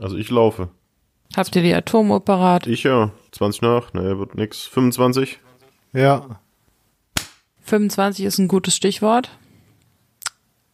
Also 0.00 0.16
ich 0.16 0.30
laufe. 0.30 0.68
Habt 1.36 1.54
ihr 1.56 1.62
die 1.62 1.74
Atomuhr 1.74 2.24
parat? 2.24 2.66
Ich 2.66 2.84
ja. 2.84 3.10
20 3.32 3.62
nach, 3.62 3.92
ne, 3.92 4.18
wird 4.18 4.34
nix. 4.34 4.64
25. 4.64 5.38
Ja. 5.92 6.40
25 7.62 8.24
ist 8.24 8.38
ein 8.38 8.48
gutes 8.48 8.74
Stichwort. 8.74 9.30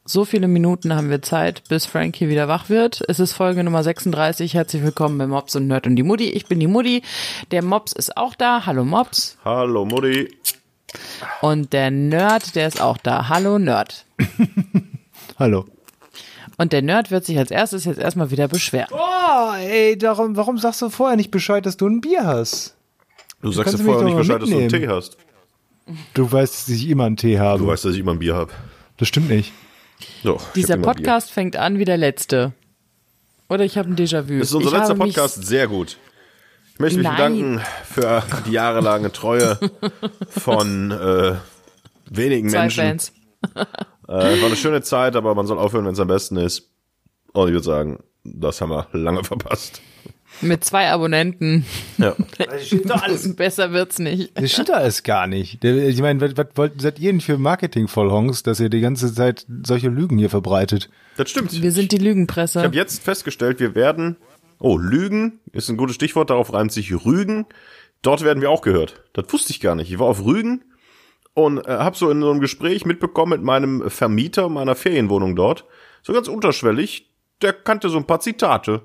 So 0.07 0.27
viele 0.27 0.49
Minuten 0.49 0.95
haben 0.95 1.09
wir 1.09 1.23
Zeit, 1.23 1.63
bis 1.69 1.87
Frankie 1.87 2.29
wieder 2.29 2.47
wach 2.47 2.69
wird. 2.69 3.03
Es 3.09 3.19
ist 3.19 3.33
Folge 3.33 3.65
Nummer 3.65 3.83
36. 3.83 4.53
Herzlich 4.53 4.83
willkommen 4.83 5.17
bei 5.17 5.27
Mops 5.27 5.57
und 5.57 5.67
Nerd 5.67 5.87
und 5.87 5.97
die 5.97 6.03
Mutti. 6.03 6.29
Ich 6.31 6.47
bin 6.47 6.61
die 6.61 6.67
Mutti. 6.67 7.03
Der 7.51 7.65
Mops 7.65 7.93
ist 7.93 8.17
auch 8.17 8.35
da. 8.35 8.67
Hallo 8.67 8.85
Mops. 8.85 9.39
Hallo 9.45 9.87
Mutti. 9.87 10.29
Und 11.41 11.73
der 11.73 11.91
Nerd, 11.91 12.55
der 12.55 12.69
ist 12.69 12.83
auch 12.83 12.99
da. 12.99 13.29
Hallo 13.31 13.59
Nerd. 13.59 14.05
Hallo. 15.39 15.65
Und 16.57 16.73
der 16.73 16.83
Nerd 16.83 17.11
wird 17.11 17.25
sich 17.25 17.39
als 17.39 17.51
erstes 17.51 17.85
jetzt 17.85 17.99
erstmal 17.99 18.31
wieder 18.31 18.49
beschweren. 18.49 18.89
Oh, 18.93 19.53
ey, 19.59 19.99
darum, 19.99 20.37
warum 20.37 20.59
sagst 20.59 20.83
du 20.83 20.89
vorher 20.89 21.17
nicht 21.17 21.31
Bescheid, 21.31 21.67
dass 21.67 21.77
du 21.77 21.87
ein 21.89 22.01
Bier 22.01 22.25
hast? 22.25 22.77
Du 23.43 23.51
sagst 23.53 23.73
ja 23.73 23.79
du 23.79 23.85
vorher 23.85 24.05
nicht 24.05 24.17
Bescheid, 24.17 24.41
dass 24.41 24.49
du 24.49 24.57
einen 24.57 24.69
Tee 24.69 24.79
mitnehmen. 24.79 24.97
hast. 24.97 25.17
Du 26.15 26.31
weißt, 26.31 26.55
dass 26.55 26.69
ich 26.75 26.89
immer 26.89 27.05
einen 27.05 27.17
Tee 27.17 27.39
habe. 27.39 27.59
Du 27.59 27.67
weißt, 27.67 27.85
dass 27.85 27.95
ich 27.95 28.01
immer 28.01 28.13
ein 28.13 28.19
Bier 28.19 28.35
habe. 28.35 28.53
Das 28.97 29.09
stimmt 29.09 29.29
nicht. 29.29 29.53
Doch, 30.23 30.47
ich 30.49 30.53
Dieser 30.63 30.77
Podcast 30.79 31.31
fängt 31.31 31.57
an 31.57 31.79
wie 31.79 31.85
der 31.85 31.97
letzte. 31.97 32.53
Oder 33.49 33.65
ich 33.65 33.77
habe 33.77 33.91
ein 33.91 33.97
Déjà-vu. 33.97 34.39
Das 34.39 34.49
ist 34.49 34.55
unser 34.55 34.73
ich 34.73 34.79
letzter 34.79 34.95
Podcast. 34.95 35.45
Sehr 35.45 35.69
gut. 35.69 35.99
Ich 36.73 36.81
möchte 36.81 36.99
mich 36.99 37.07
Nein. 37.07 37.17
bedanken 37.17 37.61
für 37.85 38.23
die 38.47 38.53
jahrelange 38.53 39.13
Treue 39.13 39.59
von 40.29 40.91
äh, 40.91 41.35
wenigen 42.11 42.49
Zwei 42.49 42.61
Menschen. 42.61 42.83
Fans. 42.85 43.13
Äh, 44.09 44.13
war 44.41 44.47
eine 44.47 44.57
schöne 44.57 44.83
Zeit, 44.83 45.17
aber 45.17 45.35
man 45.35 45.47
soll 45.47 45.59
aufhören, 45.59 45.87
wenn 45.87 45.93
es 45.95 46.01
am 46.01 46.09
besten 46.09 46.37
ist. 46.37 46.71
Und 47.33 47.49
ich 47.49 47.53
würde 47.55 47.65
sagen, 47.65 47.99
das 48.25 48.61
haben 48.61 48.71
wir 48.71 48.87
lange 48.93 49.25
verpasst. 49.25 49.81
Mit 50.41 50.65
zwei 50.65 50.91
Abonnenten. 50.91 51.65
Ja. 51.99 52.17
Besser 53.37 53.73
wird's 53.73 53.99
nicht. 53.99 54.37
Das 54.39 54.51
stimmt 54.53 54.71
alles 54.73 55.03
gar 55.05 55.27
nicht. 55.27 55.63
Der- 55.63 55.89
Ich 55.89 56.01
meine, 56.01 56.21
was, 56.21 56.37
was 56.37 56.47
wollt, 56.57 56.81
seid 56.81 56.99
ihr 56.99 57.13
denn 57.13 57.21
für 57.21 57.39
Marketing-Vollhongs, 57.39 58.43
dass 58.43 58.61
ihr 58.61 58.69
die 58.69 58.81
ganze 58.81 59.13
Zeit 59.15 59.47
solche 59.65 59.89
Lügen 59.89 60.19
hier 60.19 60.31
verbreitet? 60.31 60.91
Das 61.17 61.31
stimmt. 61.31 61.63
Wir 61.63 61.73
sind 61.73 61.93
die 61.93 61.99
Lügenpresse. 61.99 62.59
Ich 62.61 62.65
habe 62.65 62.77
jetzt 62.77 63.03
festgestellt, 63.03 63.61
wir 63.61 63.75
werden. 63.75 64.17
Oh, 64.59 64.77
Lügen 64.77 65.41
ist 65.53 65.69
ein 65.69 65.77
gutes 65.77 65.95
Stichwort, 65.97 66.31
darauf 66.31 66.53
reimt 66.53 66.73
sich 66.73 66.93
Rügen. 67.05 67.47
Dort 68.03 68.23
werden 68.25 68.41
wir 68.41 68.51
auch 68.51 68.63
gehört. 68.63 69.03
Das 69.13 69.27
wusste 69.33 69.51
ich 69.53 69.61
gar 69.61 69.75
nicht. 69.75 69.91
Ich 69.91 69.99
war 69.99 70.07
auf 70.07 70.25
Rügen 70.25 70.65
und 71.35 71.67
äh, 71.67 71.71
habe 71.71 71.97
so 71.97 72.11
in 72.11 72.21
so 72.21 72.31
einem 72.31 72.41
Gespräch 72.41 72.85
mitbekommen 72.87 73.31
mit 73.33 73.43
meinem 73.43 73.91
Vermieter 73.91 74.49
meiner 74.49 74.75
Ferienwohnung 74.75 75.37
dort, 75.37 75.65
so 76.03 76.13
ganz 76.13 76.29
unterschwellig, 76.29 77.11
der 77.43 77.53
kannte 77.53 77.89
so 77.89 77.99
ein 77.99 78.07
paar 78.07 78.21
Zitate. 78.21 78.83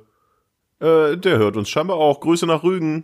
Äh, 0.80 1.18
der 1.18 1.38
hört 1.38 1.58
uns 1.58 1.70
scheinbar 1.70 1.98
auch. 1.98 2.20
Grüße 2.22 2.46
nach 2.46 2.64
Rügen. 2.64 3.04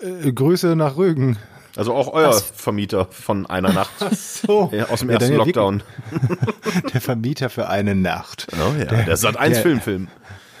Äh, 0.00 0.32
Grüße 0.32 0.76
nach 0.76 0.96
Rügen. 0.96 1.38
Also 1.76 1.94
auch 1.94 2.12
euer 2.12 2.32
Vermieter 2.32 3.06
von 3.10 3.46
einer 3.46 3.72
Nacht 3.72 3.90
So. 4.16 4.68
ja, 4.72 4.88
aus 4.88 5.00
dem 5.00 5.10
Ja, 5.10 5.16
ersten 5.18 5.36
Lockdown. 5.36 5.82
Der 6.92 7.00
Vermieter 7.00 7.50
für 7.50 7.68
eine 7.68 7.94
Nacht. 7.94 8.48
Oh 8.52 8.76
ja, 8.76 8.84
der, 8.86 9.16
Sat 9.16 9.36
1 9.36 9.54
der- 9.54 9.62
Filmfilm. 9.62 10.08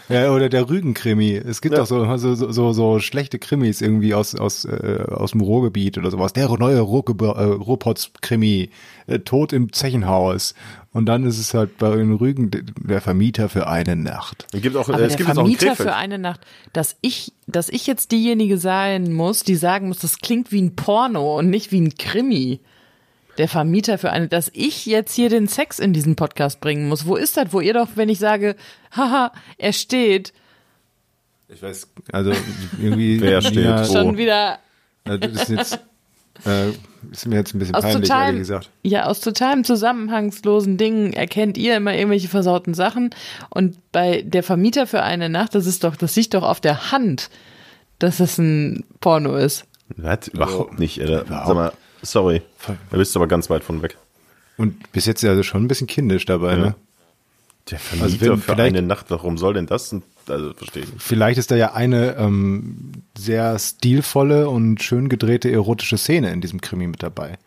Ja, 0.08 0.32
oder 0.32 0.48
der 0.48 0.68
Rügen-Krimi. 0.68 1.34
Es 1.34 1.60
gibt 1.60 1.74
Ja. 1.74 1.80
doch 1.80 1.86
so, 1.86 2.16
so, 2.16 2.50
so, 2.50 2.72
so, 2.72 2.98
schlechte 2.98 3.38
Krimis 3.38 3.80
irgendwie 3.80 4.14
aus, 4.14 4.34
aus, 4.34 4.64
äh, 4.64 5.04
aus 5.08 5.32
dem 5.32 5.40
Ruhrgebiet 5.42 5.98
oder 5.98 6.10
sowas. 6.10 6.32
Der 6.32 6.48
neue 6.48 6.80
Ruhrge 6.80 7.12
äh, 7.24 7.42
Ruhrpots-Krimi. 7.42 8.70
Äh, 9.06 9.18
Tod 9.20 9.52
im 9.52 9.72
Zechenhaus. 9.72 10.54
Und 10.92 11.06
dann 11.06 11.24
ist 11.24 11.38
es 11.38 11.54
halt 11.54 11.78
bei 11.78 11.94
den 11.96 12.14
Rügen 12.14 12.50
der 12.50 13.00
Vermieter 13.00 13.48
für 13.48 13.66
eine 13.66 13.96
Nacht. 13.96 14.46
Es 14.52 14.62
gibt 14.62 14.76
auch, 14.76 14.88
Aber 14.88 15.00
äh, 15.00 15.04
es 15.04 15.16
der 15.16 15.26
gibt 15.26 15.34
Vermieter 15.34 15.76
für 15.76 15.94
eine 15.94 16.18
Nacht, 16.18 16.40
dass 16.72 16.96
ich, 17.00 17.32
dass 17.46 17.68
ich 17.68 17.86
jetzt 17.86 18.12
diejenige 18.12 18.58
sein 18.58 19.12
muss, 19.12 19.42
die 19.42 19.56
sagen 19.56 19.88
muss, 19.88 19.98
das 19.98 20.18
klingt 20.18 20.52
wie 20.52 20.62
ein 20.62 20.74
Porno 20.76 21.38
und 21.38 21.50
nicht 21.50 21.72
wie 21.72 21.80
ein 21.80 21.94
Krimi. 21.96 22.60
Der 23.38 23.48
Vermieter 23.48 23.98
für 23.98 24.10
eine, 24.10 24.28
dass 24.28 24.50
ich 24.52 24.84
jetzt 24.86 25.14
hier 25.14 25.28
den 25.30 25.46
Sex 25.48 25.78
in 25.78 25.92
diesen 25.92 26.16
Podcast 26.16 26.60
bringen 26.60 26.88
muss. 26.88 27.06
Wo 27.06 27.16
ist 27.16 27.36
das? 27.36 27.52
Wo 27.52 27.60
ihr 27.60 27.72
doch, 27.72 27.88
wenn 27.94 28.08
ich 28.08 28.18
sage, 28.18 28.56
haha, 28.94 29.32
er 29.56 29.72
steht, 29.72 30.32
Ich 31.48 31.62
weiß, 31.62 31.88
also 32.12 32.32
irgendwie. 32.80 33.20
Wer 33.20 33.40
steht 33.40 33.64
wo? 33.64 33.84
schon 33.84 34.16
wieder 34.16 34.58
Das 35.04 35.18
ist 35.30 35.48
jetzt, 35.48 35.78
äh, 36.44 36.70
ist 37.10 37.26
mir 37.26 37.36
jetzt 37.36 37.54
ein 37.54 37.58
bisschen 37.60 37.74
aus 37.74 37.82
peinlich, 37.82 37.94
ehrlich 37.94 38.08
totalem, 38.08 38.38
gesagt. 38.38 38.70
ja, 38.82 39.06
aus 39.06 39.20
totalem 39.20 39.64
zusammenhangslosen 39.64 40.76
Dingen 40.76 41.12
erkennt 41.12 41.56
ihr 41.56 41.76
immer 41.76 41.94
irgendwelche 41.94 42.28
versauten 42.28 42.74
Sachen. 42.74 43.10
Und 43.50 43.78
bei 43.92 44.22
der 44.22 44.42
Vermieter 44.42 44.86
für 44.86 45.02
eine 45.02 45.28
Nacht, 45.28 45.54
das 45.54 45.66
ist 45.66 45.84
doch, 45.84 45.96
das 45.96 46.16
liegt 46.16 46.34
doch 46.34 46.42
auf 46.42 46.60
der 46.60 46.90
Hand, 46.90 47.30
dass 47.98 48.20
es 48.20 48.36
ein 48.38 48.84
Porno 49.00 49.36
ist. 49.36 49.64
Was? 49.96 50.28
Überhaupt 50.28 50.78
nicht, 50.78 51.00
Alter. 51.00 51.24
Sag 51.28 51.54
mal, 51.54 51.72
sorry. 52.02 52.42
Da 52.90 52.96
bist 52.96 53.14
du 53.14 53.18
aber 53.18 53.26
ganz 53.28 53.48
weit 53.50 53.64
von 53.64 53.82
weg. 53.82 53.96
Und 54.56 54.90
bis 54.92 55.06
jetzt 55.06 55.24
also 55.24 55.42
schon 55.42 55.64
ein 55.64 55.68
bisschen 55.68 55.86
kindisch 55.86 56.24
dabei, 56.26 56.56
ne? 56.56 56.74
Der 57.70 57.78
Vermieter 57.78 58.04
Also 58.04 58.20
wenn 58.20 58.40
für 58.40 58.52
vielleicht- 58.54 58.76
eine 58.76 58.86
Nacht, 58.86 59.06
warum 59.10 59.36
soll 59.38 59.54
denn 59.54 59.66
das? 59.66 59.94
Also, 60.26 60.52
verstehe 60.54 60.82
ich 60.84 60.92
nicht. 60.92 61.02
Vielleicht 61.02 61.38
ist 61.38 61.50
da 61.50 61.56
ja 61.56 61.72
eine 61.74 62.16
ähm, 62.16 62.92
sehr 63.16 63.58
stilvolle 63.58 64.48
und 64.48 64.82
schön 64.82 65.08
gedrehte 65.08 65.50
erotische 65.50 65.96
Szene 65.98 66.32
in 66.32 66.40
diesem 66.40 66.60
Krimi 66.60 66.86
mit 66.86 67.02
dabei. 67.02 67.38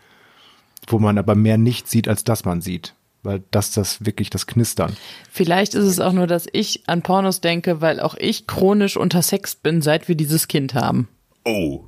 Wo 0.88 1.00
man 1.00 1.18
aber 1.18 1.36
mehr 1.36 1.58
nicht 1.58 1.88
sieht, 1.90 2.08
als 2.08 2.24
das 2.24 2.46
man 2.46 2.62
sieht. 2.62 2.94
Weil 3.24 3.44
das 3.52 3.72
das 3.72 4.04
wirklich 4.04 4.32
das 4.32 4.48
Knistern. 4.48 4.96
Vielleicht 5.32 5.76
ist 5.76 5.84
es 5.86 6.00
auch 6.00 6.12
nur, 6.14 6.26
dass 6.26 6.48
ich 6.54 6.84
an 6.88 7.04
Pornos 7.04 7.40
denke, 7.42 7.80
weil 7.82 8.00
auch 8.00 8.16
ich 8.18 8.48
chronisch 8.48 8.98
untersext 8.98 9.62
bin, 9.62 9.82
seit 9.84 10.08
wir 10.08 10.16
dieses 10.16 10.48
Kind 10.48 10.74
haben. 10.74 11.08
Oh. 11.46 11.84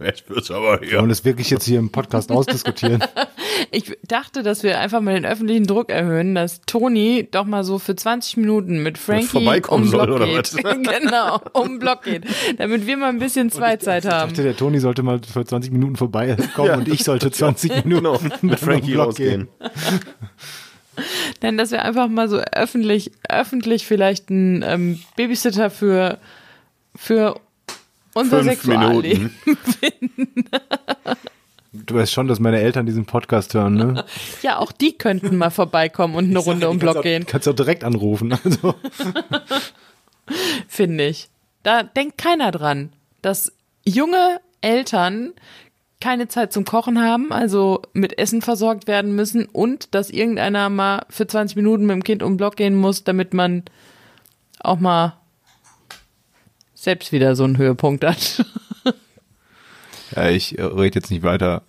Jetzt 0.04 0.28
wird's 0.30 0.50
aber 0.50 0.80
Wir 0.80 0.88
hier. 0.88 0.98
wollen 0.98 1.08
das 1.10 1.24
wirklich 1.24 1.50
jetzt 1.50 1.64
hier 1.64 1.78
im 1.78 1.90
Podcast 1.90 2.30
ausdiskutieren. 2.32 3.02
Ich 3.70 3.96
dachte, 4.08 4.42
dass 4.42 4.62
wir 4.62 4.78
einfach 4.80 5.00
mal 5.00 5.14
den 5.14 5.26
öffentlichen 5.26 5.66
Druck 5.66 5.90
erhöhen, 5.90 6.34
dass 6.34 6.62
Toni 6.62 7.28
doch 7.30 7.44
mal 7.44 7.64
so 7.64 7.78
für 7.78 7.94
20 7.94 8.38
Minuten 8.38 8.82
mit 8.82 8.96
Frankie 8.98 9.26
vorbeikommen 9.26 9.84
um 9.84 9.88
den 9.90 9.98
soll, 9.98 10.06
Block 10.06 10.16
oder 10.16 10.26
geht. 10.26 10.54
was? 10.54 10.56
genau, 11.00 11.40
um 11.52 11.68
den 11.68 11.78
Block 11.78 12.02
geht. 12.04 12.24
Damit 12.58 12.86
wir 12.86 12.96
mal 12.96 13.10
ein 13.10 13.18
bisschen 13.18 13.50
Zweizeit 13.50 14.04
Ich 14.04 14.10
haben. 14.10 14.30
dachte, 14.30 14.42
der 14.42 14.56
Toni 14.56 14.80
sollte 14.80 15.02
mal 15.02 15.20
für 15.22 15.44
20 15.44 15.70
Minuten 15.72 15.96
vorbeikommen 15.96 16.68
Ja. 16.68 16.76
und 16.76 16.88
ich 16.88 17.04
sollte 17.04 17.30
20 17.30 17.84
Minuten 17.84 17.90
Genau, 18.04 18.18
mit 18.40 18.58
Frankie 18.58 18.92
Block 18.92 19.08
rausgehen. 19.08 19.48
Denn 21.42 21.56
dass 21.56 21.70
wir 21.70 21.84
einfach 21.84 22.08
mal 22.08 22.28
so 22.28 22.38
öffentlich, 22.38 23.12
öffentlich 23.28 23.86
vielleicht 23.86 24.30
einen 24.30 24.62
ähm, 24.62 25.00
Babysitter 25.16 25.70
für, 25.70 26.18
für 26.94 27.40
unser 28.14 28.42
Fünf. 28.44 28.64
Minuten. 28.66 29.34
Du 31.72 31.94
weißt 31.94 32.12
schon, 32.12 32.26
dass 32.26 32.40
meine 32.40 32.60
Eltern 32.60 32.86
diesen 32.86 33.04
Podcast 33.06 33.54
hören, 33.54 33.74
ne? 33.74 34.04
Ja, 34.42 34.58
auch 34.58 34.72
die 34.72 34.98
könnten 34.98 35.36
mal 35.36 35.50
vorbeikommen 35.50 36.16
und 36.16 36.24
eine 36.24 36.38
Runde 36.40 36.68
um 36.68 36.78
den 36.78 36.80
Block 36.80 37.02
gehen. 37.02 37.26
Kannst 37.26 37.46
auch 37.48 37.54
direkt 37.54 37.84
anrufen. 37.84 38.32
Also. 38.32 38.74
finde 40.68 41.06
ich. 41.06 41.28
Da 41.62 41.82
denkt 41.82 42.18
keiner 42.18 42.50
dran, 42.50 42.92
dass 43.22 43.52
junge 43.84 44.40
Eltern 44.62 45.32
keine 46.00 46.28
Zeit 46.28 46.52
zum 46.52 46.64
Kochen 46.64 47.00
haben, 47.00 47.30
also 47.30 47.82
mit 47.92 48.18
Essen 48.18 48.40
versorgt 48.40 48.86
werden 48.86 49.14
müssen 49.14 49.44
und 49.44 49.94
dass 49.94 50.10
irgendeiner 50.10 50.70
mal 50.70 51.04
für 51.10 51.26
20 51.26 51.56
Minuten 51.56 51.84
mit 51.84 51.94
dem 51.94 52.04
Kind 52.04 52.22
um 52.22 52.32
den 52.32 52.36
Block 52.38 52.56
gehen 52.56 52.74
muss, 52.74 53.04
damit 53.04 53.34
man 53.34 53.64
auch 54.60 54.80
mal 54.80 55.19
selbst 56.80 57.12
wieder 57.12 57.36
so 57.36 57.44
einen 57.44 57.58
Höhepunkt 57.58 58.04
hat. 58.04 58.44
Ja, 60.16 60.28
ich 60.28 60.58
äh, 60.58 60.62
rede 60.64 60.98
jetzt 60.98 61.12
nicht 61.12 61.22
weiter. 61.22 61.62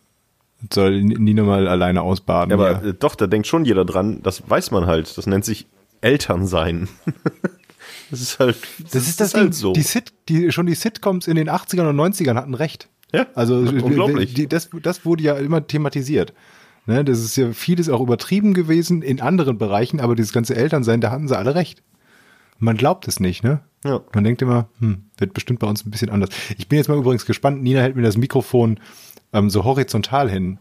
Soll 0.74 1.04
Nina 1.04 1.44
mal 1.44 1.68
alleine 1.68 2.02
ausbaden. 2.02 2.50
Ja, 2.50 2.56
aber 2.56 2.72
ja. 2.84 2.90
äh, 2.90 2.94
doch, 2.96 3.14
da 3.14 3.28
denkt 3.28 3.46
schon 3.46 3.66
jeder 3.66 3.86
dran. 3.86 4.22
Das 4.24 4.50
weiß 4.50 4.72
man 4.72 4.88
halt. 4.88 5.16
Das 5.16 5.28
nennt 5.28 5.46
sich 5.46 5.68
Eltern 6.02 6.48
sein. 6.48 6.90
das 8.10 8.22
ist 8.22 8.40
halt, 8.40 8.58
Das 8.92 9.08
ist 9.08 9.22
das, 9.22 9.36
halt 9.36 9.46
Ding. 9.46 9.54
so. 9.54 9.74
Die 9.74 9.84
Sit, 9.84 10.14
die, 10.28 10.52
schon 10.52 10.66
die 10.66 10.74
Sitcoms 10.74 11.28
in 11.28 11.36
den 11.36 11.52
80ern 11.52 11.90
und 11.90 11.96
90ern 12.00 12.34
hatten 12.34 12.56
recht. 12.56 12.90
Ja, 13.14 13.28
Also 13.36 13.58
unglaublich. 13.58 14.34
Die, 14.34 14.48
das, 14.48 14.70
das 14.82 15.06
wurde 15.06 15.22
ja 15.24 15.36
immer 15.36 15.68
thematisiert. 15.68 16.34
Ne, 16.88 17.06
das 17.06 17.20
ist 17.20 17.36
ja 17.36 17.54
vieles 17.54 17.90
auch 17.90 18.02
übertrieben 18.02 18.56
gewesen 18.56 19.04
in 19.04 19.22
anderen 19.22 19.60
Bereichen, 19.60 20.00
aber 20.00 20.16
dieses 20.16 20.34
ganze 20.34 20.56
Elternsein, 20.56 21.00
da 21.00 21.12
hatten 21.12 21.28
sie 21.28 21.38
alle 21.38 21.54
recht. 21.54 21.84
Man 22.62 22.78
glaubt 22.78 23.08
es 23.08 23.20
nicht, 23.20 23.44
ne? 23.44 23.62
Ja. 23.84 24.02
Man 24.14 24.24
denkt 24.24 24.42
immer, 24.44 24.68
hm, 24.80 25.06
wird 25.18 25.34
bestimmt 25.34 25.60
bei 25.60 25.68
uns 25.68 25.84
ein 25.84 25.90
bisschen 25.90 26.12
anders. 26.12 26.30
Ich 26.58 26.68
bin 26.68 26.78
jetzt 26.78 26.88
mal 26.88 26.98
übrigens 26.98 27.26
gespannt. 27.26 27.64
Nina 27.64 27.82
hält 27.82 27.96
mir 27.96 28.04
das 28.04 28.18
Mikrofon 28.18 28.80
ähm, 29.34 29.50
so 29.50 29.64
horizontal 29.64 30.30
hin. 30.30 30.60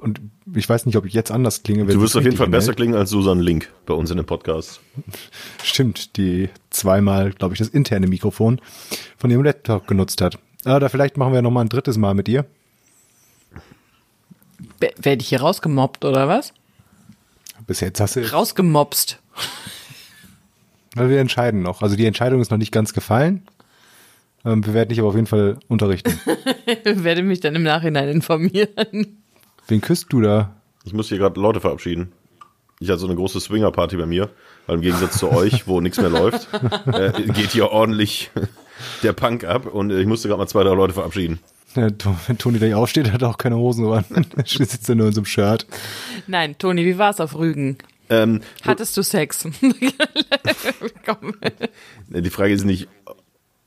Und 0.00 0.20
ich 0.54 0.68
weiß 0.68 0.84
nicht, 0.84 0.96
ob 0.96 1.06
ich 1.06 1.14
jetzt 1.14 1.30
anders 1.30 1.62
klinge. 1.62 1.86
wenn 1.88 1.94
Du 1.94 2.02
wirst 2.02 2.14
auf 2.14 2.24
jeden 2.24 2.36
Fall 2.36 2.48
besser 2.48 2.66
hinhält. 2.66 2.76
klingen 2.76 2.94
als 2.94 3.08
Susan 3.08 3.40
Link 3.40 3.72
bei 3.86 3.94
uns 3.94 4.10
in 4.10 4.18
dem 4.18 4.26
Podcast. 4.26 4.82
Stimmt, 5.62 6.18
die 6.18 6.50
zweimal, 6.68 7.32
glaube 7.32 7.54
ich, 7.54 7.58
das 7.58 7.68
interne 7.68 8.06
Mikrofon 8.06 8.60
von 9.16 9.30
ihrem 9.30 9.42
Laptop 9.42 9.86
genutzt 9.86 10.20
hat. 10.20 10.38
Oder 10.66 10.90
vielleicht 10.90 11.16
machen 11.16 11.32
wir 11.32 11.40
noch 11.40 11.50
mal 11.50 11.62
ein 11.62 11.70
drittes 11.70 11.96
Mal 11.96 12.12
mit 12.12 12.28
ihr. 12.28 12.44
Werde 14.80 15.22
ich 15.22 15.28
hier 15.28 15.40
rausgemobbt 15.40 16.04
oder 16.04 16.28
was? 16.28 16.52
Bis 17.66 17.80
jetzt 17.80 18.00
hast 18.00 18.16
du, 18.16 18.30
Rausgemobst. 18.30 19.18
Weil 20.94 21.10
wir 21.10 21.20
entscheiden 21.20 21.62
noch. 21.62 21.82
Also 21.82 21.96
die 21.96 22.06
Entscheidung 22.06 22.40
ist 22.40 22.50
noch 22.50 22.58
nicht 22.58 22.72
ganz 22.72 22.92
gefallen. 22.92 23.42
Ähm, 24.44 24.64
wir 24.64 24.74
werden 24.74 24.90
dich 24.90 24.98
aber 24.98 25.08
auf 25.08 25.14
jeden 25.14 25.26
Fall 25.26 25.58
unterrichten. 25.68 26.12
Werde 26.84 27.22
mich 27.22 27.40
dann 27.40 27.54
im 27.54 27.62
Nachhinein 27.62 28.08
informieren. 28.08 29.18
Wen 29.66 29.80
küsst 29.80 30.12
du 30.12 30.20
da? 30.20 30.54
Ich 30.84 30.92
muss 30.92 31.08
hier 31.08 31.18
gerade 31.18 31.40
Leute 31.40 31.60
verabschieden. 31.60 32.12
Ich 32.80 32.88
hatte 32.90 33.00
so 33.00 33.06
eine 33.06 33.16
große 33.16 33.40
Swinger-Party 33.40 33.96
bei 33.96 34.06
mir, 34.06 34.28
weil 34.66 34.76
im 34.76 34.82
Gegensatz 34.82 35.18
zu 35.18 35.30
euch, 35.30 35.66
wo 35.66 35.80
nichts 35.80 35.98
mehr 35.98 36.10
läuft, 36.10 36.48
äh, 36.86 37.12
geht 37.32 37.52
hier 37.52 37.70
ordentlich 37.70 38.30
der 39.02 39.12
Punk 39.12 39.44
ab 39.44 39.66
und 39.66 39.90
äh, 39.90 40.00
ich 40.00 40.06
musste 40.06 40.28
gerade 40.28 40.40
mal 40.40 40.48
zwei, 40.48 40.64
drei 40.64 40.74
Leute 40.74 40.92
verabschieden. 40.92 41.38
Ja, 41.76 41.88
wenn 42.26 42.38
Toni 42.38 42.58
gleich 42.58 42.74
aufsteht, 42.74 43.12
hat 43.12 43.22
er 43.22 43.30
auch 43.30 43.38
keine 43.38 43.56
Hosen 43.56 43.86
an. 43.92 44.04
Er 44.36 44.44
sitzt 44.46 44.88
er 44.88 44.94
nur 44.94 45.08
in 45.08 45.12
so 45.12 45.20
einem 45.20 45.26
Shirt. 45.26 45.66
Nein, 46.26 46.56
Toni, 46.58 46.84
wie 46.84 46.98
war's 46.98 47.20
auf 47.20 47.36
Rügen? 47.36 47.78
Ähm, 48.10 48.40
Hattest 48.62 48.96
du 48.96 49.02
Sex? 49.02 49.46
Die 52.08 52.30
Frage 52.30 52.52
ist 52.52 52.64
nicht, 52.64 52.88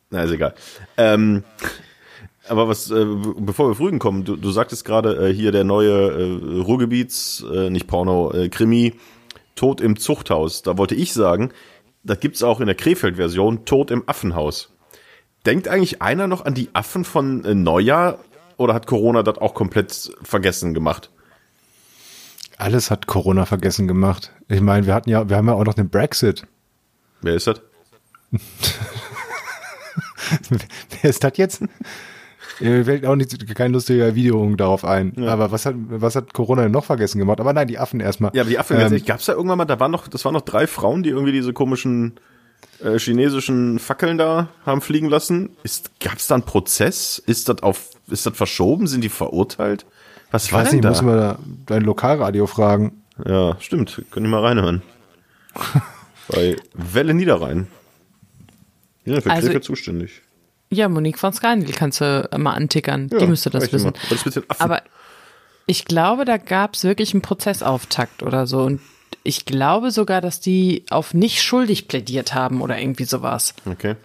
na 0.10 0.24
ist 0.24 0.32
egal. 0.32 0.56
Ähm, 0.98 1.44
aber 2.48 2.68
was, 2.68 2.90
äh, 2.92 3.06
bevor 3.38 3.70
wir 3.70 3.76
frühen 3.76 4.00
kommen, 4.00 4.24
du, 4.24 4.36
du 4.36 4.52
sagtest 4.52 4.86
gerade 4.86 5.30
äh, 5.30 5.34
hier 5.34 5.52
der 5.52 5.64
neue 5.64 5.92
äh, 5.92 6.62
Ruhrgebiets, 6.62 7.46
äh, 7.52 7.70
nicht 7.70 7.88
Porno, 7.88 8.32
äh, 8.32 8.50
Krimi, 8.50 8.94
Tod 9.56 9.82
im 9.82 9.98
Zuchthaus. 9.98 10.62
Da 10.62 10.78
wollte 10.78 10.96
ich 10.96 11.14
sagen, 11.14 11.52
das 12.04 12.20
gibt's 12.20 12.44
auch 12.44 12.60
in 12.60 12.68
der 12.68 12.76
Krefeld-Version, 12.76 13.66
Tod 13.66 13.92
im 13.92 14.08
Affenhaus. 14.08 14.72
Denkt 15.46 15.68
eigentlich 15.68 16.02
einer 16.02 16.28
noch 16.28 16.46
an 16.46 16.54
die 16.54 16.70
Affen 16.74 17.04
von 17.04 17.44
äh, 17.44 17.54
Neujahr 17.54 18.20
oder 18.56 18.74
hat 18.74 18.88
Corona 18.88 19.24
das 19.24 19.38
auch 19.38 19.54
komplett 19.54 20.12
vergessen 20.22 20.74
gemacht? 20.74 21.12
Alles 22.58 22.90
hat 22.90 23.06
Corona 23.08 23.46
vergessen 23.46 23.88
gemacht. 23.88 24.32
Ich 24.50 24.62
meine, 24.62 24.86
wir 24.88 24.94
hatten 24.96 25.10
ja, 25.10 25.30
wir 25.30 25.38
haben 25.38 25.48
ja 25.48 25.54
auch 25.54 25.64
noch 25.64 25.76
den 25.76 25.90
Brexit. 25.90 26.46
Wer 27.22 27.36
ist 27.36 27.48
das? 27.48 27.62
Wer 31.02 31.10
ist 31.10 31.24
das 31.24 31.34
jetzt? 31.36 31.64
Mir 32.60 32.86
fällt 32.86 33.06
auch 33.06 33.16
nicht, 33.16 33.56
kein 33.56 33.72
lustiger 33.74 34.16
Video 34.16 34.56
darauf 34.56 34.84
ein. 34.84 35.16
Aber 35.28 35.52
was 35.52 35.68
hat, 35.68 35.76
was 35.78 36.16
hat 36.16 36.34
Corona 36.34 36.64
denn 36.64 36.72
noch 36.72 36.86
vergessen 36.86 37.20
gemacht? 37.20 37.40
Aber 37.40 37.54
nein, 37.54 37.68
die 37.68 37.78
Affen 37.78 38.00
erstmal. 38.00 38.32
Ja, 38.34 38.42
aber 38.42 38.50
die 38.50 38.58
Affen, 38.58 38.78
Ähm, 38.78 38.82
ehrlich, 38.82 39.06
gab's 39.06 39.26
da 39.26 39.34
irgendwann 39.34 39.60
mal, 39.60 39.66
da 39.66 39.80
waren 39.80 39.92
noch, 39.92 40.08
das 40.08 40.26
waren 40.26 40.34
noch 40.34 40.42
drei 40.42 40.66
Frauen, 40.66 41.04
die 41.04 41.12
irgendwie 41.12 41.32
diese 41.32 41.54
komischen 41.54 42.20
äh, 42.84 42.98
chinesischen 42.98 43.78
Fackeln 43.78 44.18
da 44.18 44.50
haben 44.66 44.82
fliegen 44.82 45.08
lassen. 45.10 45.52
Ist, 45.62 46.00
gab's 46.00 46.26
da 46.28 46.36
einen 46.36 46.44
Prozess? 46.44 47.22
Ist 47.24 47.48
das 47.50 47.62
auf, 47.62 47.92
ist 48.08 48.26
das 48.26 48.36
verschoben? 48.36 48.88
Sind 48.88 49.04
die 49.04 49.10
verurteilt? 49.10 49.86
Was 50.32 50.46
ich 50.46 50.54
war 50.54 50.62
weiß 50.62 50.70
denn 50.70 50.78
nicht, 50.78 50.86
da? 50.86 50.90
muss 50.90 51.02
man 51.02 51.18
da 51.18 51.40
dein 51.66 51.84
Lokalradio 51.84 52.48
fragen. 52.48 53.04
Ja, 53.26 53.58
stimmt. 53.60 54.02
Können 54.12 54.26
die 54.26 54.30
mal 54.32 54.42
reinhören. 54.46 54.82
Bei 56.28 56.56
Welle 56.74 57.14
Niederrhein. 57.14 57.68
Sind 59.06 59.22
für 59.24 59.30
Also- 59.32 59.48
Krefeld 59.48 59.64
zuständig. 59.64 60.22
Ja, 60.70 60.90
Monique 60.90 61.18
von 61.18 61.32
Skandel 61.32 61.72
kannst 61.74 62.02
du 62.02 62.30
mal 62.38 62.52
antickern. 62.54 63.08
Ja, 63.10 63.20
Die 63.20 63.28
müsste 63.28 63.50
das 63.50 63.72
wissen. 63.72 63.94
Aber 64.60 64.82
ich 65.66 65.86
glaube, 65.86 66.26
da 66.26 66.36
gab 66.36 66.74
es 66.74 66.84
wirklich 66.84 67.14
einen 67.14 67.22
Prozessauftakt 67.22 68.22
oder 68.22 68.48
so. 68.48 68.64
Und 68.64 68.82
ich 69.24 69.46
glaube 69.46 69.92
sogar, 69.92 70.20
dass 70.20 70.42
die 70.42 70.84
auf 70.90 71.14
nicht 71.14 71.42
schuldig 71.42 71.88
plädiert 71.88 72.34
haben 72.34 72.62
oder 72.62 72.78
irgendwie 72.80 73.06
sowas. 73.06 73.54
okay. 73.66 73.96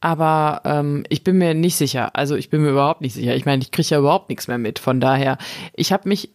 Aber 0.00 0.62
ähm, 0.64 1.04
ich 1.08 1.24
bin 1.24 1.38
mir 1.38 1.54
nicht 1.54 1.76
sicher. 1.76 2.14
Also 2.14 2.36
ich 2.36 2.50
bin 2.50 2.62
mir 2.62 2.70
überhaupt 2.70 3.00
nicht 3.00 3.14
sicher. 3.14 3.34
Ich 3.34 3.46
meine, 3.46 3.62
ich 3.62 3.70
kriege 3.70 3.88
ja 3.88 3.98
überhaupt 3.98 4.28
nichts 4.28 4.48
mehr 4.48 4.58
mit. 4.58 4.78
Von 4.78 5.00
daher, 5.00 5.38
ich 5.74 5.92
habe 5.92 6.08
mich 6.08 6.30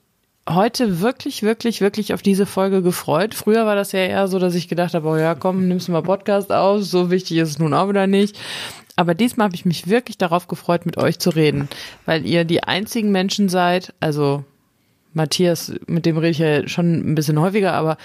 heute 0.50 1.00
wirklich, 1.00 1.44
wirklich, 1.44 1.80
wirklich 1.80 2.14
auf 2.14 2.22
diese 2.22 2.46
Folge 2.46 2.82
gefreut. 2.82 3.34
Früher 3.34 3.66
war 3.66 3.76
das 3.76 3.94
ja 3.94 4.00
eher 4.00 4.28
so, 4.28 4.40
dass 4.40 4.56
ich 4.56 4.68
gedacht 4.68 4.94
habe, 4.94 5.08
oh 5.08 5.16
ja, 5.16 5.36
komm, 5.36 5.68
nimmst 5.68 5.88
du 5.88 5.94
mal 5.94 6.04
Podcast 6.04 6.52
auf. 6.52 6.84
So 6.84 7.10
wichtig 7.10 7.38
ist 7.38 7.50
es 7.50 7.60
nun 7.60 7.74
auch 7.74 7.88
wieder 7.88 8.08
nicht. 8.08 8.38
Aber 8.96 9.16
diesmal 9.16 9.46
habe 9.46 9.56
ich 9.56 9.66
mich 9.66 9.88
wirklich 9.88 10.18
darauf 10.18 10.48
gefreut, 10.48 10.86
mit 10.86 10.98
euch 10.98 11.18
zu 11.20 11.30
reden, 11.30 11.70
weil 12.06 12.26
ihr 12.26 12.44
die 12.44 12.64
einzigen 12.64 13.12
Menschen 13.12 13.50
seid, 13.50 13.94
also 14.00 14.44
Matthias, 15.14 15.74
mit 15.88 16.06
dem 16.06 16.18
rede 16.18 16.30
ich 16.30 16.38
ja 16.38 16.68
schon 16.68 17.12
ein 17.12 17.16
bisschen 17.16 17.40
häufiger, 17.40 17.74
aber 17.74 17.98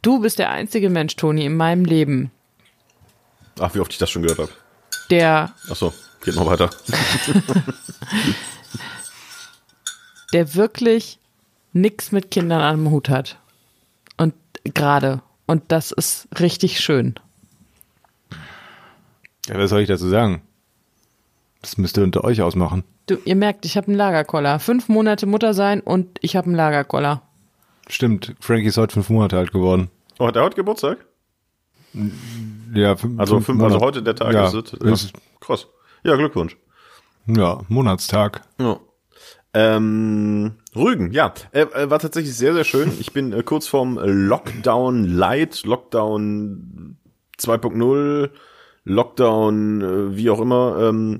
du 0.00 0.20
bist 0.20 0.38
der 0.38 0.50
einzige 0.50 0.88
Mensch, 0.88 1.16
Toni, 1.16 1.44
in 1.44 1.56
meinem 1.56 1.84
Leben, 1.84 2.30
Ach, 3.60 3.74
wie 3.74 3.80
oft 3.80 3.92
ich 3.92 3.98
das 3.98 4.10
schon 4.10 4.22
gehört 4.22 4.38
habe. 4.38 4.50
Der 5.10 5.52
Ach 5.68 5.76
so, 5.76 5.92
geht 6.24 6.34
noch 6.34 6.46
weiter. 6.46 6.70
der 10.32 10.54
wirklich 10.54 11.18
nix 11.72 12.12
mit 12.12 12.30
Kindern 12.30 12.62
am 12.62 12.90
Hut 12.90 13.08
hat. 13.08 13.38
Und 14.16 14.34
gerade. 14.64 15.22
Und 15.46 15.64
das 15.68 15.90
ist 15.90 16.28
richtig 16.38 16.80
schön. 16.80 17.14
Ja, 19.46 19.58
was 19.58 19.70
soll 19.70 19.80
ich 19.80 19.88
dazu 19.88 20.08
sagen? 20.08 20.42
Das 21.60 21.76
müsst 21.76 21.98
ihr 21.98 22.04
unter 22.04 22.24
euch 22.24 22.40
ausmachen. 22.40 22.84
Du, 23.06 23.18
ihr 23.24 23.36
merkt, 23.36 23.64
ich 23.64 23.76
habe 23.76 23.88
einen 23.88 23.96
Lagerkoller. 23.96 24.60
Fünf 24.60 24.88
Monate 24.88 25.26
Mutter 25.26 25.54
sein 25.54 25.80
und 25.80 26.18
ich 26.22 26.36
habe 26.36 26.46
einen 26.46 26.54
Lagerkoller. 26.54 27.22
Stimmt, 27.88 28.36
Frankie 28.38 28.68
ist 28.68 28.76
heute 28.76 28.94
fünf 28.94 29.10
Monate 29.10 29.36
alt 29.36 29.52
geworden. 29.52 29.90
Oh, 30.18 30.26
hat 30.28 30.36
er 30.36 30.44
heute 30.44 30.56
Geburtstag? 30.56 30.98
Ja, 32.72 32.96
fünf, 32.96 33.18
Also, 33.18 33.40
fünf, 33.40 33.60
also 33.62 33.78
Monate. 33.78 33.84
heute 33.84 34.02
der 34.02 34.14
Tag 34.14 34.32
ja, 34.32 34.46
ist 34.48 34.54
es. 34.54 34.72
ist, 35.04 35.12
Krass. 35.40 35.66
Ja, 36.02 36.16
Glückwunsch. 36.16 36.56
ja, 37.26 37.60
Monatstag. 37.68 38.42
Ja. 38.58 38.78
Ähm, 39.52 40.52
Rügen, 40.76 41.10
ja, 41.10 41.34
äh, 41.50 41.62
äh, 41.62 41.90
war 41.90 41.98
tatsächlich 41.98 42.36
sehr, 42.36 42.54
sehr 42.54 42.62
schön. 42.64 42.92
Ich 43.00 43.12
bin 43.12 43.32
äh, 43.32 43.42
kurz 43.42 43.66
vorm 43.66 43.98
Lockdown 44.00 45.04
Light, 45.04 45.64
Lockdown 45.64 46.96
2.0, 47.38 48.30
Lockdown, 48.84 49.82
äh, 49.82 50.16
wie 50.16 50.30
auch 50.30 50.40
immer, 50.40 50.78
ähm, 50.80 51.18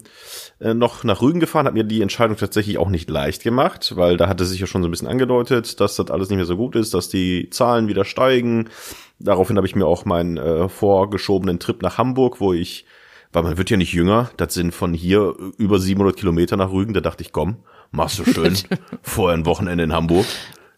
äh, 0.61 0.73
noch 0.73 1.05
nach 1.05 1.21
Rügen 1.21 1.41
gefahren, 1.41 1.67
hat 1.67 1.75
mir 1.75 1.85
die 1.85 2.01
Entscheidung 2.01 2.37
tatsächlich 2.37 2.79
auch 2.79 2.89
nicht 2.89 3.11
leicht 3.11 3.43
gemacht, 3.43 3.93
weil 3.97 4.17
da 4.17 4.29
hatte 4.29 4.47
sich 4.47 4.61
ja 4.61 4.67
schon 4.67 4.83
so 4.83 4.89
ein 4.89 4.91
bisschen 4.91 5.09
angedeutet, 5.09 5.81
dass 5.81 5.97
das 5.97 6.11
alles 6.11 6.31
nicht 6.31 6.39
mehr 6.39 6.47
so 6.47 6.57
gut 6.57 6.75
ist, 6.75 6.95
dass 6.95 7.09
die 7.09 7.51
Zahlen 7.51 7.89
wieder 7.89 8.05
steigen. 8.05 8.71
Daraufhin 9.19 9.57
habe 9.57 9.67
ich 9.67 9.77
mir 9.77 9.87
auch 9.87 10.07
meinen 10.07 10.39
äh, 10.39 10.69
vorgeschobenen 10.69 11.59
Trip 11.59 11.83
nach 11.83 11.99
Hamburg, 11.99 12.41
wo 12.41 12.55
ich, 12.55 12.87
weil 13.33 13.43
man 13.43 13.59
wird 13.59 13.69
ja 13.69 13.77
nicht 13.77 13.93
jünger, 13.93 14.31
das 14.39 14.55
sind 14.55 14.73
von 14.73 14.95
hier 14.95 15.35
über 15.59 15.79
700 15.79 16.17
Kilometer 16.17 16.57
nach 16.57 16.73
Rügen, 16.73 16.95
da 16.95 17.01
dachte 17.01 17.23
ich, 17.23 17.33
komm, 17.33 17.57
machst 17.91 18.19
du 18.19 18.25
schön, 18.25 18.57
vorher 19.03 19.37
ein 19.37 19.45
Wochenende 19.45 19.85
in 19.85 19.93
Hamburg. 19.93 20.27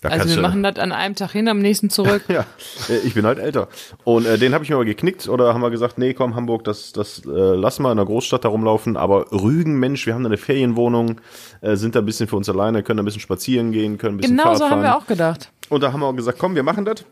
Da 0.03 0.09
Also 0.11 0.29
wir 0.29 0.37
du- 0.37 0.43
machen 0.43 0.63
das 0.65 0.77
an 0.79 0.91
einem 0.93 1.15
Tag 1.15 1.31
hin, 1.31 1.49
am 1.49 1.61
nächsten 1.61 1.89
zurück. 1.89 2.23
ja, 2.29 2.45
äh, 2.91 2.99
ich 3.05 3.15
bin 3.15 3.25
halt 3.25 3.39
älter. 3.39 3.69
Und 4.05 4.27
äh, 4.27 4.37
den 4.37 4.53
habe 4.53 4.65
ich 4.65 4.71
mir 4.71 4.77
aber 4.77 4.85
geknickt 4.85 5.29
oder 5.29 5.55
haben 5.55 5.61
wir 5.63 5.71
gesagt, 5.71 5.97
nee, 5.97 6.13
komm, 6.13 6.35
Hamburg, 6.35 6.65
das, 6.65 6.93
das 6.93 7.21
äh, 7.25 7.29
lass 7.31 7.79
mal 7.79 7.93
in 7.93 7.97
der 7.97 8.07
Großstadt 8.07 8.45
da 8.45 8.49
rumlaufen. 8.49 8.97
Aber 8.97 9.31
Rügen, 9.33 9.79
Mensch, 9.79 10.05
wir 10.07 10.15
haben 10.15 10.25
da 10.25 10.29
eine 10.29 10.37
Ferienwohnung, 10.39 11.21
äh, 11.61 11.77
sind 11.77 11.95
da 11.95 12.01
ein 12.01 12.05
bisschen 12.05 12.27
für 12.29 12.37
uns 12.37 12.49
alleine, 12.49 12.83
können 12.83 12.97
da 12.99 13.03
ein 13.03 13.07
bisschen 13.07 13.21
spazieren 13.21 13.71
gehen, 13.73 13.97
können 13.97 14.17
ein 14.17 14.19
bisschen 14.19 14.37
Genau 14.37 14.43
Fahrrad 14.55 14.59
so 14.59 14.65
haben 14.65 14.71
fahren. 14.71 14.83
wir 14.83 14.97
auch 14.97 15.07
gedacht. 15.07 15.53
Und 15.69 15.83
da 15.83 15.93
haben 15.93 16.01
wir 16.01 16.07
auch 16.07 16.17
gesagt, 16.17 16.39
komm, 16.39 16.55
wir 16.57 16.65
machen 16.65 16.85
das. 16.85 17.05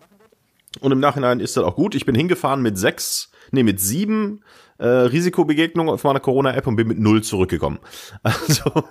Und 0.81 0.93
im 0.93 1.01
Nachhinein 1.01 1.41
ist 1.41 1.57
das 1.57 1.65
auch 1.65 1.77
gut. 1.77 1.95
Ich 1.95 2.07
bin 2.07 2.15
hingefahren 2.15 2.61
mit 2.63 2.77
sechs, 2.77 3.31
nee, 3.53 3.63
mit 3.63 3.81
sieben 3.81 4.43
äh, 4.81 4.87
Risikobegegnungen 4.87 5.93
auf 5.93 6.05
meiner 6.05 6.21
Corona-App 6.21 6.67
und 6.67 6.77
bin 6.77 6.89
mit 6.89 6.99
null 6.99 7.23
zurückgekommen. 7.23 7.79
Also, 8.23 8.85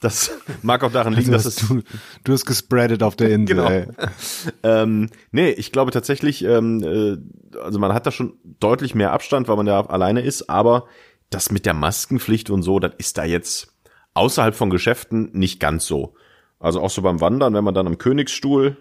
das 0.00 0.32
mag 0.60 0.82
auch 0.82 0.92
daran 0.92 1.14
liegen, 1.14 1.26
Du 1.26 1.32
dass 1.32 1.46
es 1.46 1.56
du, 1.56 1.82
du 2.24 2.32
hast 2.32 2.44
gespreadet 2.44 3.02
auf 3.02 3.16
der 3.16 3.30
Insel. 3.30 3.56
Genau. 3.56 3.68
Ey. 3.70 3.86
ähm, 4.62 5.08
nee, 5.30 5.50
ich 5.50 5.72
glaube 5.72 5.92
tatsächlich, 5.92 6.44
ähm, 6.44 6.82
äh, 6.82 7.58
also 7.58 7.78
man 7.78 7.94
hat 7.94 8.06
da 8.06 8.10
schon 8.10 8.34
deutlich 8.60 8.94
mehr 8.94 9.12
Abstand, 9.12 9.48
weil 9.48 9.56
man 9.56 9.66
ja 9.66 9.86
alleine 9.86 10.20
ist, 10.20 10.50
aber 10.50 10.86
das 11.30 11.50
mit 11.50 11.64
der 11.64 11.74
Maskenpflicht 11.74 12.50
und 12.50 12.62
so, 12.62 12.80
das 12.80 12.92
ist 12.98 13.16
da 13.16 13.24
jetzt 13.24 13.72
außerhalb 14.14 14.54
von 14.54 14.68
Geschäften 14.68 15.30
nicht 15.32 15.60
ganz 15.60 15.86
so. 15.86 16.14
Also 16.58 16.80
auch 16.80 16.90
so 16.90 17.00
beim 17.00 17.20
Wandern, 17.20 17.54
wenn 17.54 17.64
man 17.64 17.74
dann 17.74 17.86
am 17.86 17.98
Königsstuhl, 17.98 18.76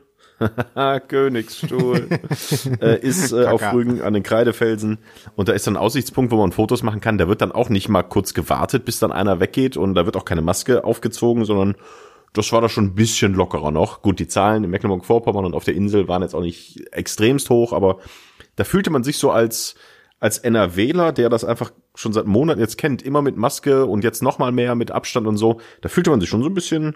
Königsstuhl, 1.08 2.08
äh, 2.82 3.00
ist 3.00 3.32
äh, 3.32 3.46
auf. 3.46 3.62
Rügen 3.74 4.02
an 4.02 4.14
den 4.14 4.24
Kreidefelsen 4.24 5.00
und 5.36 5.50
da 5.50 5.54
ist 5.54 5.68
dann 5.68 5.76
ein 5.76 5.82
Aussichtspunkt, 5.82 6.32
wo 6.32 6.38
man 6.38 6.52
Fotos 6.52 6.84
machen 6.84 7.02
kann. 7.02 7.18
Da 7.18 7.28
wird 7.28 7.42
dann 7.42 7.52
auch 7.52 7.70
nicht 7.70 7.90
mal 7.90 8.04
kurz 8.04 8.34
gewartet, 8.34 8.86
bis 8.86 9.00
dann 9.00 9.12
einer 9.12 9.40
weggeht 9.40 9.78
und 9.78 9.96
da 9.96 10.06
wird 10.06 10.18
auch 10.18 10.26
keine 10.26 10.42
Maske 10.42 10.84
aufgezogen, 10.84 11.46
sondern 11.46 11.76
das 12.34 12.52
war 12.52 12.62
da 12.62 12.70
schon 12.70 12.86
ein 12.86 12.96
bisschen 12.96 13.34
lockerer 13.34 13.72
noch. 13.72 14.02
Gut, 14.02 14.20
die 14.20 14.28
Zahlen 14.28 14.64
in 14.64 14.70
Mecklenburg-Vorpommern 14.70 15.46
und 15.46 15.54
auf 15.54 15.66
der 15.66 15.76
Insel 15.76 16.08
waren 16.08 16.22
jetzt 16.22 16.34
auch 16.34 16.42
nicht 16.42 16.82
extremst 16.94 17.50
hoch, 17.50 17.74
aber 17.74 18.00
da 18.56 18.64
fühlte 18.64 18.90
man 18.90 19.04
sich 19.04 19.18
so 19.18 19.32
als, 19.32 19.76
als 20.20 20.38
NRWler, 20.38 21.12
der 21.12 21.30
das 21.30 21.44
einfach 21.44 21.72
schon 21.94 22.14
seit 22.14 22.26
Monaten 22.26 22.60
jetzt 22.60 22.78
kennt, 22.78 23.02
immer 23.02 23.22
mit 23.22 23.36
Maske 23.36 23.86
und 23.86 24.04
jetzt 24.04 24.24
noch 24.24 24.40
mal 24.40 24.52
mehr 24.52 24.76
mit 24.76 24.92
Abstand 24.92 25.28
und 25.28 25.38
so, 25.38 25.60
da 25.82 25.90
fühlte 25.90 26.10
man 26.10 26.22
sich 26.22 26.30
schon 26.30 26.42
so 26.42 26.50
ein 26.50 26.54
bisschen, 26.54 26.96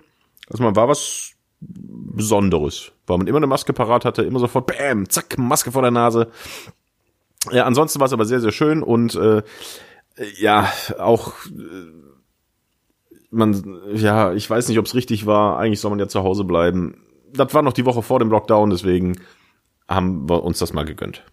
also 0.50 0.64
man 0.64 0.76
war 0.76 0.88
was 0.88 1.34
Besonderes, 1.60 2.92
weil 3.08 3.18
man 3.18 3.28
immer 3.28 3.38
eine 3.38 3.48
Maske 3.48 3.74
parat 3.74 4.06
hatte, 4.06 4.24
immer 4.24 4.40
sofort, 4.40 4.68
bam, 4.68 5.10
zack, 5.10 5.38
Maske 5.38 5.72
vor 5.72 5.82
der 5.82 5.92
Nase. 5.92 6.28
Ja, 7.52 7.66
ansonsten 7.66 8.00
war 8.00 8.08
es 8.08 8.14
aber 8.14 8.26
sehr, 8.26 8.40
sehr 8.40 8.52
schön 8.52 8.82
und 8.82 9.16
äh, 9.16 9.44
ja, 10.38 10.72
auch 10.98 11.34
äh, 11.46 12.06
man, 13.36 13.80
ja, 13.94 14.34
ich 14.34 14.50
weiß 14.50 14.68
nicht, 14.70 14.80
ob 14.80 14.86
es 14.86 14.96
richtig 14.96 15.26
war. 15.26 15.60
Eigentlich 15.60 15.82
soll 15.82 15.92
man 15.92 16.00
ja 16.00 16.08
zu 16.08 16.24
Hause 16.24 16.44
bleiben. 16.44 16.98
Das 17.34 17.54
war 17.54 17.62
noch 17.62 17.74
die 17.74 17.86
Woche 17.86 18.02
vor 18.02 18.20
dem 18.20 18.30
Lockdown, 18.30 18.70
deswegen 18.70 19.20
haben 19.88 20.30
wir 20.30 20.44
uns 20.44 20.60
das 20.60 20.74
mal 20.74 20.86
gegönnt. 20.86 21.24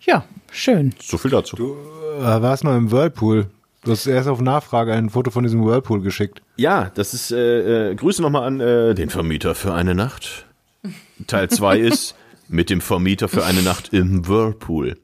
Ja, 0.00 0.24
schön. 0.50 0.94
So 1.00 1.18
viel 1.18 1.30
dazu. 1.30 1.76
Äh, 2.18 2.22
warst 2.22 2.64
noch 2.64 2.76
im 2.76 2.90
Whirlpool. 2.90 3.46
Du 3.84 3.92
hast 3.92 4.06
erst 4.06 4.28
auf 4.28 4.40
Nachfrage 4.40 4.92
ein 4.92 5.10
Foto 5.10 5.30
von 5.30 5.44
diesem 5.44 5.64
Whirlpool 5.64 6.02
geschickt. 6.02 6.42
Ja, 6.56 6.90
das 6.94 7.14
ist, 7.14 7.30
äh, 7.30 7.90
äh, 7.90 7.94
Grüße 7.94 8.22
nochmal 8.22 8.44
an 8.44 8.60
äh, 8.60 8.94
den 8.94 9.08
Vermieter 9.08 9.54
für 9.54 9.72
eine 9.72 9.94
Nacht. 9.94 10.47
Teil 11.26 11.48
2 11.48 11.78
ist 11.78 12.14
mit 12.48 12.70
dem 12.70 12.80
Vermieter 12.80 13.28
für 13.28 13.44
eine 13.44 13.62
Nacht 13.62 13.92
im 13.92 14.26
Whirlpool. 14.26 14.96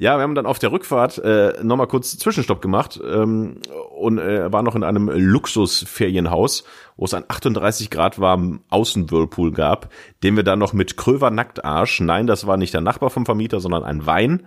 Ja, 0.00 0.16
wir 0.16 0.22
haben 0.22 0.34
dann 0.34 0.46
auf 0.46 0.58
der 0.58 0.72
Rückfahrt 0.72 1.18
äh, 1.18 1.62
nochmal 1.62 1.86
kurz 1.86 2.16
Zwischenstopp 2.16 2.62
gemacht 2.62 2.98
ähm, 3.04 3.60
und 3.94 4.18
äh, 4.18 4.50
waren 4.50 4.64
noch 4.64 4.74
in 4.74 4.82
einem 4.82 5.10
Luxusferienhaus, 5.10 6.64
wo 6.96 7.04
es 7.04 7.12
ein 7.12 7.24
38 7.28 7.90
Grad 7.90 8.18
warmen 8.18 8.60
Außenwhirlpool 8.70 9.52
gab, 9.52 9.90
den 10.22 10.36
wir 10.36 10.42
dann 10.42 10.58
noch 10.58 10.72
mit 10.72 10.96
Kröver 10.96 11.30
Nacktarsch, 11.30 12.00
nein, 12.00 12.26
das 12.26 12.46
war 12.46 12.56
nicht 12.56 12.72
der 12.72 12.80
Nachbar 12.80 13.10
vom 13.10 13.26
Vermieter, 13.26 13.60
sondern 13.60 13.84
ein 13.84 14.06
Wein, 14.06 14.46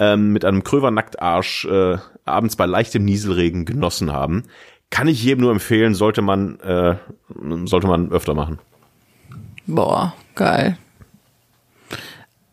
ähm, 0.00 0.32
mit 0.32 0.44
einem 0.44 0.64
Kröver 0.64 0.90
Nacktarsch 0.90 1.64
äh, 1.66 1.98
abends 2.24 2.56
bei 2.56 2.66
leichtem 2.66 3.04
Nieselregen 3.04 3.66
genossen 3.66 4.12
haben. 4.12 4.42
Kann 4.90 5.06
ich 5.06 5.22
jedem 5.22 5.42
nur 5.42 5.52
empfehlen, 5.52 5.94
sollte 5.94 6.22
man, 6.22 6.58
äh, 6.58 6.96
sollte 7.66 7.86
man 7.86 8.10
öfter 8.10 8.34
machen. 8.34 8.58
Boah, 9.68 10.14
geil. 10.34 10.76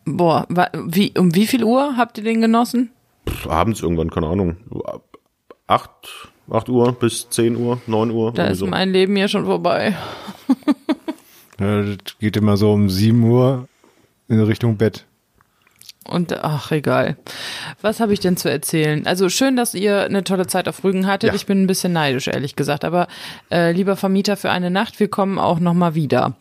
Boah, 0.04 0.46
wie, 0.86 1.12
um 1.18 1.34
wie 1.34 1.48
viel 1.48 1.64
Uhr 1.64 1.96
habt 1.96 2.18
ihr 2.18 2.24
den 2.24 2.40
genossen? 2.40 2.90
Pff, 3.28 3.48
abends 3.48 3.82
irgendwann, 3.82 4.10
keine 4.10 4.28
Ahnung, 4.28 4.56
acht, 5.66 5.90
acht 6.48 6.68
Uhr 6.68 6.92
bis 6.92 7.28
zehn 7.28 7.56
Uhr, 7.56 7.80
neun 7.88 8.12
Uhr. 8.12 8.32
Da 8.32 8.46
ist 8.46 8.58
so. 8.58 8.66
mein 8.66 8.92
Leben 8.92 9.16
ja 9.16 9.26
schon 9.26 9.46
vorbei. 9.46 9.96
Ja, 11.58 11.82
das 11.82 12.18
geht 12.18 12.36
immer 12.36 12.56
so 12.56 12.72
um 12.72 12.90
7 12.90 13.22
Uhr 13.24 13.68
in 14.28 14.40
Richtung 14.40 14.76
Bett. 14.76 15.06
Und 16.04 16.44
ach, 16.44 16.70
egal. 16.70 17.16
Was 17.80 17.98
habe 17.98 18.12
ich 18.12 18.20
denn 18.20 18.36
zu 18.36 18.50
erzählen? 18.50 19.06
Also 19.06 19.28
schön, 19.28 19.56
dass 19.56 19.74
ihr 19.74 20.02
eine 20.02 20.22
tolle 20.22 20.46
Zeit 20.46 20.68
auf 20.68 20.84
Rügen 20.84 21.06
hattet. 21.06 21.30
Ja. 21.30 21.34
Ich 21.34 21.46
bin 21.46 21.62
ein 21.62 21.66
bisschen 21.66 21.92
neidisch, 21.92 22.28
ehrlich 22.28 22.54
gesagt. 22.54 22.84
Aber 22.84 23.08
äh, 23.50 23.72
lieber 23.72 23.96
Vermieter 23.96 24.36
für 24.36 24.50
eine 24.50 24.70
Nacht, 24.70 25.00
wir 25.00 25.08
kommen 25.08 25.38
auch 25.38 25.58
noch 25.58 25.74
mal 25.74 25.94
wieder. 25.94 26.34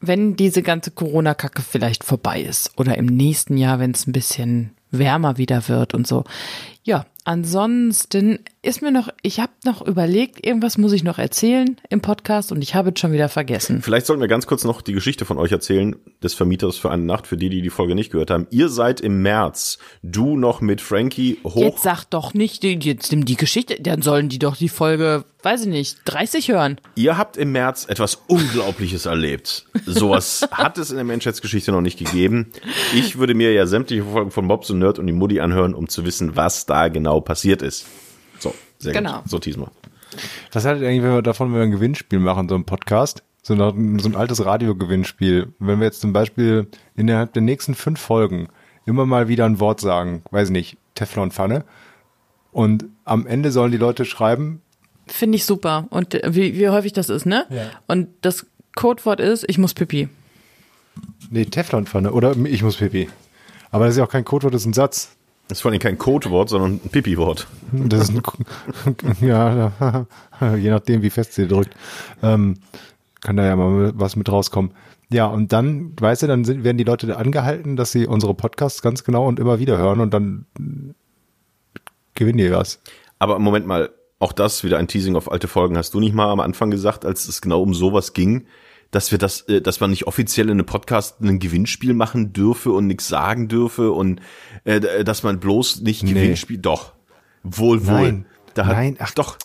Wenn 0.00 0.36
diese 0.36 0.62
ganze 0.62 0.90
Corona-Kacke 0.90 1.62
vielleicht 1.62 2.04
vorbei 2.04 2.40
ist 2.40 2.72
oder 2.78 2.96
im 2.96 3.06
nächsten 3.06 3.56
Jahr, 3.56 3.78
wenn 3.78 3.90
es 3.90 4.06
ein 4.06 4.12
bisschen 4.12 4.70
wärmer 4.90 5.36
wieder 5.36 5.68
wird 5.68 5.94
und 5.94 6.06
so. 6.06 6.24
Ja, 6.82 7.06
ansonsten 7.24 8.38
ist 8.62 8.82
mir 8.82 8.92
noch, 8.92 9.08
ich 9.22 9.40
habe 9.40 9.52
noch 9.64 9.80
überlegt, 9.80 10.44
irgendwas 10.44 10.76
muss 10.76 10.92
ich 10.92 11.02
noch 11.02 11.18
erzählen 11.18 11.80
im 11.88 12.02
Podcast 12.02 12.52
und 12.52 12.60
ich 12.60 12.74
habe 12.74 12.90
es 12.94 13.00
schon 13.00 13.12
wieder 13.12 13.30
vergessen. 13.30 13.80
Vielleicht 13.80 14.04
sollten 14.04 14.20
wir 14.20 14.28
ganz 14.28 14.46
kurz 14.46 14.64
noch 14.64 14.82
die 14.82 14.92
Geschichte 14.92 15.24
von 15.24 15.38
euch 15.38 15.50
erzählen, 15.50 15.96
des 16.22 16.34
Vermieters 16.34 16.76
für 16.76 16.90
eine 16.90 17.04
Nacht, 17.04 17.26
für 17.26 17.38
die, 17.38 17.48
die 17.48 17.62
die 17.62 17.70
Folge 17.70 17.94
nicht 17.94 18.12
gehört 18.12 18.30
haben. 18.30 18.46
Ihr 18.50 18.68
seid 18.68 19.00
im 19.00 19.22
März, 19.22 19.78
du 20.02 20.36
noch 20.36 20.60
mit 20.60 20.82
Frankie 20.82 21.38
hoch. 21.42 21.56
Jetzt 21.56 21.82
sag 21.82 22.04
doch 22.04 22.34
nicht, 22.34 22.62
jetzt 22.62 23.10
nimm 23.12 23.24
die 23.24 23.36
Geschichte, 23.36 23.80
dann 23.80 24.02
sollen 24.02 24.28
die 24.28 24.38
doch 24.38 24.56
die 24.56 24.68
Folge, 24.68 25.24
weiß 25.42 25.62
ich 25.62 25.68
nicht, 25.68 25.98
30 26.04 26.48
hören. 26.48 26.78
Ihr 26.96 27.16
habt 27.16 27.38
im 27.38 27.52
März 27.52 27.86
etwas 27.88 28.16
Unglaubliches 28.26 29.06
erlebt. 29.06 29.64
Sowas 29.86 30.46
hat 30.52 30.76
es 30.76 30.90
in 30.90 30.96
der 30.96 31.04
Menschheitsgeschichte 31.04 31.72
noch 31.72 31.80
nicht 31.80 31.98
gegeben. 31.98 32.52
Ich 32.94 33.18
würde 33.18 33.32
mir 33.32 33.54
ja 33.54 33.64
sämtliche 33.64 34.04
Folgen 34.04 34.30
von 34.30 34.46
Bobs 34.48 34.68
und 34.68 34.80
Nerd 34.80 34.98
und 34.98 35.06
die 35.06 35.14
Mutti 35.14 35.40
anhören, 35.40 35.72
um 35.74 35.88
zu 35.88 36.04
wissen, 36.04 36.36
was 36.36 36.66
da 36.66 36.88
genau 36.88 37.22
passiert 37.22 37.62
ist. 37.62 37.86
So, 38.40 38.54
sehr 38.78 38.92
Genau. 38.92 39.20
gut. 39.22 39.30
So 39.30 39.38
diesmal. 39.38 39.70
Was 40.52 40.64
haltet 40.64 40.82
ihr 40.82 40.88
eigentlich 40.88 41.02
wenn 41.04 41.12
wir 41.14 41.22
davon, 41.22 41.48
wenn 41.52 41.58
wir 41.58 41.62
ein 41.64 41.70
Gewinnspiel 41.70 42.18
machen, 42.18 42.48
so 42.48 42.56
ein 42.56 42.64
Podcast? 42.64 43.22
So 43.42 43.54
ein, 43.54 43.98
so 44.00 44.08
ein 44.08 44.16
altes 44.16 44.44
Radiogewinnspiel. 44.44 45.52
Wenn 45.60 45.78
wir 45.78 45.86
jetzt 45.86 46.00
zum 46.00 46.12
Beispiel 46.12 46.66
innerhalb 46.96 47.32
der 47.32 47.42
nächsten 47.42 47.74
fünf 47.74 48.00
Folgen 48.00 48.48
immer 48.86 49.06
mal 49.06 49.28
wieder 49.28 49.46
ein 49.46 49.60
Wort 49.60 49.80
sagen, 49.80 50.22
weiß 50.30 50.50
nicht, 50.50 50.76
Teflonpfanne. 50.94 51.64
Und 52.52 52.86
am 53.04 53.26
Ende 53.26 53.52
sollen 53.52 53.70
die 53.72 53.78
Leute 53.78 54.04
schreiben, 54.04 54.62
Finde 55.06 55.36
ich 55.36 55.44
super. 55.44 55.86
Und 55.90 56.14
äh, 56.14 56.34
wie, 56.34 56.56
wie 56.58 56.68
häufig 56.68 56.92
das 56.92 57.08
ist, 57.08 57.26
ne? 57.26 57.44
Ja. 57.50 57.70
Und 57.88 58.08
das 58.20 58.46
Codewort 58.76 59.18
ist, 59.18 59.44
ich 59.48 59.58
muss 59.58 59.74
pipi. 59.74 60.08
nee, 61.30 61.44
Teflonpfanne 61.46 62.12
oder 62.12 62.36
ich 62.44 62.62
muss 62.62 62.76
pipi. 62.76 63.08
Aber 63.72 63.86
das 63.86 63.94
ist 63.94 63.98
ja 63.98 64.04
auch 64.04 64.10
kein 64.10 64.24
Codewort, 64.24 64.54
das 64.54 64.62
ist 64.62 64.66
ein 64.66 64.72
Satz. 64.72 65.16
Das 65.50 65.58
ist 65.58 65.62
vor 65.62 65.72
allem 65.72 65.80
kein 65.80 65.98
Codewort, 65.98 66.48
sondern 66.48 66.74
ein 66.74 66.90
Pipi-Wort. 66.90 67.48
Das 67.72 68.08
ist 68.08 68.14
ein, 68.14 68.22
ja, 69.20 70.06
je 70.56 70.70
nachdem, 70.70 71.02
wie 71.02 71.10
fest 71.10 71.32
sie 71.32 71.48
drückt, 71.48 71.74
ähm, 72.22 72.58
kann 73.20 73.36
da 73.36 73.44
ja 73.44 73.56
mal 73.56 73.90
was 73.96 74.14
mit 74.14 74.30
rauskommen. 74.30 74.70
Ja, 75.12 75.26
und 75.26 75.52
dann, 75.52 75.92
weißt 75.98 76.22
du, 76.22 76.26
dann 76.28 76.44
sind, 76.44 76.62
werden 76.62 76.78
die 76.78 76.84
Leute 76.84 77.16
angehalten, 77.16 77.74
dass 77.74 77.90
sie 77.90 78.06
unsere 78.06 78.32
Podcasts 78.32 78.80
ganz 78.80 79.02
genau 79.02 79.26
und 79.26 79.40
immer 79.40 79.58
wieder 79.58 79.76
hören 79.76 79.98
und 79.98 80.14
dann 80.14 80.46
gewinnen 82.14 82.38
die 82.38 82.52
was. 82.52 82.80
Aber 83.18 83.40
Moment 83.40 83.66
mal, 83.66 83.90
auch 84.20 84.32
das 84.32 84.62
wieder 84.62 84.78
ein 84.78 84.86
Teasing 84.86 85.16
auf 85.16 85.32
alte 85.32 85.48
Folgen. 85.48 85.76
Hast 85.76 85.94
du 85.94 85.98
nicht 85.98 86.14
mal 86.14 86.30
am 86.30 86.38
Anfang 86.38 86.70
gesagt, 86.70 87.04
als 87.04 87.26
es 87.26 87.42
genau 87.42 87.60
um 87.60 87.74
sowas 87.74 88.12
ging, 88.12 88.46
dass 88.90 89.10
wir 89.10 89.18
das, 89.18 89.42
äh, 89.42 89.60
dass 89.60 89.80
man 89.80 89.90
nicht 89.90 90.06
offiziell 90.06 90.46
in 90.46 90.52
einem 90.52 90.66
Podcast 90.66 91.20
ein 91.20 91.38
Gewinnspiel 91.38 91.94
machen 91.94 92.32
dürfe 92.32 92.72
und 92.72 92.86
nichts 92.86 93.08
sagen 93.08 93.48
dürfe 93.48 93.92
und 93.92 94.20
äh, 94.64 95.04
dass 95.04 95.22
man 95.22 95.40
bloß 95.40 95.80
nicht 95.82 96.02
Nee. 96.02 96.12
Gewinnspiel. 96.14 96.58
Doch. 96.58 96.92
Wohl, 97.42 97.86
wohl. 97.86 97.92
Nein. 97.94 98.26
Da 98.54 98.66
hat, 98.66 98.76
Nein, 98.76 98.96
ach. 98.98 99.12
doch. 99.14 99.38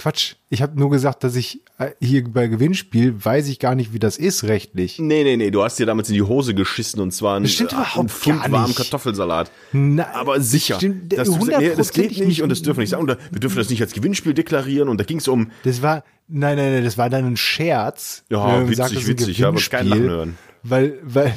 Quatsch. 0.00 0.36
Ich 0.48 0.62
habe 0.62 0.80
nur 0.80 0.88
gesagt, 0.88 1.24
dass 1.24 1.36
ich 1.36 1.60
äh, 1.78 1.90
hier 2.00 2.24
bei 2.24 2.46
Gewinnspiel 2.46 3.22
weiß 3.22 3.48
ich 3.48 3.58
gar 3.58 3.74
nicht, 3.74 3.92
wie 3.92 3.98
das 3.98 4.16
ist 4.16 4.44
rechtlich. 4.44 4.98
Nee, 4.98 5.24
nee, 5.24 5.36
nee, 5.36 5.50
du 5.50 5.62
hast 5.62 5.78
dir 5.78 5.84
damals 5.84 6.08
in 6.08 6.14
die 6.14 6.22
Hose 6.22 6.54
geschissen 6.54 7.00
und 7.02 7.10
zwar 7.12 7.36
ein, 7.36 7.42
Das 7.42 7.52
stimmt 7.52 7.72
äh, 7.72 7.76
überhaupt 7.76 7.98
ein 7.98 8.08
Pfund 8.08 8.50
warmen. 8.50 8.74
Kartoffelsalat. 8.74 9.50
Na, 9.72 10.06
Aber 10.14 10.40
sicher. 10.40 10.76
stimmt, 10.76 11.10
gesagt, 11.10 11.28
nee, 11.58 11.74
das 11.76 11.92
geht 11.92 12.12
nicht 12.12 12.20
nicht. 12.20 12.42
und 12.42 12.48
das 12.48 12.62
dürfen 12.62 12.78
wir 12.78 12.82
nicht 12.84 12.90
sagen. 12.90 13.06
Wir 13.08 13.40
dürfen 13.40 13.58
das 13.58 13.68
nicht 13.68 13.82
als 13.82 13.92
Gewinnspiel 13.92 14.32
deklarieren 14.32 14.88
und 14.88 14.98
da 14.98 15.04
ging 15.04 15.18
es 15.18 15.28
um, 15.28 15.50
Das 15.64 15.82
war, 15.82 16.02
nein, 16.28 16.56
nein, 16.56 16.72
nein, 16.72 16.84
das 16.84 16.96
war 16.96 17.10
dann 17.10 17.26
ein 17.26 17.36
Scherz. 17.36 18.24
Ja, 18.30 18.62
witzig, 18.62 18.76
sagt, 18.78 18.96
das 18.96 19.06
witzig, 19.06 19.44
aber 19.44 19.60
kein 19.60 19.86
Lachen 19.86 20.02
hören. 20.02 20.38
Weil, 20.62 20.98
weil, 21.02 21.34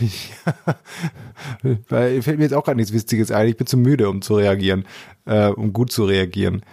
weil 1.90 2.22
fällt 2.22 2.38
mir 2.38 2.44
jetzt 2.46 2.54
auch 2.54 2.64
gar 2.64 2.76
nichts 2.76 2.94
Witziges 2.94 3.30
ein. 3.30 3.50
Ich 3.50 3.58
bin 3.58 3.68
zu 3.68 3.76
müde, 3.76 4.10
um 4.10 4.22
zu 4.22 4.36
reagieren, 4.36 4.86
äh, 5.26 5.48
um 5.48 5.74
gut 5.74 5.92
zu 5.92 6.06
reagieren. 6.06 6.64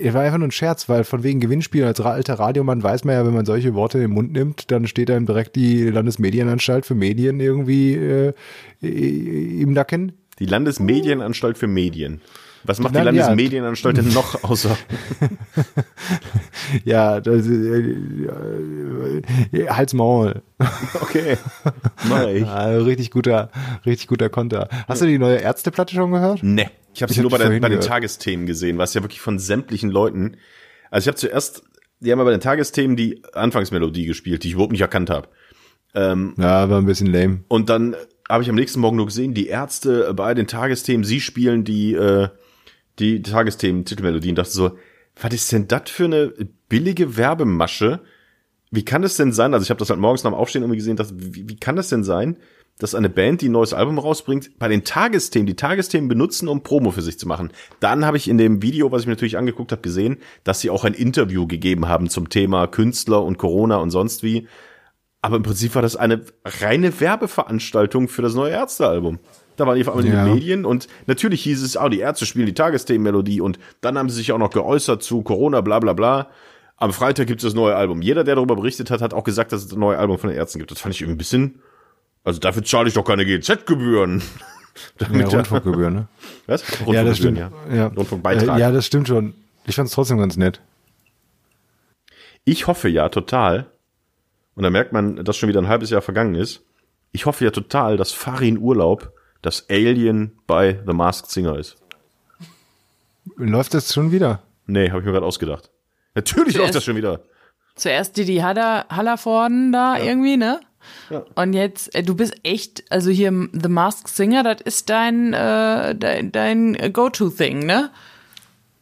War 0.00 0.22
einfach 0.22 0.38
nur 0.38 0.48
ein 0.48 0.52
Scherz, 0.52 0.88
weil 0.88 1.04
von 1.04 1.24
wegen 1.24 1.40
Gewinnspiel 1.40 1.84
als 1.84 2.00
alter 2.00 2.34
Radiomann 2.34 2.82
weiß 2.82 3.04
man 3.04 3.14
ja, 3.16 3.26
wenn 3.26 3.34
man 3.34 3.46
solche 3.46 3.74
Worte 3.74 3.98
in 3.98 4.04
den 4.04 4.12
Mund 4.12 4.32
nimmt, 4.32 4.70
dann 4.70 4.86
steht 4.86 5.08
dann 5.08 5.26
direkt 5.26 5.56
die 5.56 5.90
Landesmedienanstalt 5.90 6.86
für 6.86 6.94
Medien 6.94 7.40
irgendwie 7.40 7.94
äh, 7.94 8.32
im 8.80 9.72
Nacken. 9.72 10.12
die 10.38 10.46
Landesmedienanstalt 10.46 11.58
für 11.58 11.66
Medien. 11.66 12.20
Was 12.68 12.80
macht 12.80 12.94
die 12.94 12.98
ja. 12.98 13.04
Landesmedienanstalt 13.04 13.96
denn 13.96 14.12
noch 14.12 14.44
außer 14.44 14.76
Ja, 16.84 17.18
das, 17.18 17.46
äh, 17.46 19.22
äh, 19.52 19.68
Hals 19.70 19.94
Maul. 19.94 20.42
Okay, 21.00 21.38
mach 22.10 22.28
ich. 22.28 22.42
Ja, 22.42 22.66
richtig 22.76 23.10
guter, 23.10 23.50
richtig 23.86 24.06
guter 24.06 24.28
Konter. 24.28 24.68
Hast 24.86 25.00
du 25.00 25.06
die 25.06 25.18
neue 25.18 25.36
Ärzteplatte 25.36 25.94
schon 25.94 26.12
gehört? 26.12 26.42
Ne, 26.42 26.70
ich 26.92 27.02
habe 27.02 27.10
sie 27.10 27.22
nur 27.22 27.30
bei, 27.30 27.38
der, 27.38 27.58
bei 27.58 27.70
den. 27.70 27.80
Tagesthemen 27.80 28.44
gesehen, 28.44 28.76
was 28.76 28.92
ja 28.92 29.02
wirklich 29.02 29.22
von 29.22 29.38
sämtlichen 29.38 29.88
Leuten. 29.88 30.36
Also 30.90 31.04
ich 31.04 31.08
habe 31.08 31.16
zuerst, 31.16 31.62
die 32.00 32.12
haben 32.12 32.18
ja 32.18 32.24
bei 32.26 32.32
den 32.32 32.40
Tagesthemen 32.40 32.98
die 32.98 33.22
Anfangsmelodie 33.32 34.04
gespielt, 34.04 34.44
die 34.44 34.48
ich 34.48 34.54
überhaupt 34.54 34.72
nicht 34.72 34.82
erkannt 34.82 35.08
habe. 35.08 35.28
Ja, 35.94 36.14
war 36.36 36.78
ein 36.78 36.86
bisschen 36.86 37.10
lame. 37.12 37.44
Und 37.48 37.70
dann 37.70 37.96
habe 38.28 38.42
ich 38.42 38.50
am 38.50 38.56
nächsten 38.56 38.80
Morgen 38.80 38.98
nur 38.98 39.06
gesehen, 39.06 39.32
die 39.32 39.46
Ärzte 39.46 40.12
bei 40.14 40.34
den 40.34 40.46
Tagesthemen, 40.46 41.02
sie 41.02 41.20
spielen 41.20 41.64
die, 41.64 41.94
äh, 41.94 42.28
die 42.98 43.22
Tagesthemen-Titelmelodien. 43.22 44.34
Dachte 44.34 44.50
so, 44.50 44.78
was 45.20 45.34
ist 45.34 45.52
denn 45.52 45.68
das 45.68 45.90
für 45.90 46.04
eine 46.04 46.32
billige 46.68 47.16
Werbemasche? 47.16 48.00
Wie 48.70 48.84
kann 48.84 49.02
es 49.02 49.16
denn 49.16 49.32
sein? 49.32 49.54
Also 49.54 49.64
ich 49.64 49.70
habe 49.70 49.78
das 49.78 49.90
halt 49.90 50.00
morgens 50.00 50.24
nach 50.24 50.30
dem 50.30 50.36
Aufstehen 50.36 50.62
irgendwie 50.62 50.78
gesehen, 50.78 50.96
dachte, 50.96 51.14
wie, 51.16 51.48
wie 51.48 51.56
kann 51.56 51.76
das 51.76 51.88
denn 51.88 52.04
sein, 52.04 52.36
dass 52.78 52.94
eine 52.94 53.08
Band, 53.08 53.40
die 53.40 53.48
ein 53.48 53.52
neues 53.52 53.74
Album 53.74 53.98
rausbringt, 53.98 54.58
bei 54.58 54.68
den 54.68 54.84
Tagesthemen, 54.84 55.46
die 55.46 55.56
Tagesthemen 55.56 56.08
benutzen, 56.08 56.48
um 56.48 56.62
Promo 56.62 56.92
für 56.92 57.02
sich 57.02 57.18
zu 57.18 57.26
machen. 57.26 57.50
Dann 57.80 58.04
habe 58.04 58.16
ich 58.16 58.28
in 58.28 58.38
dem 58.38 58.62
Video, 58.62 58.92
was 58.92 59.02
ich 59.02 59.06
mir 59.06 59.14
natürlich 59.14 59.36
angeguckt 59.36 59.72
habe, 59.72 59.82
gesehen, 59.82 60.18
dass 60.44 60.60
sie 60.60 60.70
auch 60.70 60.84
ein 60.84 60.94
Interview 60.94 61.46
gegeben 61.46 61.88
haben 61.88 62.08
zum 62.08 62.28
Thema 62.28 62.66
Künstler 62.68 63.24
und 63.24 63.38
Corona 63.38 63.76
und 63.76 63.90
sonst 63.90 64.22
wie. 64.22 64.46
Aber 65.20 65.36
im 65.36 65.42
Prinzip 65.42 65.74
war 65.74 65.82
das 65.82 65.96
eine 65.96 66.22
reine 66.44 67.00
Werbeveranstaltung 67.00 68.06
für 68.06 68.22
das 68.22 68.34
neue 68.34 68.52
Ärztealbum. 68.52 69.18
Da 69.58 69.66
waren 69.66 69.76
die 69.76 69.84
vor 69.84 69.94
allem 69.96 70.06
in 70.06 70.12
Ja. 70.12 70.24
den 70.24 70.34
Medien 70.34 70.64
und 70.64 70.86
natürlich 71.06 71.42
hieß 71.42 71.62
es, 71.62 71.76
ah, 71.76 71.88
die 71.88 71.98
Ärzte 72.00 72.24
spielen 72.24 72.46
die 72.46 72.54
Tagesthemenmelodie 72.54 73.40
und 73.42 73.58
dann 73.82 73.98
haben 73.98 74.08
sie 74.08 74.16
sich 74.16 74.32
auch 74.32 74.38
noch 74.38 74.50
geäußert 74.50 75.02
zu 75.02 75.22
Corona, 75.22 75.60
bla 75.60 75.78
bla 75.80 75.92
bla. 75.92 76.28
Am 76.76 76.92
Freitag 76.92 77.26
gibt 77.26 77.40
es 77.42 77.44
das 77.48 77.54
neue 77.54 77.74
Album. 77.74 78.00
Jeder, 78.00 78.22
der 78.24 78.36
darüber 78.36 78.54
berichtet 78.54 78.90
hat, 78.90 79.02
hat 79.02 79.12
auch 79.12 79.24
gesagt, 79.24 79.50
dass 79.52 79.64
es 79.64 79.72
ein 79.72 79.80
neues 79.80 79.98
Album 79.98 80.16
von 80.18 80.30
den 80.30 80.38
Ärzten 80.38 80.60
gibt. 80.60 80.70
Das 80.70 80.80
fand 80.80 80.94
ich 80.94 81.00
irgendwie 81.00 81.16
ein 81.16 81.18
bisschen, 81.18 81.60
also 82.22 82.38
dafür 82.38 82.62
zahle 82.64 82.86
ich 82.88 82.94
doch 82.94 83.04
keine 83.04 83.26
GZ-Gebühren. 83.26 84.22
Ja, 85.00 85.26
Rundfunkgebühren, 85.26 85.92
ne? 85.92 86.08
Was? 86.46 86.62
Ja, 86.86 87.02
das 87.02 87.16
stimmt. 87.16 87.36
Ja. 87.36 87.50
Ja. 87.74 87.86
Rundfunkbeitrag. 87.88 88.58
Äh, 88.58 88.60
ja, 88.60 88.70
das 88.70 88.86
stimmt 88.86 89.08
schon. 89.08 89.34
Ich 89.66 89.74
fand 89.74 89.88
es 89.88 89.92
trotzdem 89.94 90.18
ganz 90.18 90.36
nett. 90.36 90.60
Ich 92.44 92.68
hoffe 92.68 92.88
ja 92.88 93.08
total, 93.08 93.66
und 94.54 94.62
da 94.62 94.70
merkt 94.70 94.92
man, 94.92 95.24
dass 95.24 95.36
schon 95.36 95.48
wieder 95.48 95.60
ein 95.60 95.66
halbes 95.66 95.90
Jahr 95.90 96.00
vergangen 96.00 96.36
ist, 96.36 96.62
ich 97.10 97.26
hoffe 97.26 97.44
ja 97.44 97.50
total, 97.50 97.96
dass 97.96 98.12
Farin 98.12 98.56
Urlaub 98.56 99.12
das 99.42 99.68
Alien 99.70 100.38
bei 100.46 100.80
The 100.86 100.92
Masked 100.92 101.30
Singer 101.30 101.56
ist. 101.58 101.76
Läuft 103.36 103.74
das 103.74 103.92
schon 103.92 104.10
wieder? 104.12 104.42
Nee, 104.66 104.88
habe 104.90 105.00
ich 105.00 105.06
mir 105.06 105.12
gerade 105.12 105.26
ausgedacht. 105.26 105.70
Natürlich 106.14 106.54
Zuerst- 106.54 106.58
läuft 106.58 106.74
das 106.74 106.84
schon 106.84 106.96
wieder. 106.96 107.20
Zuerst 107.76 108.16
Didi 108.16 108.38
Haller, 108.38 108.86
Hallervorden 108.90 109.70
da 109.70 109.98
irgendwie, 109.98 110.36
ne? 110.36 110.60
Ja. 111.10 111.24
Und 111.36 111.52
jetzt, 111.52 111.94
äh, 111.94 112.02
du 112.02 112.14
bist 112.16 112.34
echt, 112.42 112.82
also 112.90 113.10
hier 113.10 113.30
The 113.52 113.68
Masked 113.68 114.08
Singer, 114.08 114.42
das 114.42 114.60
ist 114.62 114.90
dein, 114.90 115.32
äh, 115.32 115.94
dein, 115.94 116.32
dein 116.32 116.92
Go-To-Thing, 116.92 117.60
ne? 117.66 117.90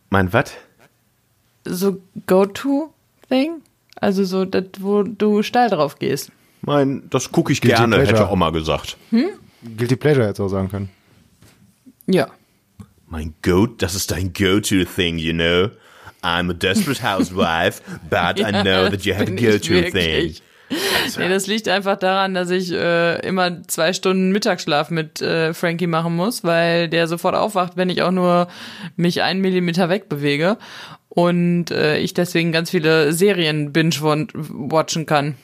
Mein 0.09 0.33
was? 0.33 0.53
So 1.65 2.01
Go-To-Thing? 2.27 3.63
Also 4.01 4.25
so, 4.25 4.45
das, 4.45 4.65
wo 4.79 5.03
du 5.03 5.43
steil 5.43 5.69
drauf 5.69 5.99
gehst. 5.99 6.31
Mein, 6.63 7.09
das 7.11 7.33
gucke 7.33 7.53
ich 7.53 7.61
gerne, 7.61 7.99
hätte 7.99 8.31
Oma 8.31 8.51
gesagt. 8.51 8.97
Guilty 9.77 9.97
Pleasure 9.97 10.27
jetzt 10.27 10.41
auch 10.41 10.49
sagen 10.49 10.69
können. 10.69 10.91
Ja. 12.07 12.29
Mein 13.09 13.35
Go, 13.43 13.67
das 13.67 13.95
ist 13.95 14.11
dein 14.11 14.33
Go-To-Thing, 14.33 15.19
you 15.19 15.33
know? 15.33 15.71
I'm 16.23 16.51
a 16.51 16.55
desperate 16.55 17.03
housewife, 17.03 17.81
but 18.11 18.41
I 18.41 18.51
know 18.63 18.89
that 18.89 19.05
you 19.05 19.15
have 19.15 19.29
a 19.29 19.35
go-to-thing. 19.35 19.93
wirklich. 19.93 20.43
Nee, 21.17 21.29
das 21.29 21.47
liegt 21.47 21.69
einfach 21.69 21.97
daran, 21.97 22.35
dass 22.35 22.51
ich 22.51 22.73
äh, 22.73 23.21
immer 23.27 23.63
zwei 23.69 23.93
Stunden 23.93 24.33
Mittagsschlaf 24.33 24.91
mit 24.91 25.23
äh, 25.23 25.55
Frankie 25.55 25.87
machen 25.87 26.17
muss, 26.17 26.43
weil 26.43 26.89
der 26.89 27.07
sofort 27.07 27.37
aufwacht, 27.37 27.77
wenn 27.77 27.89
ich 27.89 28.03
auch 28.03 28.11
nur 28.11 28.49
mich 28.97 29.23
einen 29.23 29.41
Millimeter 29.41 29.89
wegbewege. 29.89 30.59
Und 31.09 31.71
äh, 31.71 31.99
ich 31.99 32.15
deswegen 32.15 32.53
ganz 32.53 32.71
viele 32.71 33.13
Serien 33.13 33.73
binge-watchen 33.73 35.07
kann. 35.07 35.37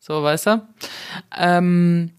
So, 0.00 0.22
weißt 0.22 0.46
du? 0.46 0.62
Ähm, 1.38 2.10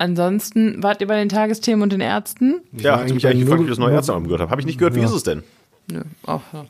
ansonsten, 0.00 0.82
wart 0.82 1.00
ihr 1.00 1.06
bei 1.06 1.16
den 1.16 1.28
Tagesthemen 1.28 1.82
und 1.82 1.92
den 1.92 2.00
Ärzten? 2.00 2.60
Ja, 2.72 3.00
hat 3.00 3.10
mich 3.12 3.26
eigentlich 3.26 3.44
gefragt, 3.44 3.60
wie 3.60 3.64
ich 3.64 3.70
das 3.70 3.78
neue 3.78 3.94
Ärzteabend 3.94 4.26
gehört 4.26 4.40
habe. 4.40 4.50
Habe 4.50 4.60
ich 4.60 4.66
nicht 4.66 4.78
gehört, 4.78 4.94
wie 4.94 5.00
ist 5.00 5.12
es 5.12 5.22
denn? 5.22 5.42
Nö. 5.90 6.02
Auch, 6.24 6.42
ja. 6.52 6.64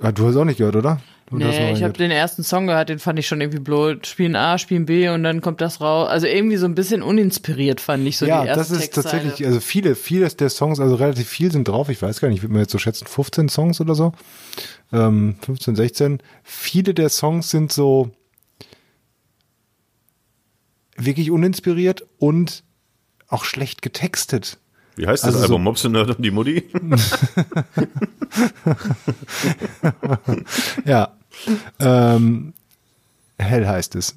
Ah, 0.00 0.12
du 0.12 0.26
hast 0.26 0.36
auch 0.36 0.44
nicht 0.44 0.58
gehört, 0.58 0.76
oder? 0.76 1.00
Du 1.30 1.36
Nee, 1.36 1.72
ich 1.72 1.82
habe 1.82 1.92
den 1.92 2.10
ersten 2.10 2.42
Song 2.42 2.68
gehört, 2.68 2.88
den 2.88 2.98
fand 2.98 3.18
ich 3.18 3.26
schon 3.26 3.40
irgendwie 3.40 3.58
blöd. 3.58 4.06
Spielen 4.06 4.34
A, 4.34 4.56
spielen 4.56 4.86
B 4.86 5.08
und 5.10 5.24
dann 5.24 5.42
kommt 5.42 5.60
das 5.60 5.80
raus. 5.80 6.08
Also 6.08 6.26
irgendwie 6.26 6.56
so 6.56 6.64
ein 6.64 6.74
bisschen 6.74 7.02
uninspiriert 7.02 7.80
fand 7.80 8.06
ich 8.06 8.16
so 8.16 8.24
ja, 8.24 8.42
die 8.42 8.48
erste 8.48 8.60
das 8.60 8.70
ist 8.70 8.80
Textzeile. 8.92 9.24
tatsächlich, 9.24 9.46
also 9.46 9.60
viele, 9.60 9.94
viele 9.94 10.28
der 10.28 10.48
Songs, 10.48 10.80
also 10.80 10.94
relativ 10.94 11.28
viel 11.28 11.52
sind 11.52 11.68
drauf. 11.68 11.90
Ich 11.90 12.00
weiß 12.00 12.20
gar 12.20 12.28
nicht, 12.28 12.38
ich 12.38 12.42
würde 12.42 12.54
mir 12.54 12.60
jetzt 12.60 12.72
so 12.72 12.78
schätzen, 12.78 13.06
15 13.06 13.50
Songs 13.50 13.80
oder 13.80 13.94
so. 13.94 14.12
Ähm, 14.90 15.36
15, 15.44 15.76
16. 15.76 16.18
Viele 16.44 16.94
der 16.94 17.10
Songs 17.10 17.50
sind 17.50 17.72
so 17.72 18.10
wirklich 20.98 21.30
uninspiriert 21.30 22.06
und 22.18 22.62
auch 23.28 23.44
schlecht 23.44 23.82
getextet. 23.82 24.58
Wie 24.96 25.06
heißt 25.06 25.22
das 25.24 25.28
Also 25.34 25.38
so- 25.38 25.44
Album? 25.44 25.62
Mops 25.64 25.84
und 25.84 25.92
Nerd 25.92 26.10
und 26.16 26.24
die 26.24 26.30
Mutti? 26.30 26.64
Ja. 30.84 31.12
ähm, 31.78 32.52
hell 33.38 33.66
heißt 33.66 33.94
es. 33.94 34.16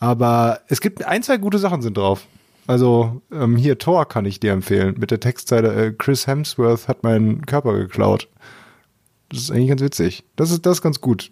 Aber 0.00 0.60
es 0.68 0.80
gibt 0.80 1.04
ein, 1.04 1.22
zwei 1.22 1.36
gute 1.38 1.58
Sachen 1.58 1.82
sind 1.82 1.96
drauf. 1.96 2.26
Also 2.66 3.22
ähm, 3.32 3.56
hier 3.56 3.78
Thor 3.78 4.08
kann 4.08 4.24
ich 4.26 4.40
dir 4.40 4.52
empfehlen. 4.52 4.96
Mit 4.98 5.10
der 5.12 5.20
Textzeile 5.20 5.72
äh, 5.86 5.92
Chris 5.92 6.26
Hemsworth 6.26 6.88
hat 6.88 7.04
meinen 7.04 7.46
Körper 7.46 7.74
geklaut. 7.74 8.28
Das 9.28 9.40
ist 9.40 9.50
eigentlich 9.50 9.68
ganz 9.68 9.80
witzig. 9.82 10.24
Das 10.34 10.50
ist 10.50 10.66
das 10.66 10.78
ist 10.78 10.82
ganz 10.82 11.00
gut. 11.00 11.30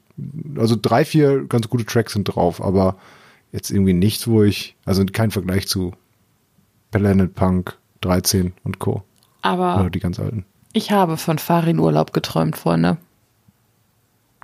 Also 0.56 0.76
drei, 0.80 1.04
vier 1.04 1.44
ganz 1.46 1.68
gute 1.68 1.84
Tracks 1.84 2.12
sind 2.12 2.24
drauf, 2.24 2.62
aber 2.62 2.96
jetzt 3.54 3.70
irgendwie 3.70 3.92
nichts, 3.92 4.26
wo 4.26 4.42
ich, 4.42 4.76
also 4.84 5.04
kein 5.06 5.30
Vergleich 5.30 5.68
zu 5.68 5.92
Planet 6.90 7.34
Punk 7.34 7.78
13 8.00 8.52
und 8.64 8.80
Co. 8.80 9.04
Aber 9.42 9.80
Oder 9.80 9.90
die 9.90 10.00
ganz 10.00 10.18
alten. 10.18 10.44
ich 10.72 10.90
habe 10.90 11.16
von 11.16 11.38
Farin 11.38 11.78
Urlaub 11.78 12.12
geträumt, 12.12 12.56
Freunde. 12.56 12.96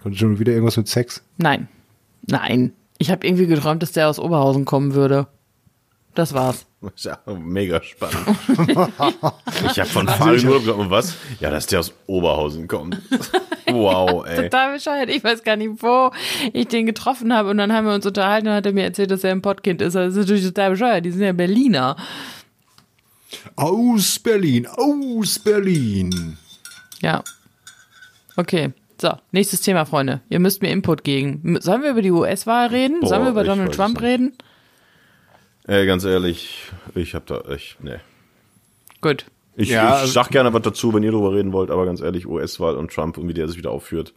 Kommt 0.01 0.16
schon 0.16 0.38
wieder 0.38 0.53
irgendwas 0.53 0.77
mit 0.77 0.87
Sex? 0.88 1.23
Nein. 1.37 1.68
Nein. 2.23 2.73
Ich 2.99 3.11
habe 3.11 3.27
irgendwie 3.27 3.46
geträumt, 3.46 3.83
dass 3.83 3.92
der 3.92 4.09
aus 4.09 4.18
Oberhausen 4.20 4.64
kommen 4.64 4.94
würde. 4.94 5.27
Das 6.14 6.33
war's. 6.33 6.66
Das 6.83 6.93
ist 6.95 7.05
ja 7.05 7.19
mega 7.35 7.83
spannend. 7.83 8.27
ich 9.71 9.79
habe 9.79 9.88
von 9.90 10.09
Farin 10.09 10.49
Urlaub 10.49 10.79
und 10.79 10.90
was? 10.90 11.14
Ja, 11.38 11.51
dass 11.51 11.66
der 11.66 11.81
aus 11.81 11.93
Oberhausen 12.07 12.69
kommt. 12.69 12.99
Wow, 13.73 14.27
ey. 14.27 14.43
Total 14.51 14.73
bescheuert. 14.75 15.11
Ich 15.11 15.23
weiß 15.23 15.45
gar 15.45 15.55
nicht, 15.55 15.81
wo 15.81 16.11
ich 16.53 16.66
den 16.66 16.87
getroffen 16.87 17.33
habe. 17.33 17.51
Und 17.51 17.59
dann 17.59 17.73
haben 17.73 17.87
wir 17.87 17.95
uns 17.95 18.05
unterhalten 18.05 18.49
und 18.49 18.55
hat 18.55 18.66
er 18.66 18.73
mir 18.73 18.83
erzählt, 18.83 19.12
dass 19.12 19.23
er 19.23 19.31
ein 19.31 19.43
Pottkind 19.43 19.81
ist. 19.81 19.95
Also 19.95 20.09
Das 20.09 20.16
ist 20.16 20.29
natürlich 20.29 20.45
total 20.45 20.71
bescheuert. 20.71 21.05
Die 21.05 21.12
sind 21.12 21.23
ja 21.23 21.31
Berliner. 21.33 21.95
Aus 23.55 24.19
Berlin, 24.19 24.66
aus 24.66 25.38
Berlin. 25.38 26.37
Ja. 27.01 27.23
Okay. 28.37 28.73
So, 29.01 29.12
nächstes 29.31 29.61
Thema, 29.61 29.85
Freunde. 29.85 30.21
Ihr 30.29 30.40
müsst 30.40 30.62
mir 30.62 30.71
Input 30.73 31.05
geben. 31.05 31.57
Sollen 31.61 31.83
wir 31.83 31.90
über 31.90 32.03
die 32.03 32.11
US-Wahl 32.11 32.66
reden? 32.69 32.99
Boah, 33.01 33.09
Sollen 33.09 33.23
wir 33.23 33.31
über 33.31 33.45
Donald 33.45 33.73
Trump 33.73 34.01
nicht. 34.01 34.03
reden? 34.03 34.33
Ey, 35.66 35.87
ganz 35.87 36.05
ehrlich, 36.05 36.70
ich 36.94 37.14
hab 37.14 37.27
da 37.27 37.40
echt, 37.42 37.83
ne. 37.83 38.01
Gut. 39.01 39.27
Ich, 39.57 39.68
Ja, 39.70 40.05
ich 40.05 40.12
sag 40.12 40.31
gerne 40.31 40.53
was 40.53 40.62
dazu, 40.62 40.92
wenn 40.94 41.03
ihr 41.03 41.11
drüber 41.12 41.33
reden 41.35 41.53
wollt, 41.53 41.70
aber 41.70 41.85
ganz 41.85 42.01
ehrlich, 42.01 42.27
US-Wahl 42.27 42.77
und 42.77 42.92
Trump 42.92 43.18
und 43.18 43.29
wie 43.29 43.35
der 43.35 43.46
sich 43.49 43.57
wieder 43.59 43.70
aufführt. 43.70 44.14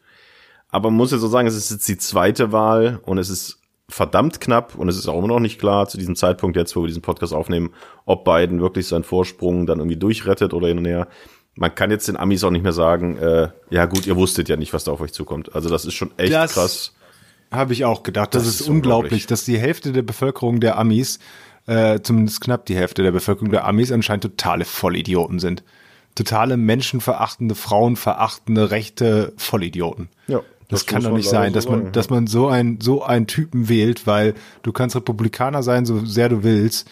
Aber 0.70 0.90
man 0.90 0.98
muss 0.98 1.12
jetzt 1.12 1.22
so 1.22 1.28
sagen, 1.28 1.48
es 1.48 1.56
ist 1.56 1.70
jetzt 1.72 1.88
die 1.88 1.98
zweite 1.98 2.52
Wahl 2.52 3.00
und 3.04 3.18
es 3.18 3.30
ist 3.30 3.60
verdammt 3.90 4.40
knapp 4.42 4.76
und 4.76 4.88
es 4.90 4.98
ist 4.98 5.08
auch 5.08 5.18
immer 5.20 5.28
noch 5.28 5.40
nicht 5.40 5.60
klar 5.60 5.88
zu 5.88 5.98
diesem 5.98 6.16
Zeitpunkt 6.16 6.56
jetzt, 6.56 6.76
wo 6.76 6.82
wir 6.82 6.88
diesen 6.88 7.02
Podcast 7.02 7.34
aufnehmen, 7.34 7.74
ob 8.06 8.24
Biden 8.24 8.62
wirklich 8.62 8.88
seinen 8.88 9.04
Vorsprung 9.04 9.66
dann 9.66 9.80
irgendwie 9.80 9.98
durchrettet 9.98 10.54
oder 10.54 10.68
hin 10.70 10.78
und 10.78 10.86
her. 10.86 11.08
Man 11.56 11.76
kann 11.76 11.92
jetzt 11.92 12.08
den 12.08 12.18
Amis 12.18 12.44
auch 12.44 12.50
nicht 12.50 12.64
mehr 12.64 12.74
sagen, 12.74 13.18
äh, 13.18 13.50
ja 13.70 13.86
gut, 13.86 14.08
ihr 14.08 14.16
wusstet 14.16 14.50
ja 14.50 14.56
nicht, 14.56 14.74
was 14.74 14.86
da 14.86 14.92
auf 14.94 15.02
euch 15.02 15.14
zukommt. 15.14 15.54
Also 15.54 15.70
das 15.70 15.86
ist 15.86 15.94
schon 15.94 16.12
echt 16.18 16.34
Das- 16.34 16.54
krass. 16.54 16.94
Habe 17.54 17.74
ich 17.74 17.86
auch 17.86 18.04
gedacht. 18.04 18.34
Das, 18.36 18.44
Das 18.44 18.54
ist, 18.54 18.62
ist 18.62 18.68
unglaublich, 18.68 19.12
unglaublich. 19.12 19.28
dass 19.28 19.46
die 19.46 19.60
Hälfte 19.60 19.92
der 19.92 20.02
Bevölkerung 20.02 20.60
der 20.60 20.78
Amis, 20.78 21.20
äh, 21.68 22.00
zumindest 22.02 22.42
knapp 22.42 22.66
die 22.66 22.76
Hälfte 22.76 23.04
der 23.04 23.12
Bevölkerung 23.12 23.52
der 23.52 23.66
Amis 23.66 23.92
anscheinend 23.92 24.24
totale 24.24 24.66
Vollidioten 24.66 25.40
sind. 25.40 25.64
Totale 26.16 26.58
menschenverachtende, 26.58 27.56
frauenverachtende, 27.56 28.72
rechte 28.72 29.34
Vollidioten. 29.38 30.10
Ja, 30.28 30.40
Das, 30.68 30.82
das 30.82 30.86
kann 30.86 31.04
doch 31.04 31.12
nicht 31.16 31.30
sein, 31.30 31.52
so 31.52 31.56
dass 31.56 31.68
man, 31.68 31.80
sagen, 31.80 31.92
dass 31.92 32.10
man 32.10 32.28
so 32.28 32.48
ein, 32.48 32.80
so 32.82 33.04
einen 33.04 33.28
Typen 33.28 33.70
wählt, 33.70 34.06
weil 34.08 34.34
du 34.62 34.72
kannst 34.72 34.96
Republikaner 34.96 35.64
sein, 35.64 35.86
so 35.86 36.06
sehr 36.06 36.30
du 36.30 36.44
willst. 36.44 36.90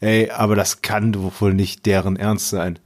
Ey, 0.00 0.30
aber 0.30 0.54
das 0.56 0.82
kann 0.82 1.12
doch 1.12 1.40
wohl 1.40 1.54
nicht 1.54 1.86
deren 1.86 2.16
Ernst 2.16 2.50
sein. 2.50 2.78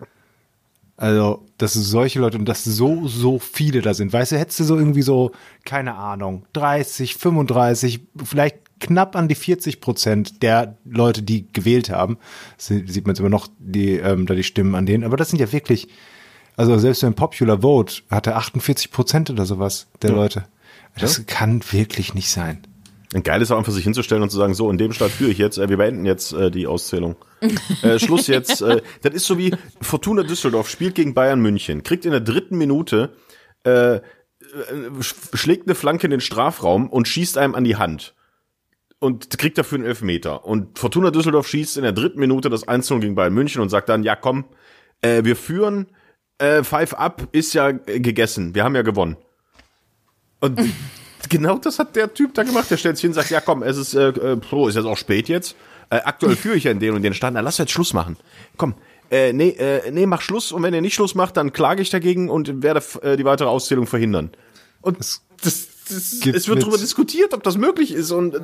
Also, 1.00 1.46
dass 1.58 1.74
solche 1.74 2.18
Leute 2.18 2.36
und 2.38 2.44
dass 2.46 2.64
so, 2.64 3.06
so 3.06 3.38
viele 3.38 3.82
da 3.82 3.94
sind. 3.94 4.12
Weißt 4.12 4.32
du, 4.32 4.36
hättest 4.38 4.58
du 4.58 4.64
so 4.64 4.76
irgendwie 4.76 5.02
so, 5.02 5.30
keine 5.64 5.94
Ahnung, 5.94 6.44
30, 6.54 7.14
35, 7.16 8.00
vielleicht 8.24 8.56
knapp 8.80 9.14
an 9.14 9.28
die 9.28 9.36
40 9.36 9.80
Prozent 9.80 10.42
der 10.42 10.76
Leute, 10.84 11.22
die 11.22 11.46
gewählt 11.52 11.90
haben, 11.90 12.18
sie- 12.56 12.84
sieht 12.88 13.06
man 13.06 13.14
jetzt 13.14 13.20
immer 13.20 13.28
noch 13.28 13.46
die, 13.60 13.92
ähm, 13.94 14.26
da 14.26 14.34
die 14.34 14.42
Stimmen 14.42 14.74
an 14.74 14.86
denen, 14.86 15.04
aber 15.04 15.16
das 15.16 15.30
sind 15.30 15.38
ja 15.40 15.50
wirklich, 15.52 15.86
also 16.56 16.76
selbst 16.78 17.02
beim 17.02 17.14
Popular 17.14 17.62
Vote 17.62 18.02
hat 18.10 18.26
er 18.26 18.36
48 18.36 18.90
Prozent 18.90 19.30
oder 19.30 19.46
sowas 19.46 19.86
der 20.02 20.10
Leute. 20.16 20.44
Das 21.00 21.26
kann 21.26 21.62
wirklich 21.70 22.14
nicht 22.14 22.28
sein. 22.30 22.58
Ein 23.14 23.22
geil 23.22 23.40
ist 23.40 23.50
auch 23.50 23.56
einfach 23.58 23.72
sich 23.72 23.84
hinzustellen 23.84 24.22
und 24.22 24.30
zu 24.30 24.36
sagen, 24.36 24.52
so 24.54 24.70
in 24.70 24.76
dem 24.76 24.92
Staat 24.92 25.10
führe 25.10 25.30
ich 25.30 25.38
jetzt, 25.38 25.56
äh, 25.58 25.68
wir 25.68 25.78
beenden 25.78 26.04
jetzt 26.04 26.32
äh, 26.32 26.50
die 26.50 26.66
Auszählung. 26.66 27.16
äh, 27.82 27.98
Schluss 27.98 28.26
jetzt. 28.26 28.60
Äh, 28.60 28.82
das 29.02 29.14
ist 29.14 29.26
so 29.26 29.38
wie 29.38 29.54
Fortuna 29.80 30.22
Düsseldorf 30.22 30.68
spielt 30.68 30.94
gegen 30.94 31.14
Bayern 31.14 31.40
München, 31.40 31.82
kriegt 31.82 32.04
in 32.04 32.10
der 32.10 32.20
dritten 32.20 32.58
Minute 32.58 33.14
äh, 33.64 33.96
äh, 33.96 34.00
sch- 35.00 35.36
schlägt 35.36 35.66
eine 35.66 35.74
Flanke 35.74 36.06
in 36.06 36.10
den 36.10 36.20
Strafraum 36.20 36.88
und 36.90 37.08
schießt 37.08 37.38
einem 37.38 37.54
an 37.54 37.64
die 37.64 37.76
Hand. 37.76 38.14
Und 39.00 39.38
kriegt 39.38 39.56
dafür 39.56 39.78
einen 39.78 39.86
Elfmeter. 39.86 40.44
Und 40.44 40.78
Fortuna 40.78 41.10
Düsseldorf 41.12 41.46
schießt 41.48 41.76
in 41.76 41.84
der 41.84 41.92
dritten 41.92 42.18
Minute 42.18 42.50
das 42.50 42.66
1-0 42.66 42.98
gegen 42.98 43.14
Bayern 43.14 43.32
München 43.32 43.62
und 43.62 43.68
sagt 43.68 43.88
dann, 43.88 44.02
ja 44.02 44.16
komm, 44.16 44.44
äh, 45.02 45.22
wir 45.24 45.36
führen, 45.36 45.86
äh, 46.38 46.64
Five 46.64 46.94
Up 46.94 47.28
ist 47.32 47.54
ja 47.54 47.68
äh, 47.68 48.00
gegessen, 48.00 48.54
wir 48.56 48.64
haben 48.64 48.74
ja 48.74 48.82
gewonnen. 48.82 49.16
Und 50.40 50.60
genau 51.28 51.58
das 51.58 51.78
hat 51.78 51.96
der 51.96 52.12
Typ 52.12 52.34
da 52.34 52.42
gemacht. 52.42 52.70
Der 52.70 52.76
stellt 52.76 52.96
sich 52.96 53.02
hin 53.02 53.10
und 53.10 53.14
sagt, 53.14 53.30
ja 53.30 53.40
komm, 53.40 53.62
es 53.62 53.76
ist, 53.76 53.94
äh, 53.94 54.08
äh, 54.08 54.40
oh, 54.50 54.68
ist 54.68 54.76
jetzt 54.76 54.84
auch 54.84 54.96
spät 54.96 55.28
jetzt. 55.28 55.56
Äh, 55.90 55.96
aktuell 56.04 56.36
führe 56.36 56.56
ich 56.56 56.64
ja 56.64 56.70
in 56.70 56.80
den 56.80 56.94
und 56.94 57.02
den 57.02 57.14
Stand. 57.14 57.34
Na, 57.34 57.40
lass 57.40 57.58
jetzt 57.58 57.72
Schluss 57.72 57.94
machen. 57.94 58.16
Komm, 58.56 58.74
äh, 59.10 59.32
nee, 59.32 59.50
äh, 59.50 59.90
nee, 59.90 60.06
mach 60.06 60.20
Schluss. 60.20 60.52
Und 60.52 60.62
wenn 60.62 60.74
ihr 60.74 60.80
nicht 60.80 60.94
Schluss 60.94 61.14
macht, 61.14 61.36
dann 61.36 61.52
klage 61.52 61.82
ich 61.82 61.90
dagegen 61.90 62.28
und 62.28 62.62
werde 62.62 62.82
äh, 63.02 63.16
die 63.16 63.24
weitere 63.24 63.48
Auszählung 63.48 63.86
verhindern. 63.86 64.30
Und 64.82 64.98
das, 64.98 65.22
das, 65.42 66.20
gibt 66.20 66.36
es 66.36 66.46
wird 66.48 66.62
darüber 66.62 66.76
diskutiert, 66.76 67.32
ob 67.32 67.42
das 67.42 67.56
möglich 67.56 67.92
ist. 67.92 68.10
Und 68.10 68.34
äh, 68.34 68.40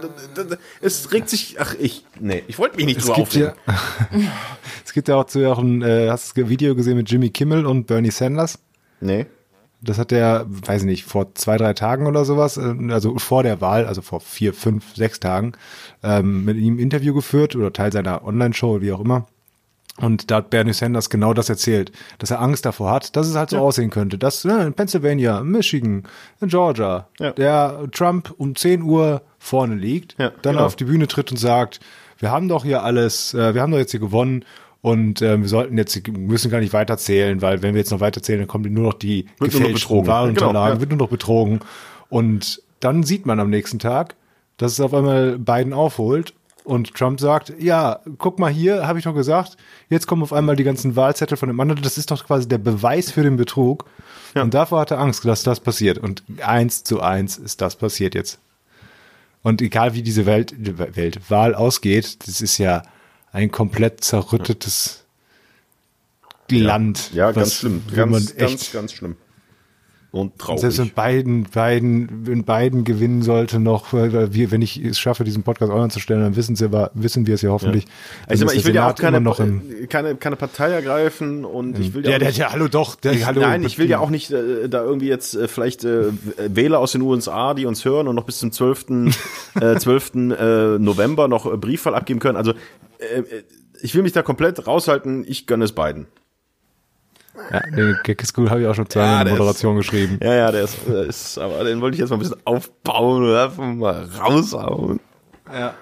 es 0.81 1.13
regt 1.13 1.29
sich, 1.29 1.57
ach 1.61 1.75
ich, 1.79 2.05
nee, 2.19 2.43
ich 2.49 2.59
wollte 2.59 2.77
mich 2.77 2.87
nicht 2.87 3.03
drüber 3.03 3.15
gibt 3.17 3.35
ja, 3.35 3.49
aufregen. 3.51 4.31
es 4.85 4.93
gibt 4.93 5.09
ja 5.09 5.17
auch 5.17 5.27
zu 5.27 5.51
auch 5.51 5.59
ein, 5.59 5.83
äh, 5.83 6.09
hast 6.09 6.37
du 6.37 6.41
das 6.41 6.51
Video 6.51 6.75
gesehen 6.75 6.97
mit 6.97 7.11
Jimmy 7.11 7.31
Kimmel 7.31 7.67
und 7.67 7.87
Bernie 7.87 8.11
Sanders? 8.11 8.59
Nee. 9.01 9.27
Das 9.85 9.99
hat 9.99 10.12
er, 10.12 10.47
weiß 10.49 10.83
ich 10.83 10.87
nicht, 10.87 11.05
vor 11.05 11.35
zwei, 11.35 11.57
drei 11.57 11.75
Tagen 11.75 12.07
oder 12.07 12.25
sowas, 12.25 12.57
äh, 12.57 12.75
also 12.90 13.18
vor 13.18 13.42
der 13.42 13.61
Wahl, 13.61 13.87
also 13.87 14.03
vor 14.03 14.20
vier, 14.20 14.53
fünf, 14.55 14.94
sechs 14.97 15.20
Tagen, 15.20 15.53
ähm, 16.03 16.44
mit 16.44 16.57
ihm 16.57 16.77
ein 16.77 16.79
Interview 16.79 17.14
geführt 17.14 17.55
oder 17.57 17.73
Teil 17.73 17.92
seiner 17.92 18.25
Online-Show, 18.25 18.81
wie 18.81 18.92
auch 18.92 19.01
immer. 19.01 19.27
Und 19.99 20.33
da 20.33 20.37
hat 20.37 20.51
Bernie 20.51 20.73
Sanders 20.73 21.09
genau 21.09 21.35
das 21.35 21.49
erzählt, 21.49 21.92
dass 22.18 22.33
er 22.33 22.40
Angst 22.40 22.66
davor 22.66 22.90
hat, 22.90 23.14
dass 23.14 23.29
es 23.29 23.37
halt 23.37 23.51
so 23.51 23.59
aussehen 23.59 23.90
könnte, 23.90 24.18
dass 24.18 24.44
ne, 24.44 24.64
in 24.66 24.73
Pennsylvania, 24.75 25.40
Michigan, 25.44 26.03
in 26.40 26.49
Georgia, 26.49 27.07
Ja. 27.20 27.31
der 27.31 27.79
Trump 27.92 28.35
um 28.37 28.57
10 28.57 28.83
Uhr 28.83 29.23
vorne 29.38 29.77
liegt, 29.77 30.16
Ja, 30.18 30.31
dann 30.42 30.55
genau. 30.55 30.66
auf 30.66 30.75
die 30.75 30.85
Bühne 30.87 31.07
tritt 31.07 31.31
und 31.31 31.37
sagt, 31.37 31.79
wir 32.18 32.33
haben 32.33 32.49
doch 32.49 32.64
hier 32.64 32.83
alles, 32.83 33.35
äh, 33.35 33.55
wir 33.55 33.62
haben 33.62 33.70
doch 33.70 33.79
jetzt 33.79 33.92
hier 33.92 34.01
gewonnen 34.01 34.44
und 34.85 35.23
äh, 35.23 35.40
wir 35.40 35.49
sollten 35.49 35.79
jetzt, 35.79 36.07
müssen 36.09 36.51
gar 36.51 36.61
nicht 36.61 36.75
weiterzählen, 36.75 37.40
weil 37.40 37.62
wenn 37.62 37.73
wir 37.73 37.79
jetzt 37.79 37.90
noch 37.90 38.01
weiterzählen, 38.01 38.40
dann 38.40 38.49
kommen 38.49 38.70
nur 38.70 38.85
noch 38.85 38.92
die 38.92 39.25
Wird 39.38 39.53
gefälschten 39.53 39.73
betrogen. 39.73 40.07
Wahlunterlagen, 40.07 40.53
Genau, 40.53 40.75
ja. 40.75 40.81
wird 40.81 40.90
nur 40.90 40.99
noch 40.99 41.09
betrogen. 41.09 41.61
Und 42.11 42.61
dann 42.81 43.03
sieht 43.03 43.25
man 43.25 43.40
am 43.40 43.49
nächsten 43.49 43.79
Tag, 43.79 44.14
dass 44.59 44.73
es 44.73 44.81
auf 44.81 44.92
einmal 44.92 45.38
Biden 45.38 45.73
aufholt 45.73 46.35
und 46.64 46.92
Trump 46.92 47.18
sagt, 47.18 47.55
ja, 47.59 48.01
guck 48.18 48.38
mal 48.38 48.53
hier, 48.53 48.87
habe 48.87 48.99
ich 48.99 49.07
doch 49.07 49.14
gesagt, 49.14 49.57
jetzt 49.88 50.07
kommen 50.07 50.23
auf 50.23 50.35
einmal 50.35 50.55
die 50.55 50.64
ganzen 50.64 50.97
Wahlzettel 50.97 51.38
von 51.38 51.49
dem 51.49 51.59
anderen, 51.61 51.81
das 51.81 51.97
ist 51.97 52.11
doch 52.11 52.23
quasi 52.27 52.47
der 52.47 52.59
Beweis 52.59 53.11
für 53.11 53.23
den 53.23 53.37
Betrug. 53.37 53.87
Und 54.35 54.53
davor 54.53 54.81
hat 54.81 54.90
er 54.90 55.01
Angst, 55.01 55.25
dass 55.25 55.44
das 55.44 55.61
passiert. 55.61 55.97
Und 55.97 56.23
eins 56.44 56.85
zu 56.85 57.01
eins 57.01 57.38
ist 57.38 57.62
das 57.62 57.77
passiert 57.77 58.14
jetzt. 58.14 58.38
Und 59.42 59.62
egal 59.62 59.94
wie 59.94 60.03
diese 60.03 60.27
Welt, 60.27 60.55
Welt 60.94 61.31
Wahl 61.31 61.55
ausgeht, 61.55 62.29
das 62.29 62.42
ist 62.42 62.59
ja 62.59 62.83
ein 63.35 63.51
komplett 63.51 64.03
zerrüttetes 64.03 65.05
Land. 66.51 67.11
Ja, 67.12 67.33
ganz 67.33 67.49
was- 67.49 67.55
schlimm. 67.55 67.83
Ganz, 67.94 68.31
echt 68.31 68.38
ganz, 68.38 68.73
ganz 68.73 68.92
schlimm. 68.92 69.16
Und 70.12 70.38
traurig. 70.38 70.61
selbst 70.61 70.79
wenn 70.79 70.90
Biden, 70.90 71.42
Biden, 71.42 72.09
wenn 72.29 72.44
Biden 72.44 72.85
gewinnen 72.85 73.23
sollte 73.23 73.59
noch, 73.59 73.92
weil 73.92 74.33
wir, 74.33 74.53
wenn 74.53 74.62
ich 74.62 74.77
es 74.77 74.97
schaffe, 74.97 75.25
diesen 75.25 75.42
Podcast 75.42 75.73
online 75.73 75.88
zu 75.88 75.99
stellen, 75.99 76.20
dann 76.20 76.37
wissen 76.37 76.55
sie, 76.55 76.70
wissen 76.94 77.27
wir 77.27 77.35
es 77.35 77.42
ja 77.42 77.51
hoffentlich. 77.51 77.87
Also, 78.29 78.44
Dann 78.47 78.57
ich 78.57 78.64
will 78.64 78.77
ja 78.77 78.88
auch 78.92 78.94
keine, 78.94 79.20
noch 79.20 79.40
im, 79.40 79.88
keine, 79.88 80.14
keine 80.14 80.37
Partei 80.37 80.70
ergreifen 80.70 81.44
und 81.44 81.77
ich 81.81 81.94
will 81.94 82.05
ja, 82.05 82.12
ja, 82.12 82.18
der, 82.20 82.29
nicht, 82.29 82.38
der, 82.38 82.53
hallo 82.53 82.68
doch, 82.68 82.94
der, 82.94 83.14
ich, 83.14 83.27
hallo. 83.27 83.40
nein, 83.40 83.64
ich 83.64 83.77
will 83.79 83.90
ja 83.90 83.99
auch 83.99 84.11
nicht 84.11 84.31
äh, 84.31 84.68
da 84.68 84.85
irgendwie 84.85 85.09
jetzt 85.09 85.35
äh, 85.35 85.49
vielleicht 85.49 85.83
äh, 85.83 86.12
Wähler 86.47 86.79
aus 86.79 86.92
den 86.92 87.03
USA, 87.03 87.55
die 87.55 87.66
uns 87.66 87.85
hören 87.85 88.07
und 88.07 88.14
noch 88.14 88.23
bis 88.25 88.38
zum 88.38 88.53
12. 88.53 88.87
äh, 89.61 89.77
12. 89.77 90.14
Äh, 90.14 90.79
November 90.79 91.27
noch 91.27 91.53
äh, 91.53 91.57
Briefwahl 91.57 91.97
abgeben 91.97 92.20
können. 92.20 92.37
Also 92.37 92.55
ich 93.83 93.95
will 93.95 94.03
mich 94.03 94.12
da 94.12 94.23
komplett 94.23 94.67
raushalten. 94.67 95.25
Ich 95.27 95.47
gönne 95.47 95.64
es 95.64 95.73
beiden. 95.73 96.07
Ja, 97.51 97.61
den 97.61 97.99
Gag 98.05 98.23
ist 98.23 98.33
gut, 98.33 98.49
habe 98.49 98.62
ich 98.62 98.67
auch 98.67 98.75
schon 98.75 98.88
zweimal 98.88 99.09
Ja, 99.09 99.21
in 99.21 99.27
der 99.27 99.35
der 99.35 99.38
Moderation 99.38 99.77
geschrieben. 99.77 100.19
Ja, 100.23 100.35
ja, 100.35 100.53
der 100.53 100.62
ist, 100.62 100.79
der 100.87 101.03
ist 101.03 101.38
aber 101.38 101.64
den 101.64 101.81
wollte 101.81 101.97
ich 101.97 102.01
jetzt 102.01 102.11
mal 102.11 102.17
ein 102.17 102.21
bisschen 102.21 102.40
aufbauen 102.45 103.25
oder 103.25 103.45
einfach 103.45 103.64
mal 103.64 104.09
raushauen. 104.19 105.01
Ja, 105.53 105.75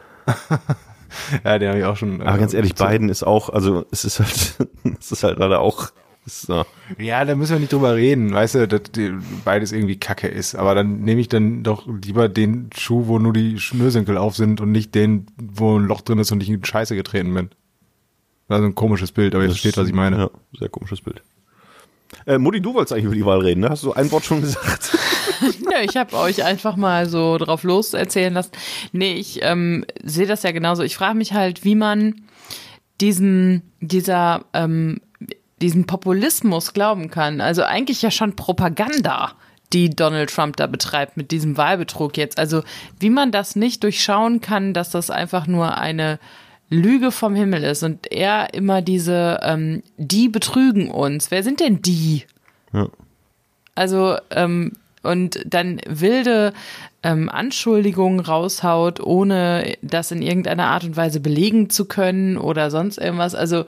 den 1.58 1.68
habe 1.68 1.78
ich 1.78 1.84
auch 1.84 1.96
schon. 1.96 2.22
Aber 2.22 2.36
äh, 2.36 2.40
ganz 2.40 2.54
ehrlich, 2.54 2.74
Biden 2.74 3.08
ist 3.10 3.22
auch, 3.22 3.50
also 3.50 3.84
es 3.90 4.04
ist 4.04 4.18
halt, 4.18 4.68
es 4.98 5.12
ist 5.12 5.22
halt 5.24 5.38
leider 5.38 5.60
auch, 5.60 5.90
ist, 6.24 6.48
ja. 6.48 7.24
Da 7.24 7.34
müssen 7.34 7.52
wir 7.52 7.60
nicht 7.60 7.72
drüber 7.72 7.94
reden, 7.96 8.32
weißt 8.32 8.54
du, 8.54 8.68
dass 8.68 8.82
beides 9.44 9.72
irgendwie 9.72 9.98
Kacke 9.98 10.28
ist. 10.28 10.54
Aber 10.54 10.74
dann 10.74 11.00
nehme 11.00 11.20
ich 11.20 11.28
dann 11.28 11.62
doch 11.62 11.86
lieber 11.86 12.28
den 12.28 12.70
Schuh, 12.76 13.06
wo 13.06 13.18
nur 13.18 13.32
die 13.32 13.58
Schnürsenkel 13.58 14.16
auf 14.16 14.36
sind 14.36 14.60
und 14.60 14.72
nicht 14.72 14.94
den, 14.94 15.26
wo 15.36 15.78
ein 15.78 15.86
Loch 15.86 16.00
drin 16.00 16.18
ist 16.18 16.30
und 16.32 16.42
ich 16.42 16.48
in 16.48 16.64
Scheiße 16.64 16.94
getreten 16.94 17.34
bin. 17.34 17.50
Also 18.48 18.66
ein 18.66 18.74
komisches 18.74 19.12
Bild, 19.12 19.34
aber 19.34 19.44
ihr 19.44 19.50
versteht, 19.50 19.76
was 19.76 19.88
ich 19.88 19.94
meine. 19.94 20.16
Ja, 20.16 20.30
sehr 20.58 20.68
komisches 20.68 21.00
Bild. 21.00 21.22
Äh, 22.26 22.38
Mutti, 22.38 22.60
du 22.60 22.74
wolltest 22.74 22.92
eigentlich 22.92 23.06
über 23.06 23.14
die 23.14 23.24
Wahl 23.24 23.40
reden, 23.40 23.60
ne? 23.60 23.70
Hast 23.70 23.82
du 23.82 23.92
ein 23.92 24.10
Wort 24.12 24.24
schon 24.24 24.42
gesagt? 24.42 24.96
Ja, 25.70 25.80
ich 25.82 25.96
habe 25.96 26.16
euch 26.16 26.44
einfach 26.44 26.76
mal 26.76 27.08
so 27.08 27.38
drauf 27.38 27.62
los 27.62 27.94
erzählen 27.94 28.32
lassen. 28.32 28.52
Nee, 28.92 29.14
ich 29.14 29.40
ähm, 29.42 29.84
sehe 30.02 30.26
das 30.26 30.42
ja 30.42 30.52
genauso. 30.52 30.82
Ich 30.82 30.96
frage 30.96 31.16
mich 31.16 31.32
halt, 31.32 31.64
wie 31.64 31.74
man 31.74 32.22
diesen, 33.00 33.62
dieser, 33.80 34.44
ähm, 34.52 35.00
diesen 35.62 35.86
Populismus 35.86 36.72
glauben 36.74 37.10
kann. 37.10 37.40
Also 37.40 37.62
eigentlich 37.62 38.02
ja 38.02 38.10
schon 38.10 38.36
Propaganda, 38.36 39.32
die 39.72 39.90
Donald 39.90 40.30
Trump 40.30 40.56
da 40.56 40.66
betreibt 40.66 41.16
mit 41.16 41.30
diesem 41.30 41.56
Wahlbetrug 41.56 42.16
jetzt. 42.16 42.38
Also 42.38 42.62
wie 42.98 43.10
man 43.10 43.32
das 43.32 43.56
nicht 43.56 43.82
durchschauen 43.82 44.40
kann, 44.40 44.74
dass 44.74 44.90
das 44.90 45.10
einfach 45.10 45.46
nur 45.46 45.78
eine 45.78 46.18
Lüge 46.72 47.12
vom 47.12 47.34
Himmel 47.34 47.64
ist 47.64 47.82
und 47.82 48.10
er 48.10 48.54
immer 48.54 48.80
diese, 48.80 49.40
ähm, 49.42 49.82
die 49.98 50.28
betrügen 50.28 50.90
uns. 50.90 51.30
Wer 51.30 51.42
sind 51.42 51.60
denn 51.60 51.82
die? 51.82 52.24
Ja. 52.72 52.88
Also, 53.74 54.16
ähm, 54.30 54.72
und 55.02 55.40
dann 55.44 55.80
wilde 55.86 56.52
ähm, 57.02 57.28
Anschuldigungen 57.28 58.20
raushaut, 58.20 59.00
ohne 59.00 59.76
das 59.82 60.12
in 60.12 60.22
irgendeiner 60.22 60.68
Art 60.68 60.84
und 60.84 60.96
Weise 60.96 61.20
belegen 61.20 61.68
zu 61.68 61.86
können 61.86 62.38
oder 62.38 62.70
sonst 62.70 62.98
irgendwas. 62.98 63.34
Also, 63.34 63.66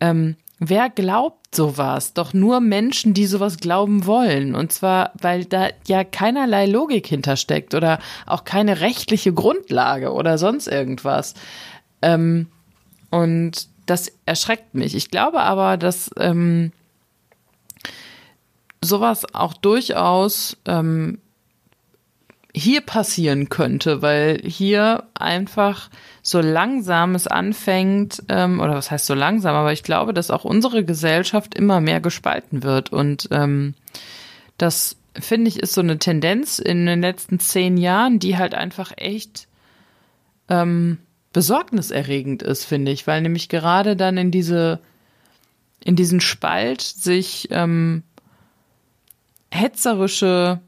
ähm, 0.00 0.36
wer 0.68 0.90
glaubt 0.90 1.54
sowas? 1.54 2.14
Doch 2.14 2.32
nur 2.32 2.60
Menschen, 2.60 3.14
die 3.14 3.26
sowas 3.26 3.58
glauben 3.58 4.06
wollen. 4.06 4.54
Und 4.54 4.72
zwar, 4.72 5.12
weil 5.20 5.44
da 5.44 5.68
ja 5.86 6.04
keinerlei 6.04 6.66
Logik 6.66 7.06
hintersteckt 7.06 7.74
oder 7.74 7.98
auch 8.26 8.44
keine 8.44 8.80
rechtliche 8.80 9.32
Grundlage 9.32 10.12
oder 10.12 10.38
sonst 10.38 10.66
irgendwas. 10.66 11.34
Ähm, 12.02 12.48
und 13.10 13.68
das 13.86 14.12
erschreckt 14.26 14.74
mich. 14.74 14.94
Ich 14.94 15.10
glaube 15.10 15.40
aber, 15.40 15.76
dass 15.76 16.10
ähm, 16.18 16.72
sowas 18.80 19.26
auch 19.34 19.54
durchaus 19.54 20.56
ähm, 20.66 21.18
hier 22.54 22.82
passieren 22.82 23.48
könnte, 23.48 24.00
weil 24.00 24.40
hier 24.44 25.04
einfach 25.14 25.90
so 26.22 26.40
langsam 26.40 27.14
es 27.16 27.26
anfängt, 27.26 28.22
ähm, 28.28 28.60
oder 28.60 28.74
was 28.74 28.90
heißt 28.90 29.06
so 29.06 29.14
langsam, 29.14 29.56
aber 29.56 29.72
ich 29.72 29.82
glaube, 29.82 30.14
dass 30.14 30.30
auch 30.30 30.44
unsere 30.44 30.84
Gesellschaft 30.84 31.54
immer 31.54 31.80
mehr 31.80 32.00
gespalten 32.00 32.62
wird. 32.62 32.92
Und 32.92 33.28
ähm, 33.32 33.74
das, 34.56 34.96
finde 35.18 35.48
ich, 35.48 35.58
ist 35.58 35.74
so 35.74 35.80
eine 35.80 35.98
Tendenz 35.98 36.60
in 36.60 36.86
den 36.86 37.00
letzten 37.00 37.40
zehn 37.40 37.76
Jahren, 37.76 38.20
die 38.20 38.38
halt 38.38 38.54
einfach 38.54 38.92
echt 38.96 39.48
ähm, 40.48 40.98
besorgniserregend 41.32 42.42
ist, 42.44 42.64
finde 42.64 42.92
ich, 42.92 43.06
weil 43.08 43.20
nämlich 43.20 43.48
gerade 43.48 43.96
dann 43.96 44.16
in 44.16 44.30
diese, 44.30 44.78
in 45.84 45.96
diesen 45.96 46.20
Spalt 46.20 46.80
sich 46.82 47.48
ähm, 47.50 48.04
hetzerische, 49.50 50.60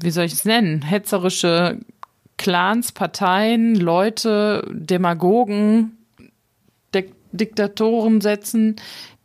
wie 0.00 0.10
soll 0.10 0.24
ich 0.24 0.32
es 0.34 0.44
nennen, 0.44 0.82
hetzerische 0.82 1.78
Clans, 2.36 2.92
Parteien, 2.92 3.74
Leute, 3.74 4.66
Demagogen, 4.70 5.98
Dik 6.94 7.12
Diktatoren 7.32 8.20
setzen, 8.20 8.76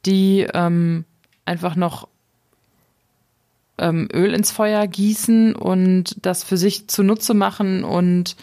die 0.05 0.45
ähm, 0.53 1.05
einfach 1.45 1.75
noch 1.75 2.07
ähm, 3.77 4.09
Öl 4.13 4.33
ins 4.33 4.51
Feuer 4.51 4.87
gießen 4.87 5.55
und 5.55 6.15
das 6.25 6.43
für 6.43 6.57
sich 6.57 6.87
zunutze 6.87 7.33
machen 7.33 7.83
und 7.83 8.35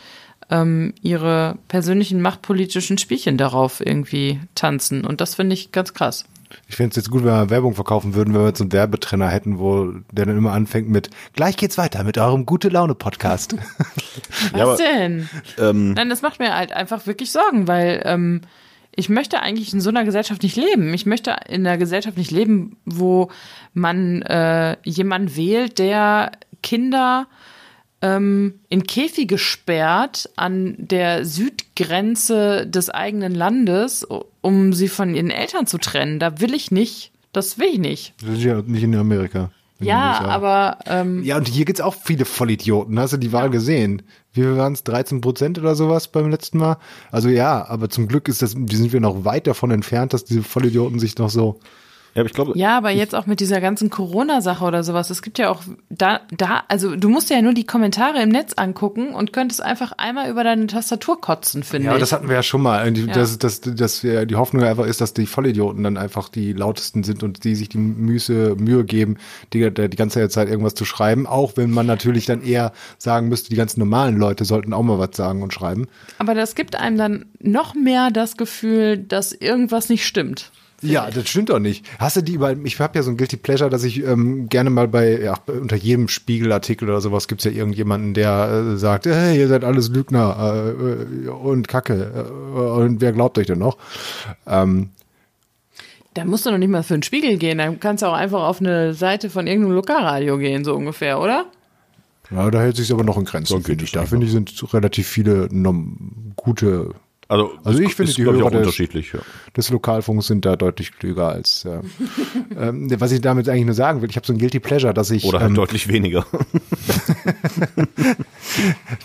ähm, 0.51 0.95
ihre 1.03 1.59
persönlichen 1.69 2.21
machtpolitischen 2.21 2.99
Spielchen 2.99 3.37
darauf 3.37 3.85
irgendwie 3.85 4.41
tanzen. 4.55 5.05
Und 5.05 5.21
das 5.21 5.35
finde 5.35 5.55
ich 5.55 5.73
ganz 5.73 5.95
krass. 5.95 6.25
Ich 6.69 6.77
fände 6.77 6.91
es 6.91 6.97
jetzt 6.97 7.11
gut, 7.11 7.25
wenn 7.25 7.33
wir 7.33 7.51
Werbung 7.51 7.75
verkaufen 7.75 8.15
würden, 8.15 8.35
wenn 8.35 8.41
wir 8.43 8.49
jetzt 8.49 8.61
einen 8.61 8.73
Werbetrenner 8.73 9.29
hätten, 9.29 9.59
wo 9.59 9.93
der 10.13 10.27
dann 10.27 10.37
immer 10.39 10.53
anfängt 10.53 10.89
mit 10.89 11.11
Gleich 11.35 11.57
geht's 11.57 11.79
weiter 11.79 12.03
mit 12.05 12.19
eurem 12.19 12.47
Gute-Laune-Podcast. 12.47 13.57
Was 14.53 14.59
Ja, 14.59 14.65
aber- 14.65 14.77
denn? 14.77 15.29
Ähm, 15.59 15.93
Nein, 15.93 16.11
das 16.11 16.23
macht 16.23 16.39
mir 16.39 16.55
halt 16.57 16.73
einfach 16.73 17.07
wirklich 17.07 17.31
Sorgen, 17.33 17.69
weil 17.69 18.03
ähm, 18.05 18.41
ich 18.95 19.09
möchte 19.09 19.41
eigentlich 19.41 19.73
in 19.73 19.81
so 19.81 19.91
einer 19.91 20.05
Gesellschaft 20.05 20.43
nicht 20.43 20.57
leben. 20.57 20.93
Ich 20.95 21.07
möchte 21.07 21.35
in 21.49 21.67
einer 21.67 21.79
Gesellschaft 21.79 22.17
nicht 22.17 22.31
leben, 22.33 22.77
wo 22.85 23.31
man 23.73 24.23
äh, 24.23 24.77
jemanden 24.85 25.37
wählt, 25.37 25.79
der 25.79 26.33
Kinder 26.63 27.27
ähm, 28.03 28.61
in 28.69 28.85
Käfige 28.85 29.39
sperrt 29.39 30.31
an 30.37 30.75
der 30.79 31.25
Südgrenze 31.25 32.67
des 32.67 32.91
eigenen 32.91 33.35
Landes, 33.35 34.07
um 34.41 34.73
sie 34.73 34.89
von 34.89 35.15
ihren 35.15 35.31
Eltern 35.31 35.67
zu 35.67 35.79
trennen. 35.79 36.19
Da 36.19 36.41
will 36.41 36.55
ich 36.55 36.71
nicht. 36.71 37.13
Das 37.33 37.59
will 37.59 37.69
ich 37.73 37.79
nicht. 37.79 38.15
Wir 38.23 38.37
sind 38.37 38.45
ja 38.45 38.63
nicht 38.63 38.83
in 38.83 38.95
Amerika. 38.97 39.51
In 39.79 39.87
Ja, 39.87 40.21
aber 40.25 40.79
ähm, 40.87 41.23
Ja, 41.23 41.37
und 41.37 41.47
hier 41.47 41.65
gibt's 41.65 41.81
auch 41.81 41.95
viele 41.95 42.25
Vollidioten. 42.25 42.99
Hast 42.99 43.13
du 43.13 43.17
die 43.19 43.33
Wahl 43.33 43.51
gesehen? 43.51 44.03
Wie 44.33 44.43
viel 44.43 44.57
waren 44.57 44.73
es? 44.73 44.85
13 44.85 45.21
Prozent 45.21 45.59
oder 45.59 45.75
sowas 45.75 46.09
beim 46.09 46.31
letzten 46.31 46.59
Mal? 46.59 46.79
Also 47.11 47.29
ja, 47.29 47.67
aber 47.67 47.89
zum 47.91 48.09
Glück 48.09 48.29
ist 48.29 48.43
das, 48.43 48.53
sind 48.53 48.93
wir 48.93 49.01
noch 49.01 49.25
weit 49.25 49.47
davon 49.47 49.71
entfernt, 49.71 50.13
dass 50.13 50.25
diese 50.25 50.43
Vollidioten 50.43 50.99
sich 50.99 51.19
noch 51.19 51.31
so 51.31 51.61
Ja, 52.15 52.21
aber 52.23 52.27
ich 52.27 52.33
glaube, 52.35 52.53
Ja, 52.59 52.77
aber 52.77 52.91
jetzt 52.91 53.15
auch 53.15 53.27
mit 53.27 53.39
dieser 53.41 53.61
ganzen 53.61 53.89
Corona-Sache 53.89 54.65
oder 54.65 54.83
sowas. 54.83 55.11
Es 55.11 55.23
gibt 55.23 55.39
ja 55.39 55.49
auch 55.51 55.63
da, 55.91 56.21
da, 56.37 56.65
also 56.69 56.97
du 56.97 57.09
musst 57.09 57.31
ja 57.31 57.41
nur 57.41 57.55
die 57.55 57.65
Kommentare 57.65 58.21
im 58.23 58.31
Netz 58.31 58.55
angucken 58.55 59.15
und 59.15 59.33
könntest 59.33 59.63
einfach 59.63 59.93
einmal 59.93 60.29
über 60.29 60.43
deine 60.43 60.67
Tastatur 60.67 61.21
kotzen, 61.21 61.63
finde 61.63 61.87
Ja, 61.87 61.95
ich. 61.95 62.01
das 62.01 62.13
hatten 62.13 62.29
wir 62.29 62.35
ja 62.35 62.43
schon 62.43 62.63
mal. 62.63 62.91
Die, 62.91 63.07
dass, 63.07 63.39
dass, 63.39 63.61
dass 63.61 64.03
wir, 64.03 64.27
die 64.27 64.35
Hoffnung 64.37 64.65
einfach 64.65 64.87
ist, 64.87 65.01
dass 65.01 65.15
die 65.15 65.27
Vollidioten 65.27 65.85
dann 65.85 65.97
einfach 65.97 66.29
die 66.29 66.53
lautesten 66.53 67.05
sind 67.05 67.23
und 67.23 67.45
die 67.45 67.55
sich 67.55 67.69
die 67.69 67.79
Mühe, 67.79 68.57
Mühe 68.59 68.85
geben, 68.85 69.17
die, 69.53 69.71
die 69.71 69.97
ganze 69.97 70.29
Zeit 70.29 70.49
irgendwas 70.49 70.75
zu 70.75 70.85
schreiben. 70.85 71.27
Auch 71.27 71.53
wenn 71.57 71.71
man 71.71 71.87
natürlich 71.87 72.27
dann 72.27 72.43
eher 72.43 72.73
sagen 72.99 73.29
müsste, 73.29 73.51
die 73.51 73.57
ganzen 73.57 73.79
normalen 73.81 74.17
Leute 74.19 74.45
sollten 74.45 74.73
auch 74.73 74.83
mal 74.83 74.99
was 74.99 75.17
sagen 75.17 75.43
und 75.43 75.53
schreiben. 75.55 75.87
aber 76.19 76.35
das 76.35 76.55
gibt 76.55 76.75
einem 76.77 76.99
dann 76.99 77.25
noch 77.41 77.75
mehr 77.75 78.11
das 78.11 78.37
Gefühl, 78.37 78.99
dass 78.99 79.33
irgendwas 79.33 79.89
nicht 79.89 80.05
stimmt. 80.07 80.51
Ja, 80.83 81.11
das 81.11 81.29
stimmt 81.29 81.51
doch 81.51 81.59
nicht. 81.59 81.85
Hast 81.99 82.17
du 82.17 82.23
die 82.23 82.35
über, 82.35 82.57
ich 82.65 82.81
habe 82.81 82.99
ja 82.99 83.03
so 83.03 83.11
ein 83.11 83.17
Guilty 83.17 83.37
Pleasure, 83.37 83.71
dass 83.71 83.85
ich 83.85 84.05
ähm, 84.05 84.49
gerne 84.49 84.71
mal 84.71 84.89
bei, 84.89 85.21
ja, 85.21 85.35
unter 85.47 85.77
jedem 85.77 86.09
Spiegelartikel 86.09 86.89
oder 86.89 87.01
sowas 87.01 87.29
gibt's 87.29 87.45
ja 87.45 87.51
irgendjemanden, 87.51 88.15
der 88.15 88.73
äh, 88.73 88.77
sagt, 88.77 89.07
hey, 89.07 89.39
ihr 89.39 89.49
seid 89.49 89.65
alles 89.65 89.89
Lügner 89.89 90.65
äh, 90.75 91.29
und 91.29 91.69
Kacke. 91.69 92.27
Äh, 92.27 92.59
und 92.59 93.01
wer 93.01 93.13
glaubt 93.13 93.37
euch 93.39 93.47
denn 93.47 93.59
noch? 93.59 93.77
Ähm, 94.47 94.91
Da 96.15 96.25
musst 96.25 96.47
du 96.47 96.51
noch 96.51 96.59
nicht 96.59 96.71
mal 96.71 96.83
für 96.83 96.95
einen 96.95 97.03
Spiegel 97.03 97.37
gehen. 97.37 97.59
Dann 97.59 97.79
kannst 97.79 98.03
du 98.03 98.07
auch 98.07 98.15
einfach 98.15 98.43
auf 98.43 98.61
eine 98.61 98.95
Seite 98.95 99.29
von 99.31 99.47
irgendeinem 99.47 99.75
Lokalradio 99.75 100.39
gehen, 100.39 100.65
so 100.65 100.75
ungefähr, 100.75 101.21
oder? 101.21 101.47
ja, 102.31 102.51
da 102.51 102.61
hält 102.61 102.77
sich's 102.77 102.91
aber 102.91 103.05
noch 103.05 103.19
in 103.19 103.25
Grenzen, 103.25 103.59
geht 103.59 103.67
finde 103.67 103.85
ich. 103.85 103.91
es 103.91 103.95
Da 103.95 104.07
finde 104.07 104.27
ich, 104.27 104.33
sind 104.33 104.73
relativ 104.73 105.07
viele 105.07 105.49
gute 106.37 106.95
also, 107.31 107.53
Also 107.65 107.81
ich 107.81 107.95
finde, 107.95 108.13
die 108.13 108.25
Hörer 108.25 108.45
auch 108.45 108.51
des- 108.51 108.59
unterschiedlich. 108.59 109.13
Ja. 109.13 109.21
des 109.57 109.71
Lokalfunks 109.71 110.27
sind 110.27 110.45
da 110.45 110.57
deutlich 110.57 110.93
klüger 110.93 111.29
als 111.31 111.65
äh, 111.65 111.81
ähm, 112.59 112.91
was 113.01 113.13
ich 113.13 113.21
damit 113.21 113.49
eigentlich 113.49 113.65
nur 113.67 113.75
sagen 113.75 114.03
will. 114.03 114.11
Ich 114.11 114.17
habe 114.17 114.27
so 114.27 114.33
ein 114.33 114.39
Guilty 114.39 114.61
Pleasure, 114.61 114.93
dass 114.93 115.11
ich 115.11 115.25
Oder 115.25 115.41
halt 115.41 115.51
ähm, 115.51 115.55
deutlich 115.55 115.89
weniger. 115.89 116.27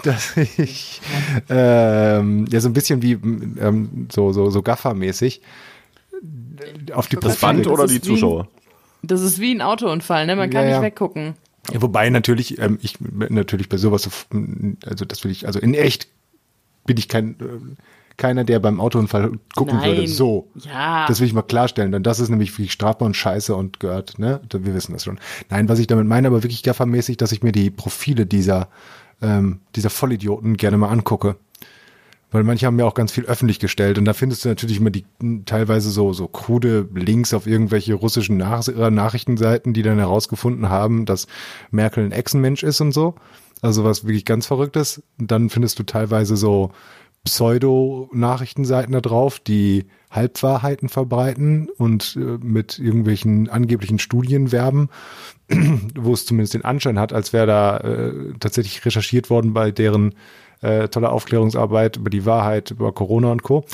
dass 0.03 0.35
ich 0.37 1.01
ähm, 1.49 2.45
ja 2.49 2.59
so 2.59 2.69
ein 2.69 2.73
bisschen 2.73 3.01
wie 3.01 3.13
ähm, 3.13 4.07
so 4.11 4.31
so 4.33 4.49
so 4.49 4.61
Gaffer-mäßig 4.61 5.41
auf 6.93 7.07
die 7.07 7.17
Das 7.17 7.37
Band 7.37 7.67
oder 7.67 7.85
die 7.87 7.93
wie 7.93 7.97
ein- 7.97 8.01
Zuschauer? 8.03 8.47
Das 9.03 9.21
ist 9.21 9.39
wie 9.39 9.51
ein 9.53 9.61
Autounfall, 9.61 10.25
ne? 10.25 10.35
Man 10.35 10.49
kann 10.49 10.63
Ja, 10.63 10.69
ja. 10.71 10.77
nicht 10.79 10.85
weggucken. 10.87 11.35
Ja, 11.71 11.81
wobei 11.81 12.09
natürlich, 12.09 12.59
ähm, 12.59 12.79
ich 12.81 12.95
natürlich 13.29 13.69
bei 13.69 13.77
sowas, 13.77 14.03
so, 14.03 14.09
also 14.85 15.05
das 15.05 15.23
will 15.23 15.31
ich, 15.31 15.45
also 15.45 15.59
in 15.59 15.73
echt 15.75 16.07
bin 16.85 16.97
ich 16.97 17.07
kein 17.07 17.31
äh, 17.39 17.43
keiner, 18.17 18.43
der 18.43 18.59
beim 18.59 18.79
Autounfall 18.79 19.31
gucken 19.55 19.77
Nein. 19.77 19.97
würde. 19.97 20.07
So. 20.07 20.47
Ja. 20.55 21.05
Das 21.07 21.19
will 21.19 21.27
ich 21.27 21.33
mal 21.33 21.41
klarstellen, 21.41 21.91
denn 21.91 22.03
das 22.03 22.19
ist 22.19 22.29
nämlich 22.29 22.51
wirklich 22.51 22.71
strafbar 22.71 23.07
und 23.07 23.15
scheiße 23.15 23.55
und 23.55 23.79
gehört, 23.79 24.19
ne? 24.19 24.41
Wir 24.51 24.73
wissen 24.73 24.93
das 24.93 25.03
schon. 25.03 25.19
Nein, 25.49 25.69
was 25.69 25.79
ich 25.79 25.87
damit 25.87 26.07
meine, 26.07 26.27
aber 26.27 26.43
wirklich 26.43 26.63
gaffermäßig, 26.63 27.17
dass 27.17 27.31
ich 27.31 27.43
mir 27.43 27.51
die 27.51 27.69
Profile 27.69 28.25
dieser, 28.25 28.69
ähm, 29.21 29.59
dieser 29.75 29.89
Vollidioten 29.89 30.57
gerne 30.57 30.77
mal 30.77 30.89
angucke. 30.89 31.35
Weil 32.31 32.43
manche 32.43 32.65
haben 32.65 32.77
ja 32.79 32.85
auch 32.85 32.95
ganz 32.95 33.13
viel 33.13 33.25
öffentlich 33.25 33.59
gestellt 33.59 33.97
und 33.97 34.03
da 34.03 34.13
findest 34.13 34.43
du 34.43 34.49
natürlich 34.49 34.79
immer 34.81 34.89
die 34.89 35.05
teilweise 35.45 35.89
so, 35.89 36.11
so 36.11 36.27
krude 36.27 36.89
Links 36.93 37.33
auf 37.33 37.47
irgendwelche 37.47 37.93
russischen 37.93 38.35
Nach 38.35 38.67
äh, 38.67 38.91
Nachrichtenseiten, 38.91 39.73
die 39.73 39.83
dann 39.83 39.99
herausgefunden 39.99 40.67
haben, 40.67 41.05
dass 41.05 41.27
Merkel 41.71 42.03
ein 42.03 42.11
Echsenmensch 42.11 42.63
ist 42.63 42.81
und 42.81 42.91
so. 42.91 43.15
Also 43.61 43.83
was 43.83 44.03
wirklich 44.03 44.25
ganz 44.25 44.47
Verrücktes. 44.47 45.01
Und 45.17 45.31
dann 45.31 45.49
findest 45.49 45.79
du 45.79 45.83
teilweise 45.83 46.35
so 46.35 46.71
Pseudo-Nachrichtenseiten 47.25 48.93
da 48.93 49.01
drauf, 49.01 49.39
die 49.39 49.85
Halbwahrheiten 50.11 50.89
verbreiten 50.89 51.69
und 51.77 52.15
äh, 52.15 52.37
mit 52.41 52.79
irgendwelchen 52.79 53.49
angeblichen 53.49 53.99
Studien 53.99 54.51
werben, 54.51 54.89
wo 55.95 56.13
es 56.13 56.25
zumindest 56.25 56.53
den 56.53 56.63
Anschein 56.63 56.99
hat, 56.99 57.11
als 57.11 57.33
wäre 57.33 57.47
da 57.47 57.77
äh, 57.77 58.33
tatsächlich 58.39 58.85
recherchiert 58.85 59.29
worden 59.29 59.53
bei 59.53 59.71
deren 59.71 60.15
äh, 60.61 60.87
tolle 60.87 61.09
Aufklärungsarbeit 61.09 61.97
über 61.97 62.09
die 62.09 62.25
Wahrheit, 62.25 62.71
über 62.71 62.93
Corona 62.93 63.31
und 63.31 63.43
Co. 63.43 63.65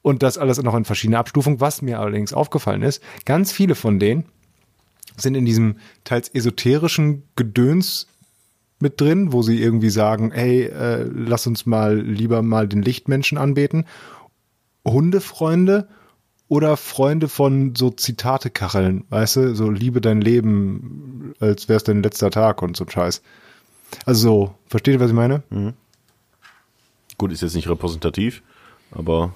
Und 0.00 0.22
das 0.22 0.38
alles 0.38 0.62
noch 0.62 0.74
in 0.74 0.84
verschiedene 0.84 1.18
Abstufungen. 1.18 1.60
Was 1.60 1.82
mir 1.82 1.98
allerdings 2.00 2.32
aufgefallen 2.32 2.82
ist, 2.82 3.02
ganz 3.24 3.52
viele 3.52 3.74
von 3.74 3.98
denen 3.98 4.24
sind 5.16 5.34
in 5.34 5.44
diesem 5.44 5.76
teils 6.04 6.28
esoterischen 6.28 7.24
Gedöns 7.34 8.06
mit 8.80 9.00
drin, 9.00 9.32
wo 9.32 9.42
sie 9.42 9.60
irgendwie 9.60 9.90
sagen, 9.90 10.30
hey, 10.32 10.64
äh, 10.64 11.02
lass 11.02 11.46
uns 11.46 11.66
mal 11.66 11.98
lieber 11.98 12.42
mal 12.42 12.68
den 12.68 12.82
Lichtmenschen 12.82 13.38
anbeten. 13.38 13.86
Hundefreunde 14.86 15.88
oder 16.48 16.76
Freunde 16.76 17.28
von 17.28 17.74
so 17.74 17.90
Zitate-Kacheln, 17.90 19.04
weißt 19.10 19.36
du, 19.36 19.54
so 19.54 19.70
liebe 19.70 20.00
dein 20.00 20.20
Leben, 20.20 21.34
als 21.40 21.68
wär's 21.68 21.84
dein 21.84 22.02
letzter 22.02 22.30
Tag 22.30 22.62
und 22.62 22.76
so 22.76 22.86
Scheiß. 22.88 23.22
Also 24.06 24.20
so, 24.20 24.54
versteht 24.66 24.94
ihr, 24.94 25.00
was 25.00 25.10
ich 25.10 25.16
meine? 25.16 25.42
Gut, 27.18 27.32
ist 27.32 27.42
jetzt 27.42 27.54
nicht 27.54 27.68
repräsentativ, 27.68 28.42
aber 28.92 29.34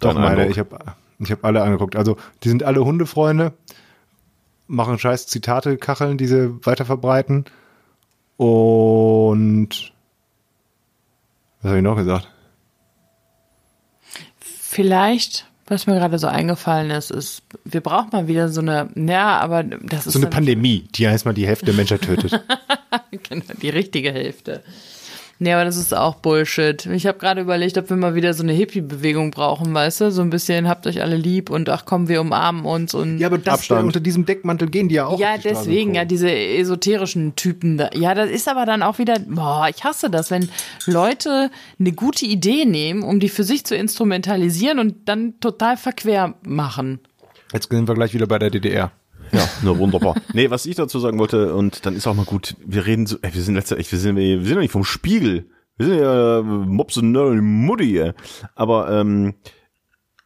Doch, 0.00 0.14
meine, 0.14 0.42
Eindruck? 0.42 0.50
ich 0.50 0.58
habe 0.58 0.78
ich 1.20 1.30
hab 1.32 1.44
alle 1.44 1.62
angeguckt. 1.62 1.96
Also, 1.96 2.16
die 2.42 2.48
sind 2.48 2.62
alle 2.62 2.84
Hundefreunde, 2.84 3.52
machen 4.66 4.98
scheiß 4.98 5.26
Zitate-Kacheln, 5.26 6.16
die 6.16 6.26
sie 6.26 6.64
weiter 6.64 6.84
verbreiten. 6.84 7.44
Und 8.38 9.92
was 11.60 11.68
habe 11.70 11.78
ich 11.78 11.82
noch 11.82 11.96
gesagt? 11.96 12.28
Vielleicht, 14.38 15.46
was 15.66 15.88
mir 15.88 15.94
gerade 15.94 16.20
so 16.20 16.28
eingefallen 16.28 16.92
ist, 16.92 17.10
ist, 17.10 17.42
wir 17.64 17.80
brauchen 17.80 18.10
mal 18.12 18.28
wieder 18.28 18.48
so 18.48 18.60
eine, 18.60 18.88
ja, 18.94 19.38
aber 19.40 19.64
das 19.64 20.06
ist 20.06 20.12
So 20.12 20.20
eine 20.20 20.28
Pandemie, 20.30 20.86
die 20.94 21.02
erstmal 21.02 21.34
die 21.34 21.48
Hälfte 21.48 21.66
der 21.66 21.74
Menschheit 21.74 22.02
tötet. 22.02 22.40
Genau, 23.10 23.44
die 23.60 23.70
richtige 23.70 24.12
Hälfte. 24.12 24.62
Nee, 25.40 25.52
aber 25.52 25.64
das 25.64 25.76
ist 25.76 25.94
auch 25.94 26.16
Bullshit. 26.16 26.84
Ich 26.86 27.06
habe 27.06 27.18
gerade 27.18 27.40
überlegt, 27.40 27.78
ob 27.78 27.88
wir 27.90 27.96
mal 27.96 28.16
wieder 28.16 28.34
so 28.34 28.42
eine 28.42 28.52
Hippie-Bewegung 28.52 29.30
brauchen, 29.30 29.72
weißt 29.72 30.00
du? 30.00 30.10
So 30.10 30.22
ein 30.22 30.30
bisschen, 30.30 30.68
habt 30.68 30.86
euch 30.88 31.00
alle 31.00 31.16
lieb 31.16 31.48
und 31.48 31.68
ach 31.68 31.84
komm, 31.84 32.08
wir 32.08 32.20
umarmen 32.20 32.64
uns 32.64 32.92
und. 32.92 33.18
ja, 33.18 33.28
aber 33.28 33.38
das 33.38 33.70
unter 33.70 34.00
diesem 34.00 34.26
Deckmantel 34.26 34.68
gehen 34.68 34.88
die 34.88 34.96
ja 34.96 35.06
auch. 35.06 35.18
Ja, 35.18 35.34
auf 35.34 35.42
die 35.42 35.48
deswegen, 35.48 35.94
ja, 35.94 36.04
diese 36.04 36.30
esoterischen 36.30 37.36
Typen 37.36 37.78
da. 37.78 37.90
Ja, 37.94 38.14
das 38.14 38.30
ist 38.30 38.48
aber 38.48 38.66
dann 38.66 38.82
auch 38.82 38.98
wieder, 38.98 39.18
boah, 39.20 39.68
ich 39.68 39.84
hasse 39.84 40.10
das, 40.10 40.32
wenn 40.32 40.48
Leute 40.86 41.50
eine 41.78 41.92
gute 41.92 42.26
Idee 42.26 42.64
nehmen, 42.64 43.04
um 43.04 43.20
die 43.20 43.28
für 43.28 43.44
sich 43.44 43.64
zu 43.64 43.76
instrumentalisieren 43.76 44.80
und 44.80 45.08
dann 45.08 45.38
total 45.38 45.76
verquer 45.76 46.34
machen. 46.42 46.98
Jetzt 47.52 47.70
sind 47.70 47.86
wir 47.86 47.94
gleich 47.94 48.12
wieder 48.12 48.26
bei 48.26 48.38
der 48.40 48.50
DDR. 48.50 48.90
Ja, 49.32 49.48
nur 49.62 49.78
wunderbar. 49.78 50.14
nee, 50.32 50.50
was 50.50 50.66
ich 50.66 50.76
dazu 50.76 50.98
sagen 50.98 51.18
wollte, 51.18 51.54
und 51.54 51.84
dann 51.86 51.96
ist 51.96 52.06
auch 52.06 52.14
mal 52.14 52.24
gut, 52.24 52.56
wir 52.64 52.86
reden 52.86 53.06
so, 53.06 53.16
ey, 53.22 53.34
wir 53.34 53.42
sind 53.42 53.54
letzter, 53.54 53.78
echt, 53.78 53.92
wir 53.92 53.98
sind, 53.98 54.16
wir 54.16 54.44
sind 54.44 54.54
ja 54.54 54.60
nicht 54.60 54.72
vom 54.72 54.84
Spiegel. 54.84 55.50
Wir 55.76 55.86
sind 55.86 55.98
ja 55.98 56.38
äh, 56.38 56.42
Mops 56.42 56.96
und 56.96 57.12
Nerd 57.12 57.28
und 57.28 57.40
Mutti, 57.40 57.98
ey. 57.98 58.12
Aber 58.54 58.90
ähm, 58.90 59.34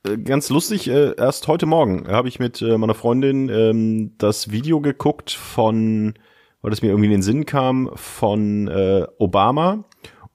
äh, 0.04 0.16
ganz 0.16 0.48
lustig, 0.50 0.88
äh, 0.88 1.14
erst 1.16 1.46
heute 1.48 1.66
Morgen 1.66 2.08
habe 2.08 2.28
ich 2.28 2.38
mit 2.38 2.62
äh, 2.62 2.78
meiner 2.78 2.94
Freundin 2.94 3.48
ähm, 3.48 4.12
das 4.18 4.50
Video 4.50 4.80
geguckt 4.80 5.30
von, 5.30 6.14
weil 6.62 6.72
es 6.72 6.82
mir 6.82 6.88
irgendwie 6.88 7.06
in 7.06 7.12
den 7.12 7.22
Sinn 7.22 7.44
kam, 7.44 7.90
von 7.94 8.68
äh, 8.68 9.06
Obama 9.18 9.84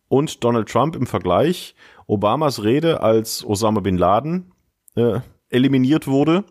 und 0.08 0.44
Donald 0.44 0.70
Trump 0.70 0.96
im 0.96 1.08
Vergleich. 1.08 1.76
Obamas 2.06 2.64
Rede, 2.64 3.02
als 3.02 3.44
Osama 3.44 3.82
bin 3.82 3.98
Laden 3.98 4.52
äh, 4.96 5.20
eliminiert 5.50 6.08
wurde 6.08 6.46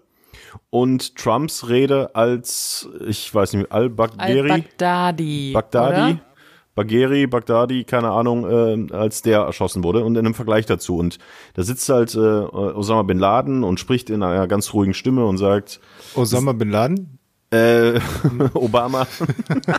und 0.71 1.17
Trumps 1.17 1.69
Rede 1.69 2.15
als, 2.15 2.89
ich 3.07 3.35
weiß 3.35 3.55
nicht, 3.55 3.73
Al-Baghdadi, 3.73 4.41
Al-Baghdadi. 4.41 5.53
Baghdadi? 5.53 6.19
Bagheri, 6.77 7.27
Baghdadi, 7.27 7.85
keine 7.85 8.11
Ahnung, 8.11 8.45
äh, 8.91 8.93
als 8.93 9.23
der 9.23 9.41
erschossen 9.41 9.83
wurde 9.83 10.05
und 10.05 10.15
in 10.15 10.27
einem 10.27 10.35
Vergleich 10.35 10.67
dazu. 10.67 10.99
Und 10.99 11.19
da 11.55 11.63
sitzt 11.63 11.89
halt 11.89 12.15
äh, 12.15 12.19
Osama 12.19 13.03
bin 13.03 13.19
Laden 13.19 13.65
und 13.65 13.81
spricht 13.81 14.11
in 14.11 14.23
einer 14.23 14.47
ganz 14.47 14.75
ruhigen 14.75 14.93
Stimme 14.93 15.25
und 15.25 15.39
sagt, 15.39 15.81
Osama 16.15 16.53
Bin 16.53 16.71
Laden? 16.71 17.19
Äh, 17.51 18.01
Obama 18.55 19.07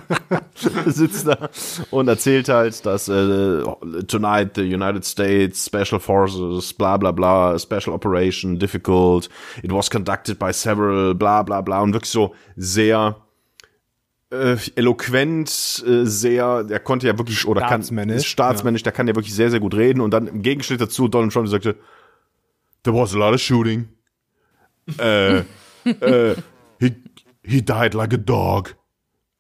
sitzt 0.86 1.28
da 1.28 1.50
und 1.92 2.08
erzählt 2.08 2.50
halt, 2.50 2.86
dass 2.86 3.10
äh, 3.10 3.64
tonight 4.08 4.52
the 4.56 4.62
United 4.62 5.06
States 5.06 5.66
Special 5.66 6.00
Forces, 6.00 6.74
bla 6.74 6.98
bla 6.98 7.12
bla, 7.12 7.58
Special 7.60 7.94
Operation, 7.94 8.58
difficult, 8.58 9.30
it 9.64 9.72
was 9.72 9.90
conducted 9.90 10.40
by 10.40 10.54
several, 10.54 11.14
bla 11.14 11.44
bla 11.44 11.62
bla. 11.62 11.82
Und 11.82 11.94
wirklich 11.94 12.12
so 12.12 12.34
sehr 12.56 13.18
äh, 14.32 14.58
eloquent, 14.76 15.50
äh, 15.86 16.06
sehr, 16.06 16.64
der 16.64 16.80
konnte 16.80 17.08
ja 17.08 17.18
wirklich, 17.18 17.46
oder 17.48 17.62
kann, 17.62 17.82
Staatsmännisch, 17.82 18.18
ist 18.18 18.26
staatsmännisch, 18.26 18.84
der 18.84 18.92
kann 18.92 19.08
ja 19.08 19.16
wirklich 19.16 19.34
sehr, 19.34 19.52
sehr 19.52 19.60
gut 19.60 19.76
reden. 19.76 20.02
Und 20.02 20.12
dann 20.12 20.28
im 20.28 20.42
Gegenschnitt 20.42 20.82
dazu 20.82 21.08
Donald 21.08 21.34
Trump 21.34 21.48
sagte, 21.48 21.76
there 22.84 22.96
was 22.96 23.14
a 23.14 23.18
lot 23.18 23.34
of 23.34 23.42
shooting. 23.42 23.90
Äh, 24.98 25.40
äh, 25.86 26.36
he, 27.48 27.62
died 27.62 27.94
like 27.94 28.14
a 28.14 28.18
dog. 28.18 28.76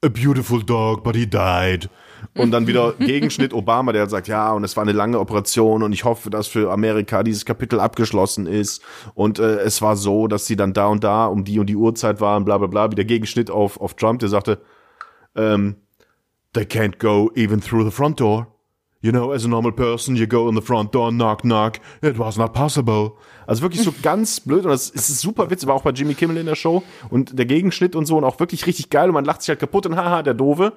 A 0.03 0.09
beautiful 0.09 0.61
dog, 0.61 1.03
but 1.03 1.15
he 1.15 1.25
died. 1.25 1.89
Und 2.35 2.51
dann 2.51 2.67
wieder 2.67 2.93
Gegenschnitt 2.99 3.53
Obama, 3.53 3.91
der 3.91 4.07
sagt, 4.09 4.27
ja, 4.27 4.51
und 4.53 4.63
es 4.63 4.75
war 4.75 4.83
eine 4.83 4.91
lange 4.91 5.19
Operation 5.19 5.83
und 5.83 5.91
ich 5.91 6.03
hoffe, 6.03 6.29
dass 6.29 6.47
für 6.47 6.71
Amerika 6.71 7.23
dieses 7.23 7.45
Kapitel 7.45 7.79
abgeschlossen 7.79 8.47
ist. 8.47 8.81
Und 9.13 9.39
äh, 9.39 9.57
es 9.59 9.81
war 9.81 9.95
so, 9.95 10.27
dass 10.27 10.45
sie 10.45 10.55
dann 10.55 10.73
da 10.73 10.87
und 10.87 11.03
da 11.03 11.25
um 11.25 11.43
die 11.43 11.59
und 11.59 11.67
die 11.67 11.75
Uhrzeit 11.75 12.21
waren, 12.21 12.45
bla 12.45 12.57
bla 12.57 12.67
bla. 12.67 12.91
Wieder 12.91 13.03
Gegenschnitt 13.03 13.49
auf, 13.49 13.79
auf 13.79 13.95
Trump, 13.95 14.19
der 14.19 14.29
sagte, 14.29 14.61
ähm, 15.35 15.75
they 16.53 16.63
can't 16.63 16.99
go 16.99 17.31
even 17.35 17.61
through 17.61 17.85
the 17.85 17.91
front 17.91 18.19
door. 18.19 18.47
You 18.99 19.11
know, 19.11 19.31
as 19.31 19.45
a 19.45 19.47
normal 19.47 19.71
person, 19.71 20.15
you 20.15 20.25
go 20.25 20.49
in 20.49 20.55
the 20.55 20.61
front 20.61 20.93
door, 20.93 21.11
knock, 21.11 21.41
knock. 21.41 21.79
It 22.01 22.17
was 22.17 22.37
not 22.37 22.53
possible. 22.53 23.11
Also 23.45 23.61
wirklich 23.61 23.83
so 23.83 23.93
ganz 24.01 24.39
blöd 24.39 24.65
und 24.65 24.71
das 24.71 24.89
ist 24.89 25.21
super 25.21 25.49
witzig, 25.49 25.67
war 25.67 25.75
auch 25.75 25.83
bei 25.83 25.91
Jimmy 25.91 26.15
Kimmel 26.15 26.37
in 26.37 26.47
der 26.47 26.55
Show 26.55 26.83
und 27.09 27.37
der 27.37 27.45
Gegenschnitt 27.45 27.95
und 27.95 28.05
so 28.05 28.17
und 28.17 28.23
auch 28.23 28.39
wirklich 28.39 28.65
richtig 28.65 28.89
geil 28.89 29.09
und 29.09 29.13
man 29.13 29.25
lacht 29.25 29.41
sich 29.41 29.49
halt 29.49 29.59
kaputt 29.59 29.85
und 29.85 29.95
haha, 29.95 30.23
der 30.23 30.33
Doofe. 30.33 30.73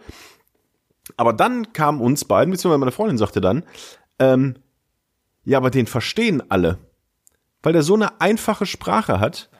Aber 1.16 1.32
dann 1.32 1.72
kam 1.72 2.00
uns 2.00 2.24
beiden, 2.24 2.50
beziehungsweise 2.50 2.78
meine 2.78 2.92
Freundin 2.92 3.18
sagte 3.18 3.40
dann, 3.40 3.64
ähm, 4.18 4.56
ja, 5.44 5.58
aber 5.58 5.70
den 5.70 5.86
verstehen 5.86 6.42
alle. 6.50 6.78
Weil 7.62 7.72
der 7.72 7.82
so 7.82 7.94
eine 7.94 8.20
einfache 8.20 8.66
Sprache 8.66 9.18
hat, 9.20 9.50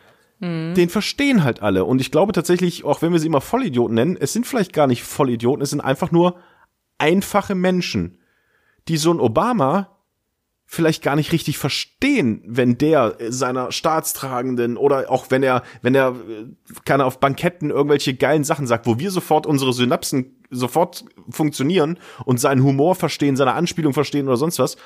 den 0.43 0.89
verstehen 0.89 1.45
halt 1.45 1.61
alle. 1.61 1.85
Und 1.85 2.01
ich 2.01 2.11
glaube 2.11 2.33
tatsächlich, 2.33 2.85
auch 2.85 3.03
wenn 3.03 3.13
wir 3.13 3.19
sie 3.19 3.27
immer 3.27 3.43
Vollidioten 3.43 3.95
nennen, 3.95 4.17
es 4.19 4.33
sind 4.33 4.47
vielleicht 4.47 4.73
gar 4.73 4.87
nicht 4.87 5.05
Vollidioten, 5.05 5.63
es 5.63 5.69
sind 5.69 5.83
einfach 5.83 6.13
nur 6.13 6.37
einfache 6.97 7.55
Menschen, 7.55 8.19
die 8.89 8.97
so 8.97 9.13
ein 9.13 9.21
Obama 9.21 9.97
vielleicht 10.73 11.03
gar 11.03 11.17
nicht 11.17 11.33
richtig 11.33 11.59
verstehen, 11.59 12.45
wenn 12.47 12.79
der 12.79 13.17
seiner 13.29 13.73
Staatstragenden 13.73 14.77
oder 14.77 15.11
auch 15.11 15.27
wenn 15.31 15.43
er, 15.43 15.65
wenn 15.83 15.97
er, 15.97 16.11
äh, 16.11 16.47
keine 16.85 17.07
auf 17.07 17.19
Banketten 17.19 17.71
irgendwelche 17.71 18.15
geilen 18.15 18.45
Sachen 18.45 18.69
sagt, 18.69 18.87
wo 18.87 19.01
wir 19.01 19.11
sofort 19.11 19.47
unsere 19.47 19.73
Synapsen 19.73 20.45
sofort 20.49 21.05
funktionieren 21.29 21.99
und 22.25 22.39
seinen 22.39 22.63
Humor 22.63 22.95
verstehen, 22.95 23.35
seine 23.35 23.55
Anspielung 23.55 23.93
verstehen 23.93 24.29
oder 24.29 24.37
sonst 24.37 24.61
was. 24.61 24.77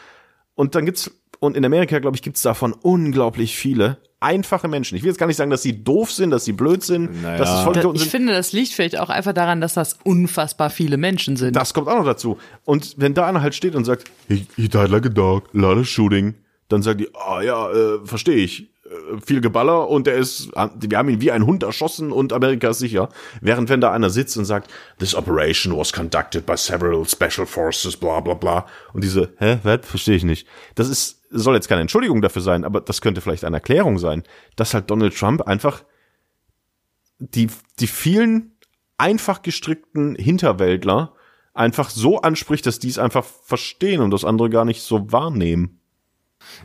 Und 0.54 0.74
dann 0.74 0.86
gibt's, 0.86 1.10
und 1.38 1.54
in 1.54 1.66
Amerika, 1.66 1.98
glaube 1.98 2.16
ich, 2.16 2.22
gibt's 2.22 2.40
davon 2.40 2.72
unglaublich 2.72 3.54
viele 3.54 3.98
einfache 4.24 4.66
Menschen. 4.66 4.96
Ich 4.96 5.02
will 5.02 5.10
jetzt 5.10 5.18
gar 5.18 5.26
nicht 5.26 5.36
sagen, 5.36 5.50
dass 5.50 5.62
sie 5.62 5.84
doof 5.84 6.10
sind, 6.10 6.30
dass 6.30 6.44
sie 6.44 6.52
blöd 6.52 6.82
sind, 6.82 7.22
Naja. 7.22 7.36
dass 7.38 7.50
es 7.58 7.60
Vollidioten 7.64 7.96
ich 7.96 8.02
sind. 8.02 8.10
finde, 8.10 8.32
das 8.32 8.52
liegt 8.52 8.72
vielleicht 8.72 8.98
auch 8.98 9.10
einfach 9.10 9.32
daran, 9.34 9.60
dass 9.60 9.74
das 9.74 9.98
unfassbar 10.02 10.70
viele 10.70 10.96
Menschen 10.96 11.36
sind. 11.36 11.54
Das 11.54 11.74
kommt 11.74 11.86
auch 11.88 11.96
noch 11.98 12.04
dazu. 12.06 12.38
Und 12.64 12.94
wenn 12.96 13.14
da 13.14 13.26
einer 13.26 13.42
halt 13.42 13.54
steht 13.54 13.74
und 13.76 13.84
sagt, 13.84 14.10
he, 14.28 14.46
he 14.56 14.68
died 14.68 14.88
like 14.88 15.06
a 15.06 15.10
dog, 15.10 15.44
a 15.54 15.58
lot 15.58 15.78
of 15.78 15.86
shooting, 15.86 16.34
dann 16.68 16.82
sagen 16.82 16.98
die, 16.98 17.08
ah 17.14 17.42
ja, 17.42 17.70
äh, 17.70 17.98
verstehe 18.04 18.36
ich. 18.36 18.62
Äh, 18.86 19.20
Viel 19.24 19.40
Geballer 19.40 19.88
und 19.88 20.06
der 20.06 20.14
ist, 20.14 20.50
wir 20.54 20.98
haben 20.98 21.08
ihn 21.10 21.20
wie 21.20 21.30
ein 21.30 21.44
Hund 21.46 21.62
erschossen 21.62 22.10
und 22.10 22.32
Amerika 22.32 22.70
ist 22.70 22.78
sicher. 22.78 23.10
Während 23.42 23.68
wenn 23.68 23.80
da 23.80 23.92
einer 23.92 24.08
sitzt 24.10 24.36
und 24.38 24.44
sagt, 24.46 24.70
this 24.98 25.14
operation 25.14 25.76
was 25.76 25.92
conducted 25.92 26.46
by 26.46 26.56
several 26.56 27.04
special 27.06 27.46
forces, 27.46 27.96
bla 27.96 28.20
bla 28.20 28.34
bla. 28.34 28.66
Und 28.94 29.04
diese, 29.04 29.32
hä, 29.38 29.58
was? 29.62 29.80
Verstehe 29.82 30.16
ich 30.16 30.24
nicht. 30.24 30.46
Das 30.74 30.88
ist, 30.88 31.20
soll 31.34 31.54
jetzt 31.54 31.68
keine 31.68 31.80
Entschuldigung 31.80 32.22
dafür 32.22 32.42
sein, 32.42 32.64
aber 32.64 32.80
das 32.80 33.00
könnte 33.00 33.20
vielleicht 33.20 33.44
eine 33.44 33.56
Erklärung 33.56 33.98
sein, 33.98 34.22
dass 34.56 34.74
halt 34.74 34.90
Donald 34.90 35.16
Trump 35.16 35.42
einfach 35.42 35.84
die, 37.18 37.48
die 37.80 37.86
vielen 37.86 38.52
einfach 38.98 39.42
gestrickten 39.42 40.14
Hinterwäldler 40.14 41.14
einfach 41.52 41.90
so 41.90 42.20
anspricht, 42.20 42.66
dass 42.66 42.78
die 42.78 42.88
es 42.88 42.98
einfach 42.98 43.24
verstehen 43.24 44.00
und 44.00 44.10
das 44.10 44.24
andere 44.24 44.50
gar 44.50 44.64
nicht 44.64 44.82
so 44.82 45.10
wahrnehmen. 45.12 45.80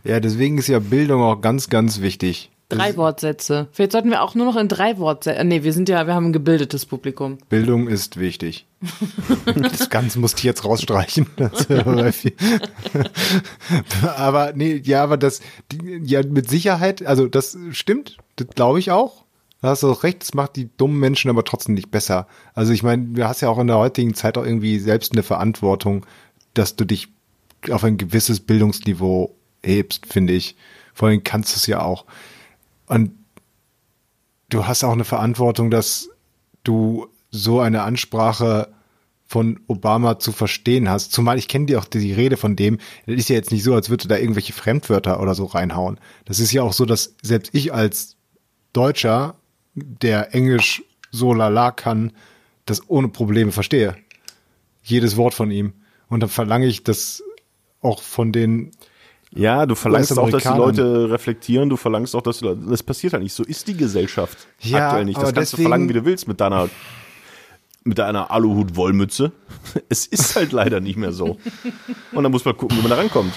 Ja, 0.03 0.19
deswegen 0.19 0.57
ist 0.57 0.67
ja 0.67 0.79
Bildung 0.79 1.21
auch 1.21 1.41
ganz, 1.41 1.69
ganz 1.69 2.01
wichtig. 2.01 2.51
Drei 2.69 2.95
Wortsätze. 2.97 3.67
Vielleicht 3.71 3.93
sollten 3.93 4.11
wir 4.11 4.21
auch 4.21 4.35
nur 4.35 4.45
noch 4.45 4.55
in 4.55 4.67
drei 4.67 4.99
Wortsätze. 4.99 5.43
Nee, 5.43 5.63
wir 5.63 5.73
sind 5.73 5.89
ja, 5.89 6.05
wir 6.05 6.13
haben 6.13 6.27
ein 6.27 6.33
gebildetes 6.33 6.85
Publikum. 6.85 7.39
Bildung 7.49 7.87
ist 7.87 8.17
wichtig. 8.17 8.67
das 9.55 9.89
Ganze 9.89 10.19
musste 10.19 10.37
ich 10.37 10.43
jetzt 10.43 10.63
rausstreichen. 10.63 11.25
Aber 14.15 14.53
nee, 14.53 14.81
ja, 14.83 15.03
aber 15.03 15.17
das, 15.17 15.41
ja, 15.81 16.21
mit 16.23 16.49
Sicherheit, 16.49 17.05
also 17.05 17.27
das 17.27 17.57
stimmt, 17.71 18.17
das 18.35 18.47
glaube 18.49 18.79
ich 18.79 18.91
auch. 18.91 19.25
Da 19.61 19.69
hast 19.69 19.83
du 19.83 19.91
auch 19.91 20.03
recht, 20.03 20.21
das 20.21 20.33
macht 20.33 20.55
die 20.55 20.69
dummen 20.77 20.99
Menschen 20.99 21.29
aber 21.29 21.43
trotzdem 21.43 21.75
nicht 21.75 21.91
besser. 21.91 22.27
Also 22.53 22.71
ich 22.71 22.83
meine, 22.83 23.07
du 23.07 23.27
hast 23.27 23.41
ja 23.41 23.49
auch 23.49 23.59
in 23.59 23.67
der 23.67 23.77
heutigen 23.77 24.13
Zeit 24.13 24.37
auch 24.37 24.45
irgendwie 24.45 24.79
selbst 24.79 25.11
eine 25.11 25.23
Verantwortung, 25.23 26.05
dass 26.53 26.77
du 26.77 26.85
dich 26.85 27.09
auf 27.69 27.83
ein 27.83 27.97
gewisses 27.97 28.39
Bildungsniveau 28.39 29.35
hebst, 29.61 30.05
finde 30.05 30.33
ich. 30.33 30.55
Vor 30.93 31.09
allem 31.09 31.23
kannst 31.23 31.53
du 31.53 31.57
es 31.57 31.67
ja 31.67 31.81
auch. 31.81 32.05
Und 32.89 33.11
du 34.49 34.65
hast 34.65 34.83
auch 34.83 34.91
eine 34.91 35.05
Verantwortung, 35.05 35.71
dass 35.71 36.09
du 36.63 37.07
so 37.31 37.61
eine 37.61 37.83
Ansprache 37.83 38.73
von 39.27 39.59
Obama 39.67 40.17
zu 40.17 40.31
verstehen 40.31 40.89
hast. 40.89 41.11
Zumal 41.11 41.37
ich 41.37 41.47
kenne 41.47 41.67
dir 41.67 41.79
auch 41.79 41.85
die 41.85 42.13
Rede 42.13 42.35
von 42.35 42.55
dem. 42.55 42.79
Das 43.05 43.15
ist 43.15 43.29
ja 43.29 43.35
jetzt 43.35 43.51
nicht 43.51 43.63
so, 43.63 43.75
als 43.75 43.91
würde 43.91 44.07
da 44.07 44.17
irgendwelche 44.17 44.53
Fremdwörter 44.53 45.21
oder 45.21 45.35
so 45.35 45.45
reinhauen. 45.45 45.99
Das 46.25 46.39
ist 46.39 46.51
ja 46.51 46.63
auch 46.63 46.73
so, 46.73 46.85
dass 46.85 47.15
selbst 47.21 47.53
ich 47.53 47.71
als 47.71 48.17
Deutscher, 48.73 49.35
der 49.75 50.33
Englisch 50.33 50.83
so 51.11 51.31
lala 51.33 51.69
kann, 51.69 52.11
das 52.65 52.89
ohne 52.89 53.09
Probleme 53.09 53.51
verstehe. 53.51 53.95
Jedes 54.81 55.15
Wort 55.15 55.35
von 55.35 55.51
ihm. 55.51 55.73
Und 56.07 56.21
dann 56.21 56.29
verlange 56.29 56.65
ich 56.65 56.83
das 56.83 57.23
auch 57.81 58.01
von 58.01 58.31
den 58.31 58.71
Ja, 59.31 59.65
du 59.65 59.75
verlangst 59.75 60.17
auch, 60.17 60.29
dass 60.29 60.43
die. 60.43 60.49
Leute 60.49 61.09
reflektieren, 61.11 61.69
du 61.69 61.77
verlangst 61.77 62.15
auch, 62.15 62.21
dass 62.21 62.41
Leute, 62.41 62.61
das 62.67 62.81
passiert 62.81 63.13
halt 63.13 63.23
nicht. 63.23 63.33
So 63.33 63.43
ist 63.43 63.67
die 63.67 63.77
Gesellschaft 63.77 64.47
Ja, 64.61 64.87
aktuell 64.87 65.05
nicht. 65.05 65.17
Das 65.17 65.33
kannst 65.33 65.53
du 65.53 65.57
deswegen- 65.57 65.63
verlangen, 65.69 65.89
wie 65.89 65.93
du 65.93 66.05
willst 66.05 66.27
mit 66.27 66.39
deiner 66.41 66.69
mit 67.85 67.97
deiner 67.97 68.29
Aluhut-Wollmütze. 68.29 69.31
Es 69.89 70.05
ist 70.05 70.35
halt 70.35 70.51
leider 70.51 70.79
nicht 70.79 70.97
mehr 70.97 71.11
so. 71.13 71.37
Und 72.11 72.23
dann 72.23 72.31
muss 72.31 72.43
man 72.45 72.55
gucken, 72.57 72.77
wie 72.77 72.81
man 72.81 72.89
da 72.91 72.97
rankommt. 72.97 73.33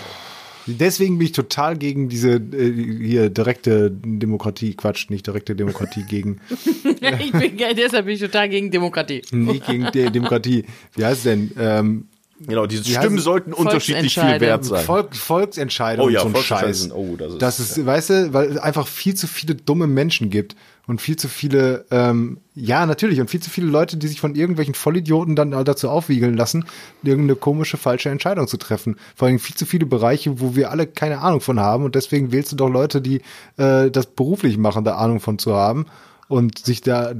Deswegen 0.66 1.18
bin 1.18 1.26
ich 1.26 1.32
total 1.32 1.76
gegen 1.76 2.08
diese 2.08 2.34
äh, 2.34 2.72
hier 3.02 3.30
direkte 3.30 3.90
Demokratie, 3.90 4.74
Quatsch, 4.74 5.10
nicht 5.10 5.26
direkte 5.26 5.56
Demokratie 5.56 6.04
gegen 6.04 6.40
ich 6.84 7.32
bin, 7.32 7.56
deshalb 7.76 8.06
bin 8.06 8.14
ich 8.14 8.20
total 8.20 8.48
gegen 8.48 8.70
Demokratie. 8.70 9.22
nicht 9.32 9.66
gegen 9.66 9.90
die 9.92 10.10
Demokratie. 10.10 10.64
Wie 10.94 11.04
heißt 11.04 11.18
es 11.18 11.22
denn? 11.24 11.50
Ähm, 11.58 12.04
Genau, 12.46 12.66
diese 12.66 12.84
Wie 12.86 12.94
Stimmen 12.94 13.18
sollten 13.18 13.52
unterschiedlich 13.52 14.14
viel 14.14 14.40
wert 14.40 14.64
sein. 14.64 14.84
Volk, 14.84 15.14
Volksentscheidung 15.14 16.06
Oh 16.06 16.08
ja, 16.08 16.20
so 16.20 16.28
ein 16.28 16.36
Scheiß. 16.36 16.90
oh, 16.92 17.16
das 17.16 17.32
ist- 17.32 17.42
das 17.42 17.60
ist, 17.60 17.86
weißt 17.86 18.10
du, 18.10 18.32
weil 18.32 18.50
es 18.50 18.56
einfach 18.58 18.86
viel 18.86 19.14
zu 19.14 19.26
viele 19.26 19.54
dumme 19.54 19.86
Menschen 19.86 20.30
gibt 20.30 20.56
und 20.86 21.00
viel 21.00 21.16
zu 21.16 21.28
viele, 21.28 21.84
ähm, 21.90 22.38
ja, 22.54 22.86
natürlich, 22.86 23.20
und 23.20 23.30
viel 23.30 23.40
zu 23.40 23.50
viele 23.50 23.68
Leute, 23.68 23.96
die 23.96 24.08
sich 24.08 24.20
von 24.20 24.34
irgendwelchen 24.34 24.74
Vollidioten 24.74 25.36
dann 25.36 25.50
dazu 25.64 25.88
aufwiegeln 25.88 26.36
lassen, 26.36 26.64
irgendeine 27.02 27.36
komische, 27.36 27.76
falsche 27.76 28.10
Entscheidung 28.10 28.48
zu 28.48 28.56
treffen. 28.56 28.96
Vor 29.14 29.28
allem 29.28 29.38
viel 29.38 29.54
zu 29.56 29.64
viele 29.66 29.86
Bereiche, 29.86 30.40
wo 30.40 30.56
wir 30.56 30.70
alle 30.70 30.86
keine 30.86 31.20
Ahnung 31.20 31.40
von 31.40 31.60
haben 31.60 31.84
und 31.84 31.94
deswegen 31.94 32.32
wählst 32.32 32.50
du 32.52 32.56
doch 32.56 32.68
Leute, 32.68 33.00
die 33.00 33.22
äh, 33.56 33.90
das 33.90 34.06
beruflich 34.06 34.58
machen, 34.58 34.84
da 34.84 34.96
Ahnung 34.96 35.20
von 35.20 35.38
zu 35.38 35.54
haben 35.54 35.86
und 36.28 36.58
sich 36.58 36.80
da 36.80 37.12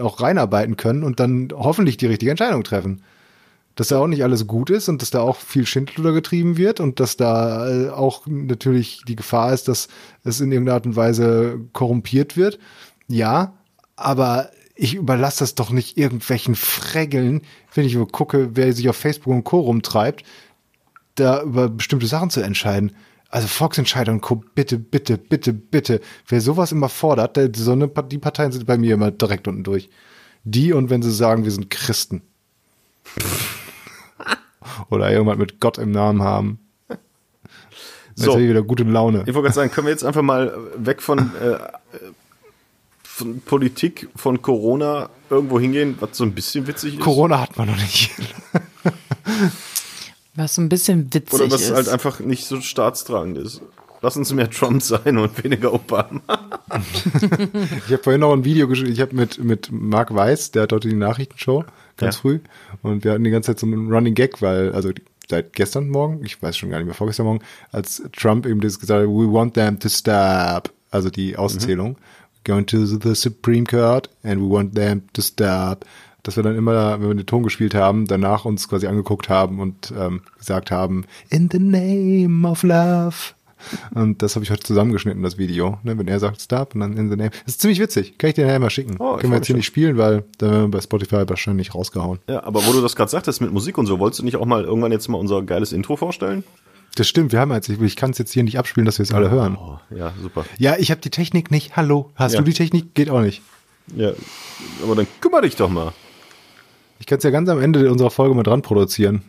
auch 0.00 0.20
reinarbeiten 0.22 0.76
können 0.76 1.02
und 1.02 1.20
dann 1.20 1.48
hoffentlich 1.52 1.96
die 1.98 2.06
richtige 2.06 2.30
Entscheidung 2.30 2.62
treffen 2.64 3.02
dass 3.76 3.88
da 3.88 3.98
auch 3.98 4.06
nicht 4.06 4.22
alles 4.22 4.46
gut 4.46 4.70
ist 4.70 4.88
und 4.88 5.00
dass 5.00 5.10
da 5.10 5.20
auch 5.20 5.36
viel 5.36 5.66
Schindluder 5.66 6.12
getrieben 6.12 6.56
wird 6.56 6.80
und 6.80 7.00
dass 7.00 7.16
da 7.16 7.68
äh, 7.68 7.88
auch 7.90 8.26
natürlich 8.26 9.02
die 9.06 9.16
Gefahr 9.16 9.52
ist, 9.52 9.68
dass 9.68 9.88
es 10.24 10.40
in 10.40 10.52
irgendeiner 10.52 10.76
Art 10.76 10.86
und 10.86 10.96
Weise 10.96 11.60
korrumpiert 11.72 12.36
wird. 12.36 12.58
Ja, 13.08 13.54
aber 13.96 14.50
ich 14.74 14.94
überlasse 14.94 15.40
das 15.40 15.54
doch 15.54 15.70
nicht 15.70 15.98
irgendwelchen 15.98 16.54
Freggeln, 16.54 17.42
wenn 17.74 17.84
ich 17.84 17.98
gucke, 18.12 18.56
wer 18.56 18.72
sich 18.72 18.88
auf 18.88 18.96
Facebook 18.96 19.32
und 19.32 19.44
Co. 19.44 19.60
rumtreibt, 19.60 20.24
da 21.16 21.42
über 21.42 21.68
bestimmte 21.68 22.06
Sachen 22.06 22.30
zu 22.30 22.40
entscheiden. 22.40 22.92
Also 23.28 23.46
Volksentscheidung, 23.46 24.16
und 24.16 24.20
Co. 24.22 24.42
bitte, 24.54 24.78
bitte, 24.78 25.18
bitte, 25.18 25.52
bitte. 25.52 26.00
Wer 26.26 26.40
sowas 26.40 26.72
immer 26.72 26.88
fordert, 26.88 27.36
der, 27.36 27.50
so 27.54 27.72
eine, 27.72 27.88
die 27.88 28.18
Parteien 28.18 28.52
sind 28.52 28.66
bei 28.66 28.78
mir 28.78 28.94
immer 28.94 29.10
direkt 29.10 29.46
unten 29.46 29.64
durch. 29.64 29.90
Die 30.44 30.72
und 30.72 30.88
wenn 30.88 31.02
sie 31.02 31.12
sagen, 31.12 31.44
wir 31.44 31.50
sind 31.50 31.68
Christen. 31.70 32.22
Oder 34.90 35.10
irgendwas 35.10 35.38
mit 35.38 35.60
Gott 35.60 35.78
im 35.78 35.92
Namen 35.92 36.22
haben. 36.22 36.58
Jetzt 36.88 38.24
So. 38.26 38.36
ich 38.36 38.48
wieder 38.48 38.62
gute 38.62 38.82
Laune. 38.82 39.20
Ich 39.20 39.34
wollte 39.34 39.42
gerade 39.42 39.54
sagen, 39.54 39.70
können 39.70 39.86
wir 39.86 39.92
jetzt 39.92 40.04
einfach 40.04 40.22
mal 40.22 40.52
weg 40.76 41.00
von, 41.00 41.18
äh, 41.40 41.58
von 43.02 43.40
Politik, 43.40 44.08
von 44.16 44.42
Corona 44.42 45.08
irgendwo 45.30 45.58
hingehen, 45.60 45.96
was 46.00 46.16
so 46.18 46.24
ein 46.24 46.32
bisschen 46.32 46.66
witzig 46.66 46.94
ist? 46.94 47.00
Corona 47.00 47.40
hat 47.40 47.56
man 47.56 47.68
noch 47.68 47.76
nicht. 47.76 48.10
Was 50.36 50.54
so 50.54 50.62
ein 50.62 50.68
bisschen 50.68 51.12
witzig 51.12 51.34
Oder 51.34 51.50
was 51.50 51.62
ist. 51.62 51.74
halt 51.74 51.88
einfach 51.88 52.20
nicht 52.20 52.46
so 52.46 52.60
staatstragend 52.60 53.36
ist. 53.38 53.60
Lass 54.00 54.16
uns 54.16 54.32
mehr 54.32 54.48
Trump 54.48 54.80
sein 54.80 55.18
und 55.18 55.42
weniger 55.44 55.74
Obama. 55.74 56.20
Ich 57.86 57.92
habe 57.92 58.02
vorhin 58.02 58.20
noch 58.20 58.32
ein 58.32 58.44
Video 58.44 58.68
geschrieben, 58.68 58.92
ich 58.92 59.00
habe 59.00 59.14
mit, 59.14 59.42
mit 59.42 59.70
Marc 59.72 60.14
Weiß, 60.14 60.52
der 60.52 60.62
hat 60.62 60.72
dort 60.72 60.84
die 60.84 60.94
Nachrichtenshow, 60.94 61.64
ganz 62.00 62.16
Ja. 62.16 62.20
früh. 62.22 62.40
Und 62.82 63.04
wir 63.04 63.12
hatten 63.12 63.24
die 63.24 63.30
ganze 63.30 63.52
Zeit 63.52 63.60
so 63.60 63.66
einen 63.66 63.92
Running 63.92 64.14
Gag, 64.14 64.42
weil, 64.42 64.72
also 64.72 64.90
seit 65.28 65.52
gestern 65.52 65.88
Morgen, 65.88 66.24
ich 66.24 66.42
weiß 66.42 66.56
schon 66.56 66.70
gar 66.70 66.78
nicht 66.78 66.86
mehr, 66.86 66.94
vorgestern 66.94 67.26
Morgen, 67.26 67.40
als 67.70 68.02
Trump 68.16 68.46
eben 68.46 68.60
das 68.60 68.80
gesagt 68.80 69.02
hat, 69.02 69.08
we 69.08 69.32
want 69.32 69.54
them 69.54 69.78
to 69.78 69.88
stop, 69.88 70.72
also 70.90 71.08
die 71.10 71.36
Auszählung, 71.36 71.96
going 72.44 72.66
to 72.66 72.84
the 72.84 73.14
Supreme 73.14 73.64
Court 73.64 74.10
and 74.24 74.40
we 74.40 74.50
want 74.50 74.74
them 74.74 75.02
to 75.12 75.22
stop. 75.22 75.84
dass 76.22 76.36
wir 76.36 76.42
dann 76.42 76.54
immer, 76.54 77.00
wenn 77.00 77.08
wir 77.08 77.14
den 77.14 77.24
Ton 77.24 77.42
gespielt 77.42 77.74
haben, 77.74 78.06
danach 78.06 78.44
uns 78.44 78.68
quasi 78.68 78.86
angeguckt 78.86 79.30
haben 79.30 79.58
und 79.58 79.90
ähm, 79.98 80.20
gesagt 80.38 80.70
haben, 80.70 81.06
in 81.30 81.48
the 81.50 81.58
name 81.58 82.46
of 82.46 82.62
love. 82.62 83.16
Und 83.94 84.22
das 84.22 84.34
habe 84.36 84.44
ich 84.44 84.50
heute 84.50 84.62
zusammengeschnitten, 84.62 85.22
das 85.22 85.38
Video. 85.38 85.78
Ne, 85.82 85.98
wenn 85.98 86.08
er 86.08 86.18
sagt 86.20 86.40
Stop 86.40 86.74
und 86.74 86.80
dann 86.80 86.96
in 86.96 87.10
the 87.10 87.16
name. 87.16 87.30
Das 87.44 87.54
ist 87.54 87.60
ziemlich 87.60 87.80
witzig. 87.80 88.18
Kann 88.18 88.30
ich 88.30 88.34
dir 88.34 88.46
nachher 88.46 88.58
mal 88.58 88.70
schicken. 88.70 88.96
Oh, 88.98 89.14
ich 89.14 89.20
Können 89.20 89.32
wir 89.32 89.36
jetzt 89.38 89.46
hier 89.46 89.56
nicht 89.56 89.66
spielen, 89.66 89.96
weil 89.98 90.24
da 90.38 90.50
werden 90.50 90.62
wir 90.64 90.68
bei 90.78 90.80
Spotify 90.80 91.28
wahrscheinlich 91.28 91.74
rausgehauen. 91.74 92.18
Ja, 92.28 92.42
aber 92.44 92.64
wo 92.66 92.72
du 92.72 92.80
das 92.80 92.96
gerade 92.96 93.10
sagtest 93.10 93.40
mit 93.40 93.52
Musik 93.52 93.78
und 93.78 93.86
so, 93.86 93.98
wolltest 93.98 94.20
du 94.20 94.24
nicht 94.24 94.36
auch 94.36 94.46
mal 94.46 94.64
irgendwann 94.64 94.92
jetzt 94.92 95.08
mal 95.08 95.18
unser 95.18 95.42
geiles 95.42 95.72
Intro 95.72 95.96
vorstellen? 95.96 96.44
Das 96.96 97.06
stimmt, 97.08 97.30
wir 97.32 97.38
haben 97.38 97.52
jetzt, 97.52 97.68
ich, 97.68 97.80
ich 97.80 97.94
kann 97.96 98.10
es 98.10 98.18
jetzt 98.18 98.32
hier 98.32 98.42
nicht 98.42 98.58
abspielen, 98.58 98.84
dass 98.84 98.98
wir 98.98 99.04
es 99.04 99.12
alle 99.12 99.30
hören. 99.30 99.56
Oh, 99.56 99.78
ja, 99.94 100.12
super. 100.20 100.44
Ja, 100.58 100.76
ich 100.78 100.90
habe 100.90 101.00
die 101.00 101.10
Technik 101.10 101.50
nicht. 101.50 101.76
Hallo. 101.76 102.10
Hast 102.16 102.32
Ja. 102.32 102.38
du 102.40 102.44
die 102.44 102.52
Technik? 102.52 102.94
Geht 102.94 103.10
auch 103.10 103.20
nicht. 103.20 103.42
Ja, 103.94 104.12
aber 104.82 104.96
dann 104.96 105.06
kümmere 105.20 105.42
dich 105.42 105.56
doch 105.56 105.68
mal. 105.70 105.92
Ich 106.98 107.06
kann 107.06 107.18
es 107.18 107.24
ja 107.24 107.30
ganz 107.30 107.48
am 107.48 107.60
Ende 107.60 107.90
unserer 107.90 108.10
Folge 108.10 108.34
mal 108.34 108.42
dran 108.42 108.62
produzieren. 108.62 109.22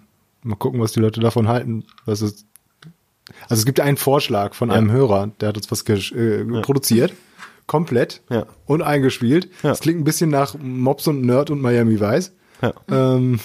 Mal 0.43 0.55
gucken, 0.55 0.79
was 0.81 0.91
die 0.91 0.99
Leute 0.99 1.19
davon 1.19 1.47
halten. 1.47 1.85
Was 2.05 2.21
es 2.21 2.45
also 3.49 3.59
es 3.61 3.65
gibt 3.65 3.79
einen 3.79 3.97
Vorschlag 3.97 4.53
von 4.53 4.69
Ja. 4.69 4.75
einem 4.75 4.91
Hörer, 4.91 5.31
der 5.39 5.49
hat 5.49 5.57
uns 5.57 5.71
was 5.71 5.81
äh, 5.87 6.43
produziert. 6.61 7.13
Komplett. 7.67 8.21
Ja. 8.29 8.45
Und 8.65 8.81
eingespielt. 8.81 9.45
Ja. 9.63 9.69
Das 9.69 9.79
klingt 9.79 9.99
ein 10.01 10.03
bisschen 10.03 10.29
nach 10.29 10.55
Mops 10.61 11.07
und 11.07 11.21
Nerd 11.21 11.49
und 11.49 11.61
Miami 11.61 11.99
Vice. 12.01 12.33
Ja. 12.61 12.73
Ähm, 12.89 13.39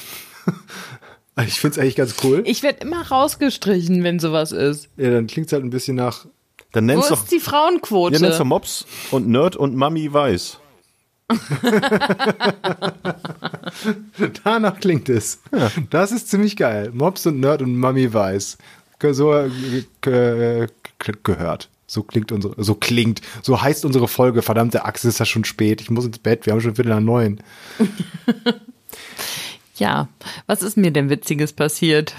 ich 1.47 1.61
find's 1.61 1.79
eigentlich 1.79 1.97
ganz 1.97 2.17
cool. 2.25 2.43
Ich 2.45 2.63
werde 2.63 2.81
immer 2.81 3.07
rausgestrichen, 3.07 4.03
wenn 4.03 4.19
sowas 4.19 4.51
ist. 4.53 4.89
ja, 4.97 5.11
dann 5.11 5.27
klingt's 5.29 5.53
halt 5.53 5.63
ein 5.63 5.71
bisschen 5.71 5.97
nach. 5.97 6.27
Dann 6.73 6.85
Wo 6.85 6.93
nennst 6.93 7.11
du 7.11 7.15
ist 7.15 7.31
die 7.31 7.39
Frauenquote? 7.41 8.15
ja, 8.17 8.21
nennst 8.21 8.41
du 8.41 8.45
Mops 8.45 8.85
und 9.13 9.29
Nerd 9.29 9.55
und 9.57 9.77
Mami 9.77 10.13
Weiß. 10.13 10.59
Danach 14.45 14.79
klingt 14.81 15.09
es. 15.09 15.41
Das 15.91 16.13
ist 16.13 16.29
ziemlich 16.29 16.57
geil. 16.57 16.91
Mops 16.93 17.27
und 17.27 17.41
Nerd 17.41 17.63
und 17.63 17.77
Mami 17.77 18.13
Weiß. 18.13 18.59
So 19.01 19.33
äh, 19.35 19.51
ge- 20.01 20.67
ge- 20.99 21.15
gehört. 21.23 21.69
So 21.89 22.03
klingt 22.03 22.33
unsere, 22.33 22.63
so 22.65 22.75
klingt, 22.75 23.21
so 23.43 23.63
heißt 23.63 23.85
unsere 23.85 24.09
Folge. 24.09 24.43
Verdammte 24.43 24.85
Axt, 24.85 25.05
ist 25.05 25.21
das 25.21 25.29
schon 25.29 25.45
spät. 25.45 25.81
Ich 25.81 25.91
muss 25.91 26.05
ins 26.05 26.19
Bett. 26.19 26.45
Wir 26.47 26.53
haben 26.53 26.61
schon 26.61 26.75
Viertel 26.75 26.91
nach 26.91 27.01
neun. 27.01 27.41
Ja, 29.79 30.09
was 30.47 30.63
ist 30.63 30.79
mir 30.79 30.91
denn 30.91 31.11
Witziges 31.11 31.53
passiert? 31.53 32.15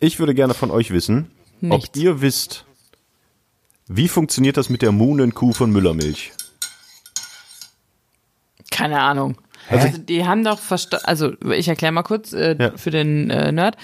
Ich 0.00 0.18
würde 0.18 0.34
gerne 0.34 0.54
von 0.54 0.72
euch 0.72 0.90
wissen, 0.90 1.30
Nichts. 1.60 1.88
ob 1.90 1.96
ihr 1.96 2.20
wisst, 2.20 2.64
wie 3.86 4.08
funktioniert 4.08 4.56
das 4.56 4.70
mit 4.70 4.82
der 4.82 4.90
Muhnenkuh 4.90 5.52
von 5.52 5.70
Müllermilch? 5.70 6.32
Keine 8.72 9.00
Ahnung. 9.00 9.36
Also 9.70 9.98
die 9.98 10.26
haben 10.26 10.44
doch 10.44 10.58
verstanden, 10.58 11.04
also 11.06 11.32
ich 11.54 11.68
erkläre 11.68 11.92
mal 11.92 12.02
kurz 12.02 12.32
äh, 12.32 12.56
Ja. 12.58 12.72
für 12.76 12.90
den 12.90 13.30
äh, 13.30 13.52
Nerd. 13.52 13.76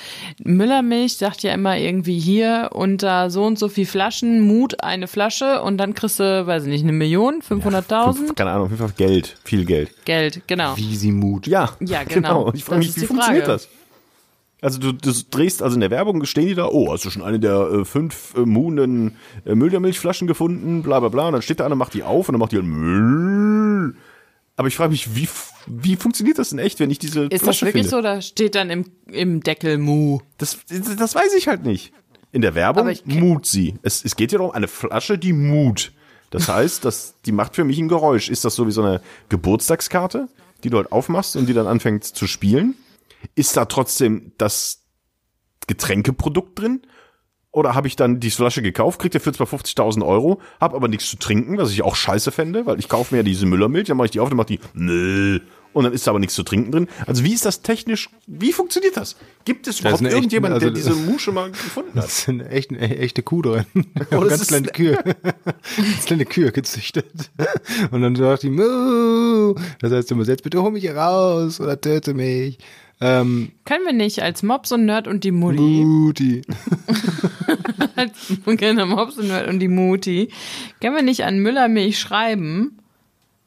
Müllermilch 0.42 1.16
sagt 1.16 1.42
ja 1.42 1.54
immer 1.54 1.76
irgendwie 1.78 2.18
hier 2.18 2.70
unter 2.72 3.30
so 3.30 3.44
und 3.44 3.58
so 3.58 3.68
viel 3.68 3.86
Flaschen, 3.86 4.40
Mut 4.40 4.82
eine 4.82 5.06
Flasche 5.06 5.62
und 5.62 5.78
dann 5.78 5.94
kriegst 5.94 6.18
du, 6.20 6.46
weiß 6.46 6.64
ich 6.64 6.68
nicht, 6.70 6.82
eine 6.82 6.92
Million, 6.92 7.40
500.000 7.42 8.34
Keine 8.34 8.50
Ahnung, 8.50 8.64
auf 8.66 8.70
jeden 8.70 8.82
Fall 8.82 8.94
Geld, 8.96 9.36
viel 9.44 9.64
Geld. 9.64 9.90
Geld, 10.04 10.42
genau. 10.46 10.76
Wie 10.76 10.96
sie 10.96 11.12
Mut. 11.12 11.46
Ja, 11.46 11.70
Ja, 11.80 12.04
genau. 12.08 12.52
Ich 12.54 12.64
frage 12.64 12.80
mich, 12.80 12.96
wie 12.96 13.06
funktioniert 13.06 13.48
das? 13.48 13.68
Also 14.62 14.78
du, 14.80 14.92
du 14.92 15.12
drehst, 15.30 15.62
also 15.62 15.74
in 15.74 15.80
der 15.80 15.90
Werbung 15.90 16.24
stehen 16.24 16.46
die 16.46 16.54
da, 16.54 16.66
oh, 16.66 16.90
hast 16.90 17.04
du 17.04 17.10
schon 17.10 17.22
eine 17.22 17.38
der 17.38 17.60
äh, 17.70 17.84
fünf 17.84 18.34
äh, 18.36 18.40
Moonen 18.40 19.16
äh, 19.44 19.54
Müllermilchflaschen 19.54 20.26
gefunden, 20.26 20.82
bla 20.82 20.98
bla 20.98 21.10
bla, 21.10 21.26
und 21.26 21.34
dann 21.34 21.42
steht 21.42 21.60
da 21.60 21.66
einer, 21.66 21.74
macht 21.76 21.92
die 21.92 22.02
auf 22.02 22.28
und 22.28 22.32
dann 22.32 22.40
macht 22.40 22.52
die 22.52 22.56
halt 22.56 22.64
Müll. 22.66 23.94
Aber 24.56 24.68
ich 24.68 24.76
frage 24.76 24.90
mich, 24.90 25.14
wie, 25.14 25.28
wie 25.66 25.96
funktioniert 25.96 26.38
das 26.38 26.50
denn 26.50 26.58
echt, 26.58 26.80
wenn 26.80 26.90
ich 26.90 26.98
diese 26.98 27.24
Ist 27.24 27.32
das 27.32 27.42
Flasche 27.42 27.66
wirklich 27.66 27.84
finde? 27.84 27.96
so? 27.96 28.02
Da 28.02 28.22
steht 28.22 28.54
dann 28.54 28.70
im, 28.70 28.90
im 29.06 29.42
Deckel 29.42 29.78
Mu. 29.78 30.20
Das, 30.38 30.58
das 30.98 31.14
weiß 31.14 31.34
ich 31.34 31.46
halt 31.46 31.64
nicht. 31.64 31.92
In 32.32 32.42
der 32.42 32.54
Werbung 32.54 32.92
mut 33.04 33.46
sie. 33.46 33.74
Es, 33.82 34.04
es 34.04 34.16
geht 34.16 34.32
ja 34.32 34.38
darum, 34.38 34.52
eine 34.52 34.68
Flasche, 34.68 35.18
die 35.18 35.32
mut. 35.32 35.92
Das 36.30 36.48
heißt, 36.52 36.84
dass, 36.84 37.14
die 37.26 37.32
macht 37.32 37.54
für 37.54 37.64
mich 37.64 37.78
ein 37.78 37.88
Geräusch. 37.88 38.30
Ist 38.30 38.44
das 38.44 38.54
so 38.54 38.66
wie 38.66 38.72
so 38.72 38.82
eine 38.82 39.02
Geburtstagskarte, 39.28 40.28
die 40.64 40.70
du 40.70 40.78
halt 40.78 40.90
aufmachst 40.90 41.36
und 41.36 41.46
die 41.46 41.54
dann 41.54 41.66
anfängt 41.66 42.04
zu 42.04 42.26
spielen? 42.26 42.74
Ist 43.34 43.56
da 43.56 43.66
trotzdem 43.66 44.32
das 44.38 44.84
Getränkeprodukt 45.66 46.58
drin? 46.58 46.82
Oder 47.56 47.74
habe 47.74 47.88
ich 47.88 47.96
dann 47.96 48.20
die 48.20 48.30
Flasche 48.30 48.60
gekauft, 48.60 49.00
kriegt 49.00 49.14
dafür 49.14 49.32
zwar 49.32 49.46
50.000 49.46 50.04
Euro, 50.06 50.40
habe 50.60 50.76
aber 50.76 50.88
nichts 50.88 51.08
zu 51.08 51.16
trinken, 51.16 51.56
was 51.56 51.70
ich 51.72 51.80
auch 51.82 51.96
scheiße 51.96 52.30
fände, 52.30 52.66
weil 52.66 52.78
ich 52.78 52.86
kaufe 52.90 53.14
mir 53.14 53.20
ja 53.20 53.22
diese 53.22 53.46
Müllermilch, 53.46 53.88
dann 53.88 53.96
mache 53.96 54.04
ich 54.04 54.10
die 54.10 54.20
auf, 54.20 54.28
dann 54.28 54.36
macht 54.36 54.50
die 54.50 54.60
nö. 54.74 55.40
Und 55.72 55.84
dann 55.84 55.92
ist 55.94 56.06
da 56.06 56.10
aber 56.10 56.18
nichts 56.20 56.34
zu 56.34 56.42
trinken 56.42 56.70
drin. 56.70 56.88
Also 57.06 57.24
wie 57.24 57.32
ist 57.32 57.46
das 57.46 57.62
technisch, 57.62 58.10
wie 58.26 58.52
funktioniert 58.52 58.96
das? 58.98 59.16
Gibt 59.46 59.66
es 59.68 59.80
überhaupt 59.80 60.00
eine 60.00 60.08
echte- 60.08 60.18
irgendjemand, 60.18 60.60
der 60.60 60.68
also- 60.70 60.74
diese 60.90 60.94
Mu 60.94 61.18
schon 61.18 61.32
mal 61.34 61.50
gefunden 61.50 61.90
Das 61.94 62.04
hat? 62.04 62.10
ist 62.12 62.28
eine 62.28 62.48
echte, 62.50 62.76
eine 62.76 62.98
echte 62.98 63.22
Kuh 63.22 63.40
drin. 63.40 63.64
Oh, 63.74 63.84
das 64.20 64.28
ganz 64.28 64.40
ist- 64.42 64.48
kleine 64.48 64.66
Kühe. 64.68 64.98
ganz 65.76 66.04
kleine 66.06 66.24
Kühe 66.26 66.52
gezüchtet. 66.52 67.30
Und 67.90 68.02
dann 68.02 68.16
sagt 68.16 68.42
die, 68.42 68.50
Mu. 68.50 69.54
Das 69.80 69.92
heißt 69.92 70.10
übersetzt, 70.10 70.42
bitte 70.44 70.62
hol 70.62 70.72
mich 70.72 70.82
hier 70.82 70.96
raus 70.96 71.58
oder 71.60 71.80
töte 71.80 72.12
mich. 72.12 72.58
Ähm, 73.00 73.52
Können 73.64 73.84
wir 73.84 73.92
nicht 73.92 74.22
als 74.22 74.42
Mops 74.42 74.72
und 74.72 74.86
Nerd 74.86 75.06
und 75.06 75.22
die 75.24 75.30
Mutti, 75.30 75.84
Mutti. 75.84 76.42
als 77.96 78.32
genau, 78.46 78.86
Mops 78.86 79.18
und 79.18 79.28
Nerd 79.28 79.48
und 79.48 79.58
die 79.58 79.68
Mutti, 79.68 80.30
können 80.80 80.96
wir 80.96 81.02
nicht 81.02 81.24
an 81.24 81.38
Müllermilch 81.40 81.98
schreiben? 81.98 82.78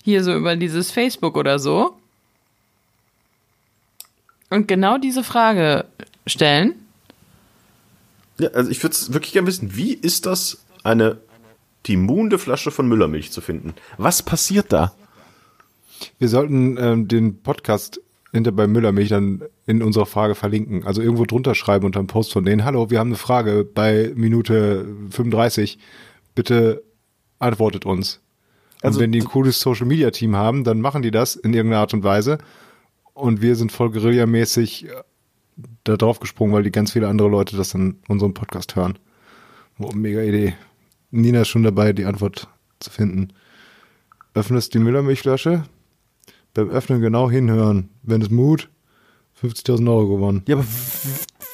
Hier 0.03 0.23
so 0.23 0.35
über 0.35 0.55
dieses 0.55 0.91
Facebook 0.91 1.35
oder 1.35 1.57
so. 1.57 1.97
Und 4.49 4.67
genau 4.67 4.97
diese 4.97 5.23
Frage 5.23 5.85
stellen. 6.27 6.75
Ja, 8.39 8.49
also 8.49 8.69
ich 8.71 8.81
würde 8.83 8.93
es 8.93 9.13
wirklich 9.13 9.33
gerne 9.33 9.47
wissen, 9.47 9.75
wie 9.75 9.93
ist 9.93 10.25
das, 10.25 10.63
eine 10.83 11.17
die 11.85 11.97
muhende 11.97 12.37
Flasche 12.37 12.71
von 12.71 12.87
Müllermilch 12.87 13.31
zu 13.31 13.41
finden? 13.41 13.73
Was 13.97 14.23
passiert 14.23 14.71
da? 14.71 14.93
Wir 16.17 16.29
sollten 16.29 16.77
ähm, 16.77 17.07
den 17.07 17.41
Podcast 17.41 17.99
hinter 18.32 18.51
bei 18.51 18.67
Müllermilch 18.67 19.09
dann 19.09 19.43
in 19.65 19.82
unserer 19.82 20.05
Frage 20.05 20.36
verlinken. 20.36 20.86
Also 20.86 21.01
irgendwo 21.01 21.25
drunter 21.25 21.55
schreiben 21.55 21.86
unter 21.86 21.99
einem 21.99 22.07
Post 22.07 22.34
von 22.34 22.43
denen. 22.45 22.63
Hallo, 22.63 22.89
wir 22.89 22.99
haben 22.99 23.09
eine 23.09 23.15
Frage 23.17 23.63
bei 23.65 24.11
Minute 24.15 24.86
35. 25.09 25.80
Bitte 26.36 26.84
antwortet 27.39 27.86
uns. 27.86 28.21
Und 28.82 28.86
Also- 28.88 28.99
wenn 28.99 29.11
die 29.11 29.21
ein 29.21 29.25
cooles 29.27 29.59
Social 29.59 29.86
Media 29.88 30.11
Team 30.11 30.36
haben, 30.36 30.63
dann 30.63 30.80
machen 30.82 31.01
die 31.01 31.11
das 31.11 31.36
in 31.36 31.53
irgendeiner 31.53 31.82
Art 31.82 31.93
und 31.93 32.03
Weise. 32.03 32.38
Und 33.13 33.41
wir 33.41 33.55
sind 33.55 33.71
voll 33.71 33.89
guerillamäßig 33.91 34.88
äh, 34.88 34.91
da 35.84 35.97
drauf 35.97 36.19
gesprungen, 36.19 36.53
weil 36.53 36.63
die 36.63 36.71
ganz 36.71 36.93
viele 36.93 37.07
andere 37.07 37.27
Leute 37.27 37.57
das 37.57 37.73
in 37.73 37.97
unserem 38.07 38.34
Podcast 38.34 38.75
hören. 38.75 38.97
Oh, 39.80 39.91
mega 39.93 40.21
Idee. 40.21 40.53
Nina 41.11 41.41
ist 41.41 41.47
schon 41.49 41.63
dabei, 41.63 41.91
die 41.93 42.05
Antwort 42.05 42.47
zu 42.80 42.89
finden. 42.91 43.30
Öffnest 44.34 44.73
die 44.73 44.80
Müllermilchflasche. 44.80 45.63
Beim 46.53 46.69
Öffnen 46.69 47.01
genau 47.01 47.29
hinhören. 47.29 47.89
Wenn 48.03 48.21
es 48.21 48.29
Mut, 48.29 48.69
50.000 49.41 49.89
Euro 49.89 50.07
gewonnen. 50.07 50.43
Ja, 50.47 50.55
aber 50.55 50.65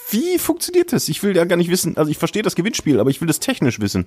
wie 0.09 0.37
funktioniert 0.37 0.93
das? 0.93 1.09
Ich 1.09 1.21
will 1.23 1.35
ja 1.35 1.45
gar 1.45 1.57
nicht 1.57 1.69
wissen, 1.69 1.97
also 1.97 2.09
ich 2.09 2.17
verstehe 2.17 2.43
das 2.43 2.55
Gewinnspiel, 2.55 2.99
aber 2.99 3.09
ich 3.09 3.21
will 3.21 3.27
das 3.27 3.39
technisch 3.39 3.79
wissen. 3.79 4.05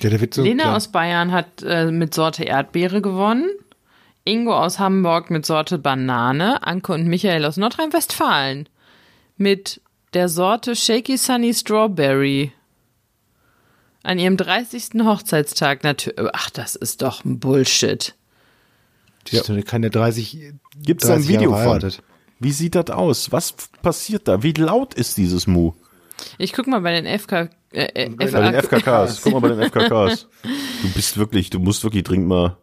Ja, 0.00 0.10
der 0.10 0.20
wird 0.20 0.34
so 0.34 0.42
Lena 0.42 0.64
klar. 0.64 0.76
aus 0.76 0.88
Bayern 0.88 1.32
hat 1.32 1.62
äh, 1.62 1.90
mit 1.90 2.14
Sorte 2.14 2.44
Erdbeere 2.44 3.02
gewonnen. 3.02 3.48
Ingo 4.24 4.56
aus 4.56 4.78
Hamburg 4.78 5.30
mit 5.30 5.44
Sorte 5.44 5.78
Banane. 5.78 6.64
Anke 6.64 6.92
und 6.92 7.08
Michael 7.08 7.44
aus 7.44 7.56
Nordrhein-Westfalen 7.56 8.68
mit 9.36 9.80
der 10.14 10.28
Sorte 10.28 10.76
Shaky 10.76 11.16
Sunny 11.16 11.52
Strawberry. 11.52 12.52
An 14.04 14.18
ihrem 14.18 14.36
30. 14.36 15.04
Hochzeitstag 15.04 15.84
natürlich. 15.84 16.18
Ach, 16.32 16.50
das 16.50 16.76
ist 16.76 17.02
doch 17.02 17.24
ein 17.24 17.38
Bullshit. 17.38 18.14
Die 19.28 19.36
ist 19.36 19.48
doch 19.48 19.64
keine 19.64 19.90
30. 19.90 20.52
Gibt 20.82 21.02
es 21.02 21.08
da 21.08 21.14
ein 21.14 21.20
30 21.20 21.30
Jahre 21.30 21.44
Video 21.44 21.56
von? 21.56 21.92
Wie 22.40 22.52
sieht 22.52 22.74
das 22.74 22.90
aus? 22.90 23.30
Was 23.30 23.52
passiert 23.82 24.26
da? 24.26 24.42
Wie 24.42 24.52
laut 24.52 24.94
ist 24.94 25.16
dieses 25.16 25.46
Mu? 25.46 25.72
Ich 26.38 26.52
guck 26.52 26.66
mal 26.66 26.80
bei 26.80 27.00
den 27.00 27.18
FK. 27.18 27.50
Äh, 27.72 28.04
äh, 28.04 28.08
Bei 28.10 28.26
den 28.26 28.54
FKKs. 28.54 29.22
Guck 29.22 29.32
mal 29.32 29.40
bei 29.40 29.48
den 29.48 29.60
FKKs. 29.70 30.26
Du 30.82 30.92
bist 30.92 31.16
wirklich, 31.16 31.50
du 31.50 31.58
musst 31.58 31.84
wirklich 31.84 32.04
dringend 32.04 32.28
mal. 32.28 32.58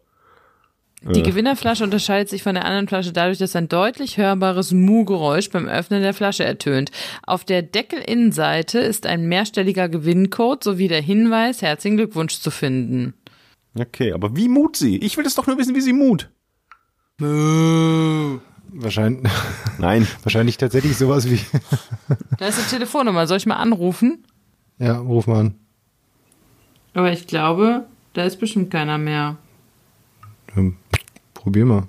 Die 1.02 1.24
Gewinnerflasche 1.24 1.86
unterscheidet 1.86 2.28
sich 2.30 2.44
von 2.44 2.56
der 2.56 2.66
anderen 2.66 2.90
Flasche 2.90 3.14
dadurch, 3.14 3.38
dass 3.38 3.56
ein 3.56 3.70
deutlich 3.70 4.18
hörbares 4.18 4.74
Mu-Geräusch 4.74 5.50
beim 5.50 5.66
Öffnen 5.66 6.02
der 6.02 6.14
Flasche 6.14 6.44
ertönt. 6.44 6.92
Auf 7.26 7.46
der 7.46 7.62
Deckelinnenseite 7.62 8.80
ist 8.80 9.06
ein 9.06 9.28
mehrstelliger 9.30 9.88
Gewinncode 9.88 10.62
sowie 10.62 10.90
der 10.90 11.02
Hinweis, 11.02 11.62
herzlichen 11.62 11.96
Glückwunsch 11.96 12.40
zu 12.40 12.52
finden. 12.52 13.14
Okay, 13.80 14.12
aber 14.12 14.36
wie 14.36 14.50
mut 14.50 14.76
sie? 14.76 14.98
Ich 14.98 15.16
will 15.16 15.24
das 15.24 15.36
doch 15.36 15.48
nur 15.48 15.58
wissen, 15.58 15.74
wie 15.74 15.82
sie 15.82 15.94
mut. 15.94 16.30
Wahrscheinlich, 17.20 19.32
Nein. 19.78 20.08
wahrscheinlich 20.24 20.58
tatsächlich 20.58 20.98
sowas 20.98 21.30
wie. 21.30 21.40
Da 22.38 22.48
ist 22.48 22.60
die 22.60 22.70
Telefonnummer. 22.70 23.28
Soll 23.28 23.38
ich 23.38 23.46
mal 23.46 23.58
anrufen? 23.58 24.26
ja, 24.78 24.98
ruf 24.98 25.28
mal 25.28 25.40
an. 25.40 25.56
Aber 26.94 27.12
ich 27.12 27.28
glaube, 27.28 27.86
da 28.14 28.24
ist 28.24 28.40
bestimmt 28.40 28.72
keiner 28.72 28.98
mehr. 28.98 29.38
Ähm, 30.56 30.78
probier 31.34 31.66
mal. 31.66 31.88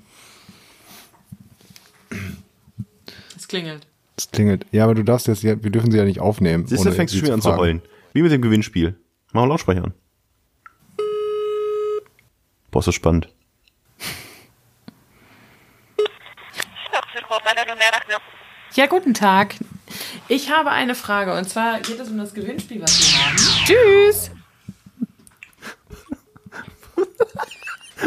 klingelt. 3.50 3.86
Es 4.16 4.30
klingelt. 4.30 4.64
Ja, 4.70 4.84
aber 4.84 4.94
du 4.94 5.02
darfst 5.02 5.26
jetzt, 5.26 5.42
ja, 5.42 5.62
wir 5.62 5.70
dürfen 5.70 5.90
sie 5.90 5.98
ja 5.98 6.04
nicht 6.04 6.20
aufnehmen. 6.20 6.66
Siehst 6.66 6.84
du, 6.84 6.92
fängst 6.92 7.12
du 7.12 7.18
schon 7.18 7.26
wieder 7.26 7.34
an 7.34 7.42
zu 7.42 7.56
heulen. 7.56 7.82
Wie 8.12 8.22
mit 8.22 8.32
dem 8.32 8.40
Gewinnspiel. 8.40 8.96
Mach 9.32 9.42
mal 9.42 9.48
Lautsprecher 9.48 9.84
an. 9.84 9.94
Boah, 12.70 12.78
ist 12.78 12.86
das 12.86 12.94
spannend. 12.94 13.28
Ja, 18.74 18.86
guten 18.86 19.14
Tag. 19.14 19.54
Ich 20.28 20.50
habe 20.50 20.70
eine 20.70 20.94
Frage 20.94 21.36
und 21.36 21.48
zwar 21.48 21.80
geht 21.80 21.98
es 21.98 22.08
um 22.08 22.18
das 22.18 22.32
Gewinnspiel, 22.34 22.80
was 22.80 22.98
wir 23.00 23.26
haben. 23.26 23.36
Tschüss. 23.66 24.30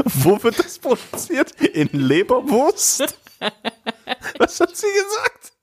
Wo 0.05 0.41
wird 0.41 0.59
das 0.59 0.79
produziert? 0.79 1.51
In 1.61 1.89
Leberwurst? 1.91 3.17
Was 4.37 4.59
hat 4.59 4.75
sie 4.75 4.87
gesagt? 4.87 5.53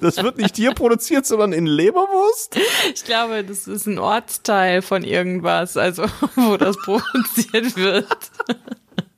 Das 0.00 0.18
wird 0.22 0.36
nicht 0.38 0.56
hier 0.56 0.72
produziert, 0.72 1.26
sondern 1.26 1.52
in 1.52 1.66
Leberwurst? 1.66 2.56
Ich 2.94 3.04
glaube, 3.04 3.42
das 3.42 3.66
ist 3.66 3.86
ein 3.86 3.98
Ortsteil 3.98 4.82
von 4.82 5.02
irgendwas, 5.02 5.76
also 5.76 6.04
wo 6.36 6.56
das 6.56 6.76
produziert 6.76 7.76
wird. 7.76 8.30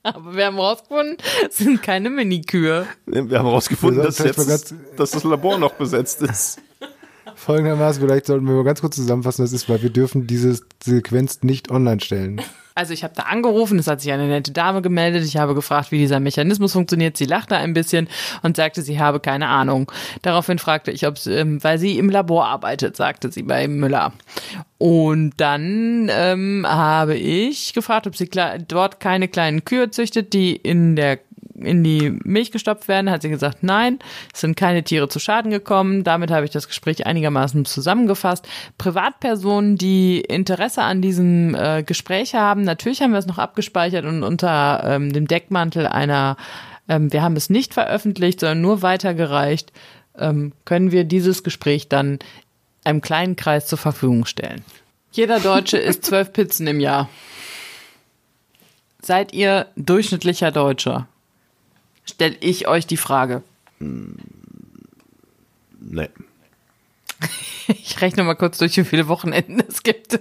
Aber 0.14 0.34
wir 0.34 0.46
haben 0.46 0.58
rausgefunden, 0.58 1.16
es 1.48 1.58
sind 1.58 1.82
keine 1.82 2.10
Minikühe. 2.10 2.86
Wir 3.06 3.38
haben 3.38 3.46
herausgefunden, 3.46 3.98
Wir 3.98 4.06
dass, 4.06 4.18
jetzt, 4.18 4.74
dass 4.96 5.12
das 5.12 5.24
Labor 5.24 5.58
noch 5.58 5.74
besetzt 5.74 6.22
ist. 6.22 6.60
Folgendermaßen, 7.42 8.00
vielleicht 8.00 8.26
sollten 8.26 8.46
wir 8.46 8.54
mal 8.54 8.62
ganz 8.62 8.80
kurz 8.80 8.94
zusammenfassen, 8.94 9.42
das 9.42 9.52
ist, 9.52 9.68
weil 9.68 9.82
wir 9.82 9.90
dürfen 9.90 10.28
diese 10.28 10.60
Sequenz 10.80 11.42
nicht 11.42 11.72
online 11.72 12.00
stellen. 12.00 12.40
Also 12.74 12.94
ich 12.94 13.02
habe 13.02 13.14
da 13.16 13.24
angerufen, 13.24 13.78
es 13.80 13.86
hat 13.88 14.00
sich 14.00 14.12
eine 14.12 14.28
nette 14.28 14.52
Dame 14.52 14.80
gemeldet. 14.80 15.24
Ich 15.24 15.36
habe 15.36 15.54
gefragt, 15.54 15.90
wie 15.92 15.98
dieser 15.98 16.20
Mechanismus 16.20 16.72
funktioniert. 16.72 17.16
Sie 17.16 17.26
lachte 17.26 17.56
ein 17.56 17.74
bisschen 17.74 18.08
und 18.42 18.56
sagte, 18.56 18.80
sie 18.80 19.00
habe 19.00 19.20
keine 19.20 19.48
Ahnung. 19.48 19.90
Daraufhin 20.22 20.58
fragte 20.58 20.90
ich, 20.90 21.06
ob 21.06 21.18
sie, 21.18 21.34
ähm, 21.34 21.62
weil 21.62 21.78
sie 21.78 21.98
im 21.98 22.08
Labor 22.08 22.46
arbeitet, 22.46 22.96
sagte 22.96 23.30
sie 23.30 23.42
bei 23.42 23.68
Müller. 23.68 24.12
Und 24.78 25.32
dann 25.36 26.08
ähm, 26.12 26.64
habe 26.66 27.16
ich 27.16 27.74
gefragt, 27.74 28.06
ob 28.06 28.16
sie 28.16 28.30
dort 28.68 29.00
keine 29.00 29.28
kleinen 29.28 29.64
Kühe 29.64 29.90
züchtet, 29.90 30.32
die 30.32 30.56
in 30.56 30.96
der 30.96 31.18
in 31.64 31.84
die 31.84 32.18
Milch 32.24 32.52
gestopft 32.52 32.88
werden, 32.88 33.10
hat 33.10 33.22
sie 33.22 33.28
gesagt, 33.28 33.62
nein, 33.62 33.98
es 34.32 34.40
sind 34.40 34.56
keine 34.56 34.82
Tiere 34.82 35.08
zu 35.08 35.18
Schaden 35.18 35.50
gekommen. 35.50 36.04
Damit 36.04 36.30
habe 36.30 36.44
ich 36.44 36.50
das 36.50 36.68
Gespräch 36.68 37.06
einigermaßen 37.06 37.64
zusammengefasst. 37.64 38.46
Privatpersonen, 38.78 39.76
die 39.76 40.20
Interesse 40.20 40.82
an 40.82 41.02
diesem 41.02 41.54
äh, 41.54 41.82
Gespräch 41.82 42.34
haben, 42.34 42.62
natürlich 42.62 43.02
haben 43.02 43.12
wir 43.12 43.18
es 43.18 43.26
noch 43.26 43.38
abgespeichert 43.38 44.04
und 44.04 44.22
unter 44.22 44.82
ähm, 44.84 45.12
dem 45.12 45.26
Deckmantel 45.26 45.86
einer, 45.86 46.36
ähm, 46.88 47.12
wir 47.12 47.22
haben 47.22 47.36
es 47.36 47.50
nicht 47.50 47.74
veröffentlicht, 47.74 48.40
sondern 48.40 48.60
nur 48.60 48.82
weitergereicht, 48.82 49.72
ähm, 50.18 50.52
können 50.64 50.92
wir 50.92 51.04
dieses 51.04 51.42
Gespräch 51.42 51.88
dann 51.88 52.18
einem 52.84 53.00
kleinen 53.00 53.36
Kreis 53.36 53.66
zur 53.66 53.78
Verfügung 53.78 54.26
stellen. 54.26 54.64
Jeder 55.12 55.40
Deutsche 55.40 55.78
isst 55.78 56.04
zwölf 56.06 56.32
Pizzen 56.32 56.66
im 56.66 56.80
Jahr. 56.80 57.08
Seid 59.00 59.32
ihr 59.32 59.66
durchschnittlicher 59.76 60.52
Deutscher? 60.52 61.08
Stell 62.04 62.36
ich 62.40 62.68
euch 62.68 62.86
die 62.86 62.96
Frage. 62.96 63.42
Nee. 63.78 64.08
Ich 67.68 68.00
rechne 68.00 68.24
mal 68.24 68.34
kurz 68.34 68.58
durch, 68.58 68.76
wie 68.76 68.84
viele 68.84 69.06
Wochenenden 69.06 69.62
es 69.68 69.84
gibt. 69.84 70.18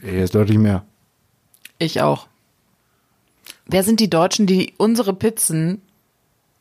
Hier 0.00 0.24
ist 0.24 0.34
deutlich 0.34 0.58
mehr. 0.58 0.84
Ich 1.78 2.00
auch. 2.00 2.26
Wer 3.66 3.84
sind 3.84 4.00
die 4.00 4.10
Deutschen, 4.10 4.46
die 4.46 4.74
unsere 4.76 5.14
Pizzen 5.14 5.80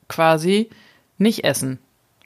quasi 0.08 0.70
nicht 1.18 1.44
essen? 1.44 1.80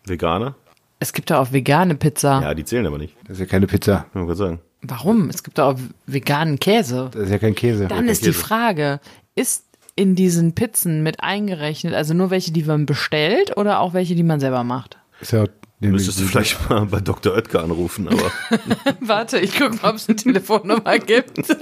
Veganer? 0.03 0.55
Es 0.99 1.13
gibt 1.13 1.29
da 1.29 1.39
auch 1.39 1.53
vegane 1.53 1.95
Pizza. 1.95 2.41
Ja, 2.41 2.53
die 2.53 2.65
zählen 2.65 2.85
aber 2.85 2.97
nicht. 2.97 3.15
Das 3.23 3.37
ist 3.37 3.39
ja 3.39 3.45
keine 3.45 3.67
Pizza. 3.67 4.05
Kann 4.11 4.25
man 4.25 4.35
sagen. 4.35 4.59
Warum? 4.81 5.29
Es 5.29 5.43
gibt 5.43 5.57
da 5.57 5.71
auch 5.71 5.79
veganen 6.05 6.59
Käse. 6.59 7.09
Das 7.13 7.23
ist 7.23 7.31
ja 7.31 7.37
kein 7.37 7.55
Käse. 7.55 7.87
Dann 7.87 8.07
ist 8.07 8.23
die 8.23 8.27
Käse. 8.27 8.39
Frage, 8.39 8.99
ist 9.33 9.63
in 9.95 10.15
diesen 10.15 10.55
Pizzen 10.55 11.03
mit 11.03 11.21
eingerechnet, 11.21 11.93
also 11.93 12.13
nur 12.13 12.29
welche, 12.29 12.51
die 12.51 12.63
man 12.63 12.85
bestellt 12.85 13.55
oder 13.57 13.79
auch 13.79 13.93
welche, 13.93 14.15
die 14.15 14.23
man 14.23 14.39
selber 14.39 14.63
macht? 14.63 14.97
Ist 15.21 15.31
ja 15.31 15.45
Müsstest 15.79 16.19
du 16.19 16.23
vielleicht 16.23 16.69
mal 16.69 16.85
bei 16.85 16.99
Dr. 16.99 17.33
Oetker 17.33 17.61
anrufen, 17.63 18.07
aber 18.07 18.31
Warte, 19.01 19.39
ich 19.39 19.57
gucke 19.57 19.75
mal, 19.75 19.89
ob 19.89 19.95
es 19.97 20.07
eine 20.07 20.15
Telefonnummer 20.15 20.99
gibt. 20.99 21.39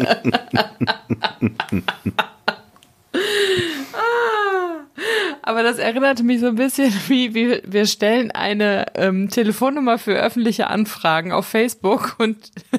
Ah, 3.95 4.82
Aber 5.41 5.63
das 5.63 5.77
erinnerte 5.77 6.23
mich 6.23 6.39
so 6.39 6.47
ein 6.47 6.55
bisschen, 6.55 6.93
wie, 7.07 7.33
wie 7.33 7.61
wir 7.65 7.85
stellen 7.85 8.31
eine 8.31 8.85
ähm, 8.95 9.29
Telefonnummer 9.29 9.97
für 9.97 10.13
öffentliche 10.13 10.67
Anfragen 10.67 11.31
auf 11.31 11.47
Facebook 11.47 12.15
und, 12.19 12.37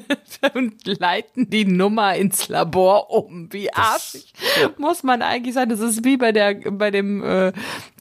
und 0.53 0.85
leiten 0.99 1.49
die 1.49 1.65
Nummer 1.65 2.15
ins 2.15 2.47
Labor 2.49 3.11
um. 3.11 3.51
Wie 3.51 3.71
arschig 3.73 4.33
muss 4.77 5.03
man 5.03 5.21
eigentlich 5.21 5.53
sein? 5.53 5.69
Das 5.69 5.79
ist 5.79 6.03
wie 6.05 6.17
bei 6.17 6.31
der 6.31 6.55
bei 6.71 6.91
dem 6.91 7.23
äh, 7.23 7.51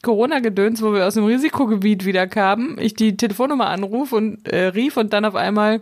Corona-Gedöns, 0.03 0.83
wo 0.83 0.93
wir 0.93 1.07
aus 1.07 1.15
dem 1.15 1.25
Risikogebiet 1.25 2.05
wieder 2.05 2.27
kamen. 2.27 2.79
Ich 2.79 2.95
die 2.95 3.17
Telefonnummer 3.17 3.67
anrufe 3.67 4.17
und 4.17 4.47
äh, 4.47 4.67
rief 4.67 4.97
und 4.97 5.13
dann 5.13 5.25
auf 5.25 5.35
einmal 5.35 5.81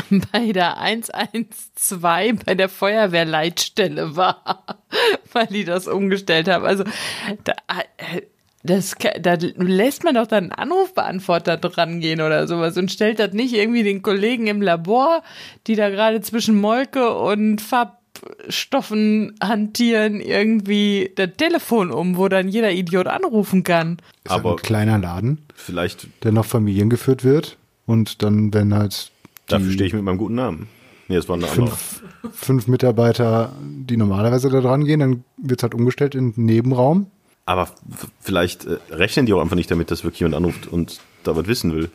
bei 0.32 0.52
der 0.52 0.78
112 0.78 2.44
bei 2.44 2.54
der 2.54 2.68
Feuerwehrleitstelle 2.68 4.16
war, 4.16 4.64
weil 5.32 5.46
die 5.46 5.64
das 5.64 5.86
umgestellt 5.88 6.48
haben. 6.48 6.64
Also 6.64 6.84
da, 7.44 7.52
äh, 7.98 8.22
das, 8.62 8.96
da 9.20 9.36
lässt 9.40 10.02
man 10.04 10.16
doch 10.16 10.26
dann 10.26 10.44
einen 10.50 10.52
Anrufbeantworter 10.52 11.56
dran 11.56 12.00
gehen 12.00 12.20
oder 12.20 12.48
sowas 12.48 12.76
und 12.76 12.90
stellt 12.90 13.18
das 13.20 13.32
nicht 13.32 13.54
irgendwie 13.54 13.84
den 13.84 14.02
Kollegen 14.02 14.48
im 14.48 14.60
Labor, 14.60 15.22
die 15.68 15.76
da 15.76 15.88
gerade 15.88 16.20
zwischen 16.20 16.60
Molke 16.60 17.14
und 17.14 17.60
Farbstoffen 17.60 19.36
hantieren, 19.42 20.20
irgendwie 20.20 21.12
das 21.14 21.30
Telefon 21.36 21.90
um, 21.92 22.16
wo 22.16 22.28
dann 22.28 22.48
jeder 22.48 22.72
Idiot 22.72 23.06
anrufen 23.06 23.62
kann. 23.62 23.98
Ist 24.24 24.32
aber 24.32 24.50
Aber- 24.50 24.58
ein 24.58 24.62
kleiner 24.62 24.98
Laden, 24.98 25.46
vielleicht, 25.54 26.08
der 26.24 26.32
noch 26.32 26.46
familiengeführt 26.46 27.24
wird. 27.24 27.56
Und 27.86 28.22
dann, 28.24 28.52
wenn 28.52 28.74
halt 28.74 29.12
dafür 29.46 29.72
stehe 29.72 29.86
ich 29.86 29.94
mit 29.94 30.02
meinem 30.02 30.18
guten 30.18 30.34
Namen. 30.34 30.68
Nee, 31.08 31.16
das 31.16 31.28
war 31.28 31.36
eine 31.36 31.48
andere. 31.48 31.68
fünf, 31.68 32.02
fünf 32.32 32.66
Mitarbeiter, 32.66 33.52
die 33.62 33.96
normalerweise 33.96 34.50
da 34.50 34.60
dran 34.60 34.84
gehen, 34.84 35.00
dann 35.00 35.24
wird 35.36 35.62
halt 35.62 35.74
umgestellt 35.74 36.14
in 36.14 36.34
einen 36.36 36.46
Nebenraum. 36.46 37.06
Aber 37.44 37.68
vielleicht 38.20 38.64
äh, 38.66 38.78
rechnen 38.90 39.26
die 39.26 39.32
auch 39.32 39.40
einfach 39.40 39.54
nicht 39.54 39.70
damit, 39.70 39.90
dass 39.90 40.02
wirklich 40.02 40.20
jemand 40.20 40.34
anruft 40.34 40.66
und 40.66 41.00
da 41.22 41.36
was 41.36 41.46
wissen 41.46 41.74
will. 41.74 41.90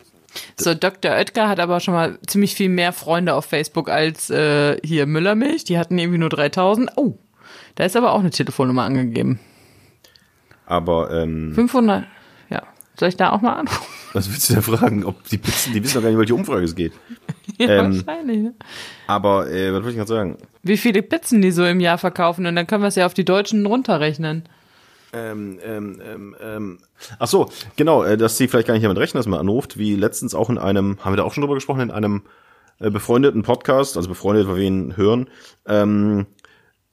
So, 0.58 0.72
Dr. 0.72 1.12
Oetker 1.12 1.48
hat 1.48 1.60
aber 1.60 1.80
schon 1.80 1.92
mal 1.92 2.18
ziemlich 2.26 2.54
viel 2.54 2.70
mehr 2.70 2.94
Freunde 2.94 3.34
auf 3.34 3.44
Facebook 3.44 3.90
als 3.90 4.30
äh, 4.30 4.78
hier 4.82 5.04
Müllermilch. 5.04 5.64
Die 5.64 5.78
hatten 5.78 5.98
irgendwie 5.98 6.18
nur 6.18 6.30
3000. 6.30 6.92
Oh, 6.96 7.18
da 7.74 7.84
ist 7.84 7.96
aber 7.96 8.12
auch 8.12 8.20
eine 8.20 8.30
Telefonnummer 8.30 8.84
angegeben. 8.84 9.40
Aber 10.64 11.10
ähm, 11.10 11.52
500. 11.54 12.04
Soll 12.98 13.08
ich 13.08 13.16
da 13.16 13.30
auch 13.32 13.40
mal 13.40 13.54
anrufen? 13.54 13.82
was 14.12 14.30
willst 14.30 14.50
du 14.50 14.54
denn 14.54 14.62
fragen? 14.62 15.04
Ob 15.04 15.24
die 15.28 15.38
Pizzen, 15.38 15.72
die 15.72 15.82
wissen 15.82 15.94
doch 15.94 16.02
gar 16.02 16.10
nicht, 16.10 16.18
welche 16.18 16.34
Umfrage 16.34 16.64
es 16.64 16.74
geht. 16.74 16.92
Ja, 17.58 17.68
Ähm. 17.68 18.04
wahrscheinlich. 18.06 18.38
Ne? 18.38 18.54
Aber 19.06 19.50
äh, 19.50 19.68
was 19.72 19.82
wollte 19.82 19.90
ich 19.90 19.96
gerade 19.96 20.08
sagen? 20.08 20.38
Wie 20.62 20.76
viele 20.76 21.02
Pizzen 21.02 21.42
die 21.42 21.50
so 21.50 21.64
im 21.64 21.80
Jahr 21.80 21.98
verkaufen 21.98 22.46
und 22.46 22.56
dann 22.56 22.66
können 22.66 22.82
wir 22.82 22.88
es 22.88 22.94
ja 22.94 23.04
auf 23.04 23.14
die 23.14 23.24
Deutschen 23.24 23.66
runterrechnen. 23.66 24.44
Ähm, 25.12 25.58
ähm, 25.62 26.00
ähm, 26.04 26.36
ähm. 26.40 26.78
Ach 27.18 27.26
so, 27.26 27.50
genau, 27.76 28.04
äh, 28.04 28.16
dass 28.16 28.38
sie 28.38 28.48
vielleicht 28.48 28.68
gar 28.68 28.74
nicht 28.74 28.84
damit 28.84 28.96
rechnen, 28.98 29.18
dass 29.18 29.26
man 29.26 29.38
anruft, 29.40 29.76
wie 29.76 29.96
letztens 29.96 30.34
auch 30.34 30.48
in 30.48 30.56
einem, 30.58 30.98
haben 31.04 31.12
wir 31.12 31.18
da 31.18 31.24
auch 31.24 31.34
schon 31.34 31.42
drüber 31.42 31.54
gesprochen, 31.54 31.80
in 31.80 31.90
einem 31.90 32.22
äh, 32.78 32.90
befreundeten 32.90 33.42
Podcast, 33.42 33.96
also 33.96 34.08
befreundet, 34.08 34.48
weil 34.48 34.56
wir 34.56 34.64
ihn 34.64 34.96
hören, 34.96 35.28
ähm, 35.66 36.26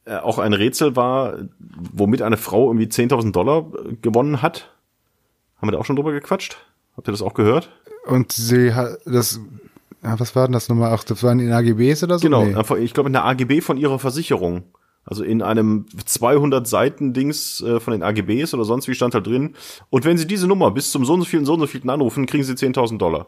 äh, 0.06 0.18
auch 0.18 0.40
ein 0.40 0.54
Rätsel 0.54 0.96
war, 0.96 1.38
womit 1.60 2.22
eine 2.22 2.38
Frau 2.38 2.70
irgendwie 2.70 2.88
10.000 2.88 3.32
Dollar 3.32 3.68
äh, 3.86 3.96
gewonnen 4.02 4.42
hat. 4.42 4.72
Haben 5.60 5.68
wir 5.68 5.72
da 5.74 5.78
auch 5.78 5.86
schon 5.86 5.96
drüber 5.96 6.12
gequatscht? 6.12 6.58
Habt 6.96 7.08
ihr 7.08 7.12
das 7.12 7.22
auch 7.22 7.34
gehört? 7.34 7.70
Und 8.06 8.32
sie 8.32 8.74
hat 8.74 8.98
das, 9.06 9.40
was 10.02 10.36
war 10.36 10.48
denn 10.48 10.54
das 10.54 10.70
nochmal? 10.70 10.92
Ach, 10.94 11.04
das 11.04 11.24
waren 11.24 11.40
in 11.40 11.52
AGBs 11.52 12.04
oder 12.04 12.18
so? 12.20 12.24
Genau, 12.24 12.44
Nee. 12.46 12.84
ich 12.84 12.94
glaube 12.94 13.08
in 13.10 13.14
der 13.14 13.26
AGB 13.26 13.62
von 13.62 13.78
ihrer 13.78 14.00
Versicherung. 14.00 14.64
Also 15.06 15.24
in 15.24 15.42
einem 15.42 15.86
200 16.06 16.68
Seiten 16.68 17.14
Dings 17.14 17.62
äh, 17.62 17.80
von 17.80 17.94
den 17.94 18.04
AGBs 18.04 18.54
oder 18.54 18.64
sonst 18.64 18.88
wie 18.88 18.94
stand 18.94 19.16
halt 19.16 19.26
drin. 19.26 19.56
Und 19.90 20.06
wenn 20.06 20.18
Sie 20.18 20.28
diese 20.28 20.48
Nummer 20.48 20.72
bis 20.72 20.92
zum 20.92 21.04
so 21.04 21.14
und 21.14 21.22
so 21.22 21.26
vielen, 21.26 21.46
so 21.46 21.54
und 21.54 21.62
so 21.62 21.68
vielen 21.68 21.90
anrufen, 21.90 22.26
kriegen 22.28 22.44
Sie 22.44 22.54
10.000 22.54 22.98
Dollar. 23.00 23.28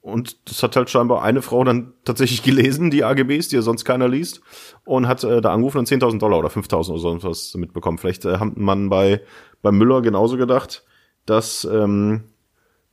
Und 0.00 0.48
das 0.48 0.62
hat 0.62 0.76
halt 0.76 0.88
scheinbar 0.88 1.22
eine 1.22 1.42
Frau 1.42 1.62
dann 1.64 1.92
tatsächlich 2.04 2.42
gelesen, 2.42 2.90
die 2.90 3.04
AGBs, 3.04 3.48
die 3.48 3.56
ja 3.56 3.62
sonst 3.62 3.84
keiner 3.84 4.08
liest, 4.08 4.40
und 4.84 5.06
hat 5.06 5.22
äh, 5.24 5.42
da 5.42 5.52
angerufen 5.52 5.78
und 5.78 5.88
10.000 5.88 6.18
Dollar 6.18 6.38
oder 6.38 6.48
5.000 6.48 6.90
oder 6.90 6.98
sonst 6.98 7.24
was 7.24 7.54
mitbekommen. 7.56 7.98
Vielleicht 7.98 8.24
äh, 8.24 8.38
hat 8.38 8.56
man 8.56 8.88
bei, 8.88 9.20
bei 9.60 9.72
Müller 9.72 10.00
genauso 10.00 10.38
gedacht, 10.38 10.84
dass, 11.26 11.64
ähm, 11.70 12.24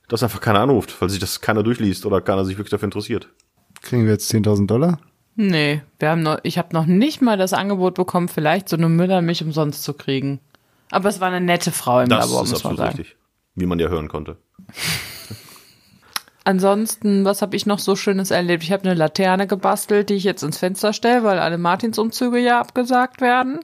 dass 0.08 0.22
einfach 0.22 0.40
keiner 0.40 0.60
anruft, 0.60 1.00
weil 1.00 1.08
sich 1.08 1.18
das 1.20 1.40
keiner 1.40 1.62
durchliest 1.62 2.06
oder 2.06 2.20
keiner 2.20 2.44
sich 2.44 2.56
wirklich 2.56 2.70
dafür 2.70 2.86
interessiert. 2.86 3.28
Kriegen 3.82 4.04
wir 4.04 4.12
jetzt 4.12 4.30
10.000 4.32 4.66
Dollar? 4.66 4.98
Nee, 5.36 5.82
wir 6.00 6.10
haben 6.10 6.22
noch, 6.22 6.38
ich 6.42 6.58
habe 6.58 6.72
noch 6.72 6.86
nicht 6.86 7.22
mal 7.22 7.36
das 7.36 7.52
Angebot 7.52 7.94
bekommen, 7.94 8.28
vielleicht 8.28 8.68
so 8.68 8.76
eine 8.76 8.88
Müllermilch 8.88 9.42
umsonst 9.42 9.84
zu 9.84 9.94
kriegen. 9.94 10.40
Aber 10.90 11.08
es 11.08 11.20
war 11.20 11.28
eine 11.28 11.40
nette 11.40 11.70
Frau 11.70 12.00
im 12.00 12.08
Das 12.08 12.26
Labor, 12.28 12.42
ist 12.42 12.50
muss 12.50 12.64
man 12.64 12.72
absolut 12.72 12.78
sagen. 12.78 12.96
richtig. 12.98 13.16
Wie 13.54 13.66
man 13.66 13.78
ja 13.78 13.88
hören 13.88 14.08
konnte. 14.08 14.36
Ansonsten, 16.44 17.24
was 17.26 17.42
habe 17.42 17.56
ich 17.56 17.66
noch 17.66 17.78
so 17.78 17.94
Schönes 17.94 18.30
erlebt? 18.30 18.62
Ich 18.62 18.72
habe 18.72 18.84
eine 18.84 18.94
Laterne 18.94 19.46
gebastelt, 19.46 20.08
die 20.08 20.14
ich 20.14 20.24
jetzt 20.24 20.42
ins 20.42 20.56
Fenster 20.56 20.94
stelle, 20.94 21.22
weil 21.22 21.38
alle 21.38 21.58
Martinsumzüge 21.58 22.38
ja 22.38 22.58
abgesagt 22.58 23.20
werden. 23.20 23.60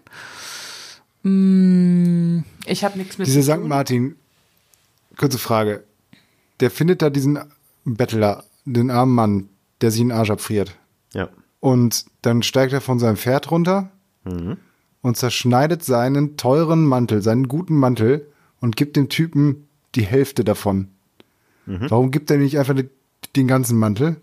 Mm, 1.22 2.44
Ich 2.66 2.84
habe 2.84 2.98
nichts 2.98 3.16
mit 3.16 3.26
Dieser 3.26 3.40
zu 3.56 3.62
St. 3.62 3.66
Martin, 3.66 4.16
kurze 5.16 5.38
Frage. 5.38 5.84
Der 6.60 6.70
findet 6.70 7.02
da 7.02 7.10
diesen 7.10 7.38
Bettler, 7.84 8.44
den 8.64 8.90
armen 8.90 9.14
Mann, 9.14 9.48
der 9.80 9.90
sich 9.90 10.00
den 10.00 10.12
Arsch 10.12 10.30
abfriert. 10.30 10.76
Ja. 11.12 11.28
Und 11.60 12.04
dann 12.22 12.42
steigt 12.42 12.72
er 12.72 12.80
von 12.80 12.98
seinem 12.98 13.16
Pferd 13.16 13.50
runter 13.50 13.90
und 15.02 15.16
zerschneidet 15.16 15.84
seinen 15.84 16.36
teuren 16.36 16.84
Mantel, 16.84 17.20
seinen 17.22 17.48
guten 17.48 17.76
Mantel 17.76 18.26
und 18.60 18.76
gibt 18.76 18.96
dem 18.96 19.08
Typen 19.08 19.68
die 19.94 20.04
Hälfte 20.06 20.44
davon. 20.44 20.88
Warum 21.90 22.10
gibt 22.10 22.30
er 22.30 22.36
nicht 22.38 22.58
einfach 22.58 22.74
den- 22.74 22.90
den 23.36 23.46
ganzen 23.48 23.78
Mantel, 23.78 24.16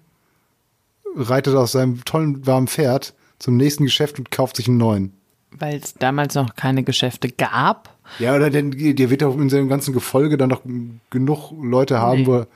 reitet 1.16 1.56
auf 1.56 1.70
seinem 1.70 2.04
tollen 2.06 2.46
warmen 2.46 2.68
Pferd 2.68 3.14
zum 3.40 3.58
nächsten 3.58 3.84
Geschäft 3.84 4.20
und 4.20 4.32
kauft 4.32 4.56
sich 4.58 4.68
einen 4.68 4.78
neuen? 4.78 5.14
Weil 5.58 5.76
es 5.84 5.94
damals 5.96 6.36
noch 6.36 6.56
keine 6.56 6.84
Geschäfte 6.84 7.30
gab. 7.30 7.96
Ja, 8.20 8.36
oder 8.36 8.50
denn 8.50 8.72
der 8.72 9.10
wird 9.10 9.22
doch 9.22 9.38
in 9.38 9.50
seinem 9.50 9.70
ganzen 9.70 9.94
Gefolge 9.94 10.38
dann 10.38 10.50
noch 10.50 10.62
genug 11.10 11.52
Leute 11.62 12.00
haben, 12.00 12.22
Nee. 12.22 12.28
wo 12.28 12.34
er, 12.40 12.48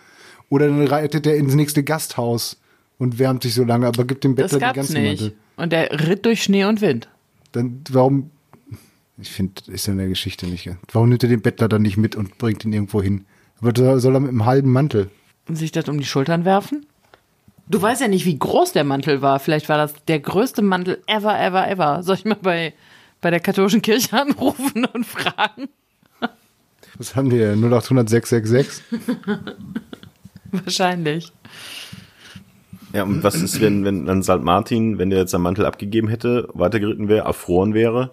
oder 0.50 0.68
dann 0.68 0.86
reitet 0.86 1.26
er 1.28 1.36
ins 1.36 1.56
nächste 1.56 1.84
Gasthaus 1.84 2.58
und 2.98 3.20
wärmt 3.20 3.44
sich 3.44 3.54
so 3.54 3.64
lange, 3.64 3.88
aber 3.88 4.06
gibt 4.06 4.24
dem 4.24 4.36
Das 4.36 4.52
Bettler 4.52 4.60
den 4.60 4.66
gab's 4.76 4.76
ganzen 4.90 5.02
nicht. 5.04 5.22
Mantel. 5.22 5.38
Und 5.58 5.72
der 5.72 6.08
ritt 6.08 6.26
durch 6.26 6.44
Schnee 6.44 6.66
und 6.66 6.82
Wind. 6.82 7.10
Dann 7.52 7.82
warum? 7.90 8.32
Ich 9.18 9.30
finde, 9.32 9.54
ist 9.68 9.88
ja 9.88 9.94
in 9.94 10.00
der 10.00 10.10
Geschichte 10.10 10.46
nicht. 10.46 10.70
Warum 10.92 11.08
nimmt 11.10 11.24
er 11.24 11.30
den 11.30 11.42
Bettler 11.42 11.70
dann 11.70 11.82
nicht 11.84 11.96
mit 11.98 12.16
und 12.18 12.38
bringt 12.38 12.66
ihn 12.66 12.74
irgendwo 12.74 13.02
hin? 13.02 13.26
Aber 13.62 14.00
soll 14.02 14.14
er 14.16 14.20
mit 14.20 14.30
einem 14.30 14.46
halben 14.46 14.72
Mantel? 14.72 15.10
Und 15.48 15.56
sich 15.56 15.72
das 15.72 15.88
um 15.88 15.98
die 16.00 16.06
Schultern 16.06 16.44
werfen? 16.44 16.86
Du 17.68 17.82
weißt 17.82 18.02
ja 18.02 18.08
nicht, 18.08 18.26
wie 18.26 18.38
groß 18.38 18.74
der 18.74 18.84
Mantel 18.84 19.22
war. 19.22 19.40
Vielleicht 19.40 19.70
war 19.70 19.78
das 19.78 19.94
der 20.08 20.20
größte 20.20 20.62
Mantel 20.62 21.02
ever, 21.08 21.40
ever, 21.40 21.68
ever. 21.68 22.04
Soll 22.04 22.16
ich 22.16 22.26
mal 22.26 22.38
bei, 22.40 22.74
bei 23.22 23.32
der 23.32 23.40
katholischen 23.40 23.82
Kirche 23.82 24.14
anrufen 24.14 24.86
und 24.86 25.06
fragen? 25.06 25.70
Was 26.98 27.16
haben 27.16 27.30
die? 27.30 27.38
denn? 27.38 27.60
0800 27.64 28.08
666? 28.08 28.84
Wahrscheinlich. 30.52 31.32
Ja, 32.94 33.04
und 33.04 33.24
was 33.24 33.36
ist, 33.36 33.60
wenn, 33.60 33.84
wenn 33.84 34.06
dann 34.06 34.24
St. 34.24 34.42
Martin, 34.42 34.98
wenn 34.98 35.10
der 35.10 35.20
jetzt 35.20 35.32
seinen 35.32 35.42
Mantel 35.42 35.66
abgegeben 35.66 36.08
hätte, 36.08 36.48
weitergeritten 36.54 37.10
wäre, 37.10 37.26
erfroren 37.26 37.74
wäre 37.74 38.12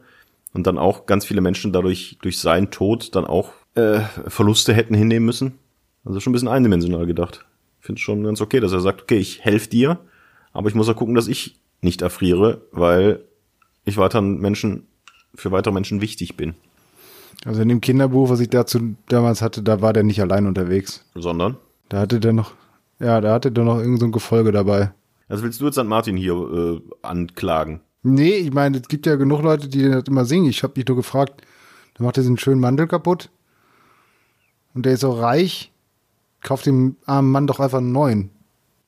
und 0.52 0.66
dann 0.66 0.78
auch 0.78 1.06
ganz 1.06 1.24
viele 1.24 1.40
Menschen 1.40 1.72
dadurch, 1.72 2.18
durch 2.22 2.40
seinen 2.40 2.70
Tod 2.70 3.14
dann 3.14 3.24
auch 3.24 3.52
äh, 3.76 4.00
Verluste 4.26 4.74
hätten 4.74 4.94
hinnehmen 4.94 5.26
müssen? 5.26 5.58
Also 6.04 6.18
schon 6.18 6.32
ein 6.32 6.34
bisschen 6.34 6.48
eindimensional 6.48 7.06
gedacht. 7.06 7.44
Ich 7.82 7.86
finde 7.86 8.00
schon 8.00 8.22
ganz 8.22 8.40
okay, 8.40 8.60
dass 8.60 8.70
er 8.70 8.80
sagt, 8.80 9.02
okay, 9.02 9.18
ich 9.18 9.44
helfe 9.44 9.68
dir, 9.68 9.98
aber 10.52 10.68
ich 10.68 10.76
muss 10.76 10.88
auch 10.88 10.94
gucken, 10.94 11.16
dass 11.16 11.26
ich 11.26 11.58
nicht 11.80 12.00
erfriere, 12.00 12.62
weil 12.70 13.24
ich 13.84 13.96
weiteren 13.96 14.38
Menschen, 14.38 14.86
für 15.34 15.50
weitere 15.50 15.74
Menschen 15.74 16.00
wichtig 16.00 16.36
bin. 16.36 16.54
Also 17.44 17.60
in 17.60 17.68
dem 17.68 17.80
Kinderbuch, 17.80 18.30
was 18.30 18.38
ich 18.38 18.50
dazu 18.50 18.94
damals 19.08 19.42
hatte, 19.42 19.64
da 19.64 19.80
war 19.80 19.92
der 19.92 20.04
nicht 20.04 20.20
allein 20.20 20.46
unterwegs. 20.46 21.04
Sondern, 21.16 21.56
Da 21.88 21.98
hatte 21.98 22.20
der 22.20 22.32
noch, 22.32 22.52
ja, 23.00 23.20
da 23.20 23.34
hatte 23.34 23.50
der 23.50 23.64
noch 23.64 23.80
irgend 23.80 23.98
so 23.98 24.06
ein 24.06 24.12
Gefolge 24.12 24.52
dabei. 24.52 24.92
also 25.28 25.42
willst 25.42 25.60
du 25.60 25.64
jetzt 25.64 25.74
St. 25.74 25.84
Martin 25.84 26.16
hier 26.16 26.34
äh, 26.34 26.80
anklagen? 27.02 27.80
Nee, 28.04 28.34
ich 28.36 28.52
meine, 28.52 28.78
es 28.78 28.86
gibt 28.86 29.06
ja 29.06 29.16
genug 29.16 29.42
Leute, 29.42 29.66
die 29.66 29.90
das 29.90 30.04
immer 30.06 30.24
singen. 30.24 30.48
Ich 30.48 30.62
habe 30.62 30.74
mich 30.76 30.86
nur 30.86 30.96
gefragt, 30.96 31.42
da 31.94 32.04
macht 32.04 32.16
er 32.16 32.22
diesen 32.22 32.38
schönen 32.38 32.60
Mantel 32.60 32.86
kaputt. 32.86 33.28
Und 34.72 34.86
der 34.86 34.92
ist 34.92 35.02
auch 35.02 35.20
reich. 35.20 35.71
Kauft 36.42 36.66
dem 36.66 36.96
armen 37.06 37.30
Mann 37.30 37.46
doch 37.46 37.60
einfach 37.60 37.78
einen 37.78 37.92
neuen. 37.92 38.30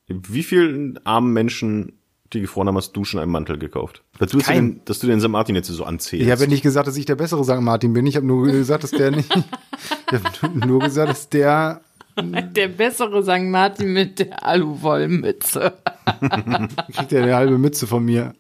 Wie 0.09 0.43
vielen 0.43 0.99
armen 1.07 1.33
Menschen, 1.33 1.93
die 2.33 2.41
gefroren 2.41 2.69
haben, 2.69 2.77
hast 2.77 2.93
du 2.93 3.05
schon 3.05 3.21
einen 3.21 3.33
Mantel 3.33 3.59
gekauft? 3.59 4.03
Dass 4.19 4.31
du, 4.31 4.39
den, 4.39 4.81
dass 4.85 4.99
du 4.99 5.07
den 5.07 5.21
St. 5.21 5.29
Martin 5.29 5.55
jetzt 5.55 5.69
so 5.69 5.85
anzählst. 5.85 6.27
Ich 6.27 6.31
habe 6.31 6.43
ja 6.43 6.49
nicht 6.49 6.63
gesagt, 6.63 6.89
dass 6.89 6.97
ich 6.97 7.07
der 7.07 7.17
bessere 7.17 7.45
St. 7.45 7.61
Martin 7.61 7.93
bin. 7.93 8.07
Ich 8.07 8.17
habe 8.17 8.27
nur 8.27 8.47
gesagt, 8.47 8.85
dass 8.85 8.91
der 8.91 9.13
nicht. 9.13 9.35
ich 10.13 10.43
habe 10.43 10.67
nur 10.67 10.81
gesagt, 10.81 11.11
dass 11.11 11.29
der. 11.29 11.81
Der 12.17 12.69
bessere 12.69 13.25
St. 13.25 13.43
Martin 13.43 13.93
mit 13.93 14.21
der 14.21 14.47
Aluwollmütze. 14.47 15.73
Kriegt 16.93 17.11
der 17.11 17.25
eine 17.25 17.35
halbe 17.35 17.59
Mütze 17.59 17.89
von 17.89 18.05
mir. 18.05 18.37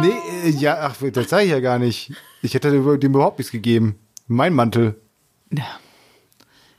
Nee, 0.00 0.48
äh, 0.48 0.48
ja, 0.48 0.78
ach, 0.80 0.96
das 1.12 1.28
sage 1.28 1.44
ich 1.44 1.50
ja 1.50 1.60
gar 1.60 1.78
nicht. 1.78 2.14
Ich 2.40 2.54
hätte 2.54 2.70
dem 2.70 3.10
überhaupt 3.10 3.38
nichts 3.38 3.52
gegeben. 3.52 3.96
Mein 4.28 4.54
Mantel. 4.54 4.98
Ja. 5.52 5.66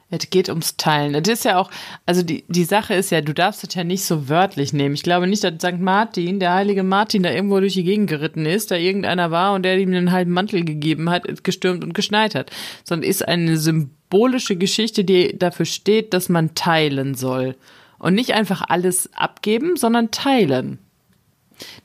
Es 0.10 0.30
geht 0.30 0.48
ums 0.48 0.78
Teilen. 0.78 1.16
Es 1.16 1.28
ist 1.28 1.44
ja 1.44 1.58
auch, 1.58 1.70
also 2.06 2.24
die, 2.24 2.46
die 2.48 2.64
Sache 2.64 2.94
ist 2.94 3.10
ja, 3.10 3.20
du 3.20 3.34
darfst 3.34 3.66
es 3.66 3.74
ja 3.76 3.84
nicht 3.84 4.06
so 4.06 4.30
wörtlich 4.30 4.72
nehmen. 4.72 4.96
Ich 4.96 5.04
glaube 5.04 5.28
nicht, 5.28 5.44
dass 5.44 5.56
St. 5.56 5.80
Martin, 5.80 6.40
der 6.40 6.54
heilige 6.54 6.84
Martin, 6.84 7.24
da 7.24 7.32
irgendwo 7.32 7.60
durch 7.60 7.74
die 7.74 7.84
Gegend 7.84 8.10
geritten 8.10 8.46
ist, 8.46 8.72
da 8.72 8.76
irgendeiner 8.76 9.32
war 9.32 9.54
und 9.54 9.64
der 9.64 9.78
ihm 9.78 9.90
einen 9.90 10.14
halben 10.14 10.32
Mantel 10.32 10.64
gegeben 10.64 11.10
hat, 11.10 11.28
es 11.28 11.44
gestürmt 11.44 11.84
und 11.84 11.94
geschneit 11.94 12.36
hat. 12.36 12.52
Sondern 12.86 13.10
ist 13.10 13.28
eine 13.28 13.58
symbolische 13.58 14.56
Geschichte, 14.56 15.04
die 15.04 15.38
dafür 15.38 15.66
steht, 15.66 16.14
dass 16.14 16.30
man 16.30 16.56
teilen 16.56 17.14
soll. 17.14 17.58
Und 18.00 18.14
nicht 18.14 18.34
einfach 18.34 18.62
alles 18.70 19.14
abgeben, 19.14 19.76
sondern 19.76 20.12
teilen. 20.12 20.80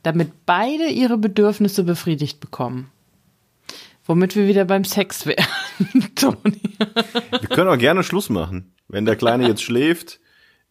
Damit 0.05 0.31
beide 0.47 0.87
ihre 0.87 1.19
Bedürfnisse 1.19 1.83
befriedigt 1.83 2.39
bekommen. 2.39 2.92
Womit 4.05 4.35
wir 4.35 4.49
wieder 4.49 4.65
beim 4.65 4.85
Sex 4.85 5.27
wären, 5.27 5.47
Toni. 6.17 6.61
Wir 6.79 7.49
können 7.49 7.69
auch 7.69 7.79
gerne 7.79 8.03
Schluss 8.03 8.31
machen. 8.31 8.75
Wenn 8.89 9.05
der 9.05 9.17
Kleine 9.17 9.47
jetzt 9.47 9.63
schläft, 9.63 10.21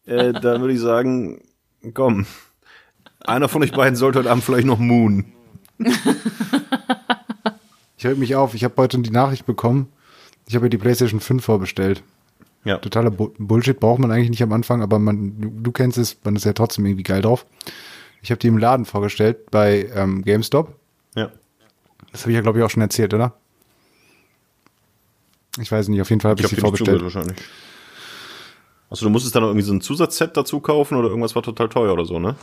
äh, 0.04 0.32
dann 0.32 0.60
würde 0.60 0.74
ich 0.74 0.80
sagen, 0.80 1.42
komm, 1.94 2.26
einer 3.20 3.48
von 3.48 3.62
euch 3.62 3.72
beiden 3.72 3.96
sollte 3.96 4.18
heute 4.18 4.30
Abend 4.30 4.44
vielleicht 4.44 4.66
noch 4.66 4.78
Moon. 4.78 5.32
Ich 7.96 8.04
höre 8.04 8.16
mich 8.16 8.34
auf. 8.34 8.54
Ich 8.54 8.64
habe 8.64 8.74
heute 8.78 8.98
die 8.98 9.10
Nachricht 9.10 9.46
bekommen. 9.46 9.88
Ich 10.48 10.54
habe 10.56 10.66
ja 10.66 10.70
die 10.70 10.78
PlayStation 10.78 11.20
5 11.20 11.44
vorbestellt. 11.44 12.02
Ja. 12.64 12.78
Totaler 12.78 13.10
Bu 13.10 13.30
Bullshit 13.38 13.78
braucht 13.78 14.00
man 14.00 14.10
eigentlich 14.10 14.30
nicht 14.30 14.42
am 14.42 14.52
Anfang, 14.52 14.82
aber 14.82 14.98
man, 14.98 15.40
du, 15.40 15.50
du 15.50 15.72
kennst 15.72 15.98
es, 15.98 16.16
man 16.24 16.36
ist 16.36 16.44
ja 16.44 16.52
trotzdem 16.52 16.84
irgendwie 16.86 17.02
geil 17.02 17.22
drauf. 17.22 17.46
Ich 18.20 18.30
habe 18.30 18.38
die 18.38 18.48
im 18.48 18.58
Laden 18.58 18.84
vorgestellt 18.84 19.50
bei 19.50 19.88
ähm, 19.94 20.22
GameStop. 20.22 20.76
Ja. 21.14 21.30
Das 22.12 22.22
habe 22.22 22.30
ich 22.30 22.36
ja, 22.36 22.42
glaube 22.42 22.58
ich, 22.58 22.64
auch 22.64 22.70
schon 22.70 22.82
erzählt, 22.82 23.14
oder? 23.14 23.34
Ich 25.60 25.70
weiß 25.70 25.88
nicht, 25.88 26.00
auf 26.00 26.08
jeden 26.10 26.20
Fall 26.20 26.30
habe 26.30 26.40
Ich 26.40 26.46
ich, 26.46 26.50
habe 26.52 26.56
sie 26.56 26.60
vorbestellt. 26.60 27.02
wahrscheinlich. 27.02 27.38
Also 28.90 29.06
du 29.06 29.10
musstest 29.10 29.34
dann 29.34 29.42
noch 29.42 29.48
irgendwie 29.48 29.66
so 29.66 29.72
ein 29.72 29.80
Zusatzset 29.80 30.36
dazu 30.36 30.60
kaufen 30.60 30.96
oder 30.96 31.08
irgendwas 31.08 31.34
war 31.34 31.42
total 31.42 31.68
teuer 31.68 31.92
oder 31.92 32.04
so, 32.04 32.18
ne? 32.18 32.36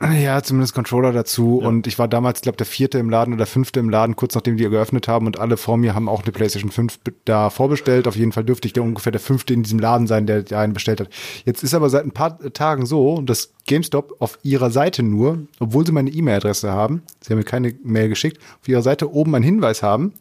Ja, 0.00 0.40
zumindest 0.44 0.74
Controller 0.74 1.12
dazu. 1.12 1.58
Und 1.58 1.88
ich 1.88 1.98
war 1.98 2.06
damals, 2.06 2.40
glaube 2.40 2.56
der 2.56 2.66
vierte 2.66 2.98
im 2.98 3.10
Laden 3.10 3.34
oder 3.34 3.46
fünfte 3.46 3.80
im 3.80 3.90
Laden, 3.90 4.14
kurz 4.14 4.36
nachdem 4.36 4.56
die 4.56 4.62
geöffnet 4.68 5.08
haben. 5.08 5.26
Und 5.26 5.40
alle 5.40 5.56
vor 5.56 5.76
mir 5.76 5.92
haben 5.96 6.08
auch 6.08 6.22
eine 6.22 6.30
PlayStation 6.30 6.70
5 6.70 7.00
be- 7.00 7.14
da 7.24 7.50
vorbestellt. 7.50 8.06
Auf 8.06 8.14
jeden 8.14 8.30
Fall 8.30 8.44
dürfte 8.44 8.66
ich 8.68 8.72
der 8.72 8.84
ungefähr 8.84 9.10
der 9.10 9.20
fünfte 9.20 9.54
in 9.54 9.64
diesem 9.64 9.80
Laden 9.80 10.06
sein, 10.06 10.24
der 10.26 10.44
einen 10.56 10.72
bestellt 10.72 11.00
hat. 11.00 11.08
Jetzt 11.44 11.64
ist 11.64 11.74
aber 11.74 11.90
seit 11.90 12.04
ein 12.04 12.12
paar 12.12 12.38
Tagen 12.52 12.86
so, 12.86 13.20
dass 13.22 13.52
GameStop 13.66 14.14
auf 14.20 14.38
ihrer 14.44 14.70
Seite 14.70 15.02
nur, 15.02 15.40
obwohl 15.58 15.84
sie 15.84 15.90
meine 15.92 16.10
E-Mail-Adresse 16.10 16.70
haben, 16.70 17.02
sie 17.20 17.30
haben 17.32 17.38
mir 17.38 17.44
keine 17.44 17.74
Mail 17.82 18.08
geschickt, 18.08 18.40
auf 18.60 18.68
ihrer 18.68 18.82
Seite 18.82 19.12
oben 19.12 19.34
einen 19.34 19.44
Hinweis 19.44 19.82
haben, 19.82 20.12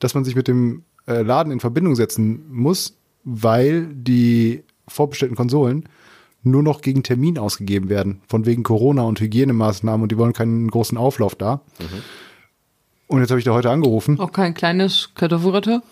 dass 0.00 0.14
man 0.14 0.24
sich 0.24 0.34
mit 0.34 0.48
dem 0.48 0.82
äh, 1.06 1.22
Laden 1.22 1.52
in 1.52 1.60
Verbindung 1.60 1.94
setzen 1.94 2.44
muss, 2.50 2.96
weil 3.22 3.86
die 3.86 4.64
vorbestellten 4.88 5.36
Konsolen 5.36 5.84
nur 6.42 6.62
noch 6.62 6.80
gegen 6.80 7.02
Termin 7.02 7.38
ausgegeben 7.38 7.88
werden. 7.88 8.20
Von 8.28 8.46
wegen 8.46 8.62
Corona 8.62 9.02
und 9.02 9.20
Hygienemaßnahmen 9.20 10.02
und 10.02 10.12
die 10.12 10.18
wollen 10.18 10.32
keinen 10.32 10.70
großen 10.70 10.98
Auflauf 10.98 11.34
da. 11.34 11.60
Und 13.06 13.20
jetzt 13.20 13.30
habe 13.30 13.38
ich 13.38 13.44
da 13.44 13.52
heute 13.52 13.70
angerufen. 13.70 14.18
Auch 14.20 14.32
kein 14.32 14.54
kleines 14.54 15.10
Kartoffelratte? 15.14 15.82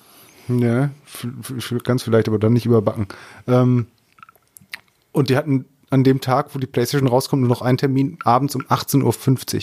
Ja, 0.49 0.91
f- 1.07 1.75
ganz 1.85 2.03
vielleicht, 2.03 2.27
aber 2.29 2.39
dann 2.39 2.53
nicht 2.55 2.67
überbacken. 2.67 3.07
Ähm, 3.47 3.87
und 5.13 5.29
die 5.31 5.37
hatten 5.37 5.67
an 5.91 6.03
dem 6.05 6.21
Tag, 6.21 6.55
wo 6.55 6.59
die 6.59 6.67
Playstation 6.67 7.09
rauskommt, 7.09 7.41
nur 7.43 7.49
noch 7.49 7.63
einen 7.63 7.79
Termin 7.79 8.19
abends 8.25 8.55
um 8.55 8.63
18.50 8.63 9.55
Uhr. 9.57 9.63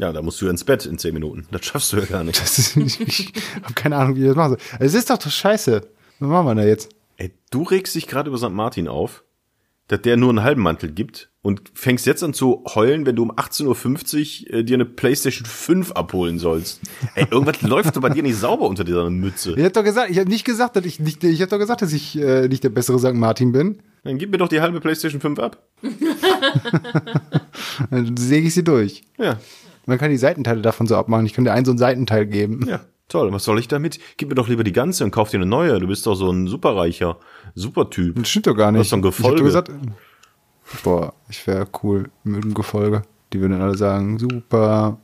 Ja, 0.00 0.12
da 0.12 0.22
musst 0.22 0.40
du 0.40 0.48
ins 0.48 0.62
Bett 0.64 0.86
in 0.86 0.98
zehn 0.98 1.14
Minuten. 1.14 1.46
Das 1.50 1.64
schaffst 1.64 1.92
du 1.92 1.96
ja 1.98 2.04
gar 2.04 2.22
nicht. 2.24 2.40
Das 2.40 2.58
ist, 2.58 2.76
ich 2.76 3.00
ich 3.00 3.32
habe 3.62 3.74
keine 3.74 3.96
Ahnung, 3.96 4.14
wie 4.16 4.20
ich 4.20 4.26
das 4.28 4.36
machen 4.36 4.50
soll. 4.50 4.58
Es 4.78 4.94
ist 4.94 5.10
doch 5.10 5.18
doch 5.18 5.30
scheiße. 5.30 5.80
Was 6.20 6.28
machen 6.28 6.46
wir 6.46 6.54
da 6.54 6.64
jetzt? 6.64 6.90
Ey, 7.16 7.32
du 7.50 7.62
regst 7.64 7.94
dich 7.96 8.06
gerade 8.06 8.28
über 8.28 8.38
St. 8.38 8.50
Martin 8.50 8.86
auf, 8.86 9.24
dass 9.88 10.02
der 10.02 10.16
nur 10.16 10.30
einen 10.30 10.42
halben 10.42 10.62
Mantel 10.62 10.90
gibt 10.90 11.30
und 11.42 11.62
fängst 11.74 12.06
jetzt 12.06 12.22
an 12.22 12.34
zu 12.34 12.64
heulen, 12.74 13.06
wenn 13.06 13.16
du 13.16 13.22
um 13.22 13.32
18.50 13.32 14.50
Uhr 14.52 14.58
äh, 14.58 14.64
dir 14.64 14.74
eine 14.74 14.84
Playstation 14.84 15.46
5 15.46 15.92
abholen 15.92 16.38
sollst. 16.38 16.80
Ey, 17.14 17.26
irgendwas 17.30 17.62
läuft 17.68 17.96
doch 17.96 18.02
bei 18.02 18.10
dir 18.10 18.22
nicht 18.22 18.36
sauber 18.36 18.68
unter 18.68 18.84
dieser 18.84 19.08
Mütze. 19.08 19.52
Ich 19.52 19.58
habe 19.64 19.70
doch 19.70 19.84
gesagt, 19.84 20.10
ich 20.10 20.18
habe 20.18 20.28
nicht 20.28 20.44
gesagt, 20.44 20.76
dass 20.76 20.84
ich 20.84 21.00
nicht, 21.00 21.24
ich 21.24 21.40
habe 21.40 21.50
doch 21.50 21.58
gesagt, 21.58 21.82
dass 21.82 21.92
ich 21.92 22.18
äh, 22.18 22.48
nicht 22.48 22.64
der 22.64 22.68
bessere 22.68 22.98
St. 22.98 23.14
Martin 23.14 23.52
bin. 23.52 23.78
Dann 24.04 24.18
gib 24.18 24.30
mir 24.30 24.38
doch 24.38 24.48
die 24.48 24.60
halbe 24.60 24.80
Playstation 24.80 25.20
5 25.20 25.38
ab. 25.38 25.62
Dann 27.90 28.16
säge 28.16 28.46
ich 28.46 28.54
sie 28.54 28.64
durch. 28.64 29.02
Ja, 29.18 29.38
Man 29.86 29.98
kann 29.98 30.10
die 30.10 30.16
Seitenteile 30.18 30.62
davon 30.62 30.86
so 30.86 30.96
abmachen. 30.96 31.26
Ich 31.26 31.32
könnte 31.32 31.50
dir 31.50 31.54
einen 31.54 31.64
so 31.64 31.72
einen 31.72 31.78
Seitenteil 31.78 32.26
geben. 32.26 32.66
ja. 32.68 32.80
Toll, 33.08 33.32
was 33.32 33.44
soll 33.44 33.58
ich 33.58 33.68
damit? 33.68 33.98
Gib 34.18 34.28
mir 34.28 34.34
doch 34.34 34.48
lieber 34.48 34.64
die 34.64 34.72
ganze 34.72 35.02
und 35.02 35.12
kauf 35.12 35.30
dir 35.30 35.38
eine 35.38 35.46
neue. 35.46 35.80
Du 35.80 35.86
bist 35.86 36.06
doch 36.06 36.14
so 36.14 36.30
ein 36.30 36.46
superreicher 36.46 37.18
Supertyp. 37.58 38.16
Das 38.16 38.28
stimmt 38.28 38.46
doch 38.46 38.54
gar 38.54 38.70
nicht. 38.72 38.80
Das 38.80 38.86
ist 38.86 38.92
doch 38.92 38.98
ein 38.98 39.04
Ich 39.08 39.16
Gefolge. 39.16 39.36
doch 39.38 39.44
gesagt, 39.44 39.70
boah, 40.84 41.12
ich 41.28 41.46
wäre 41.46 41.66
cool 41.82 42.10
mit 42.24 42.44
dem 42.44 42.54
Gefolge. 42.54 43.02
Die 43.32 43.40
würden 43.40 43.60
alle 43.60 43.76
sagen, 43.76 44.18
super, 44.18 44.98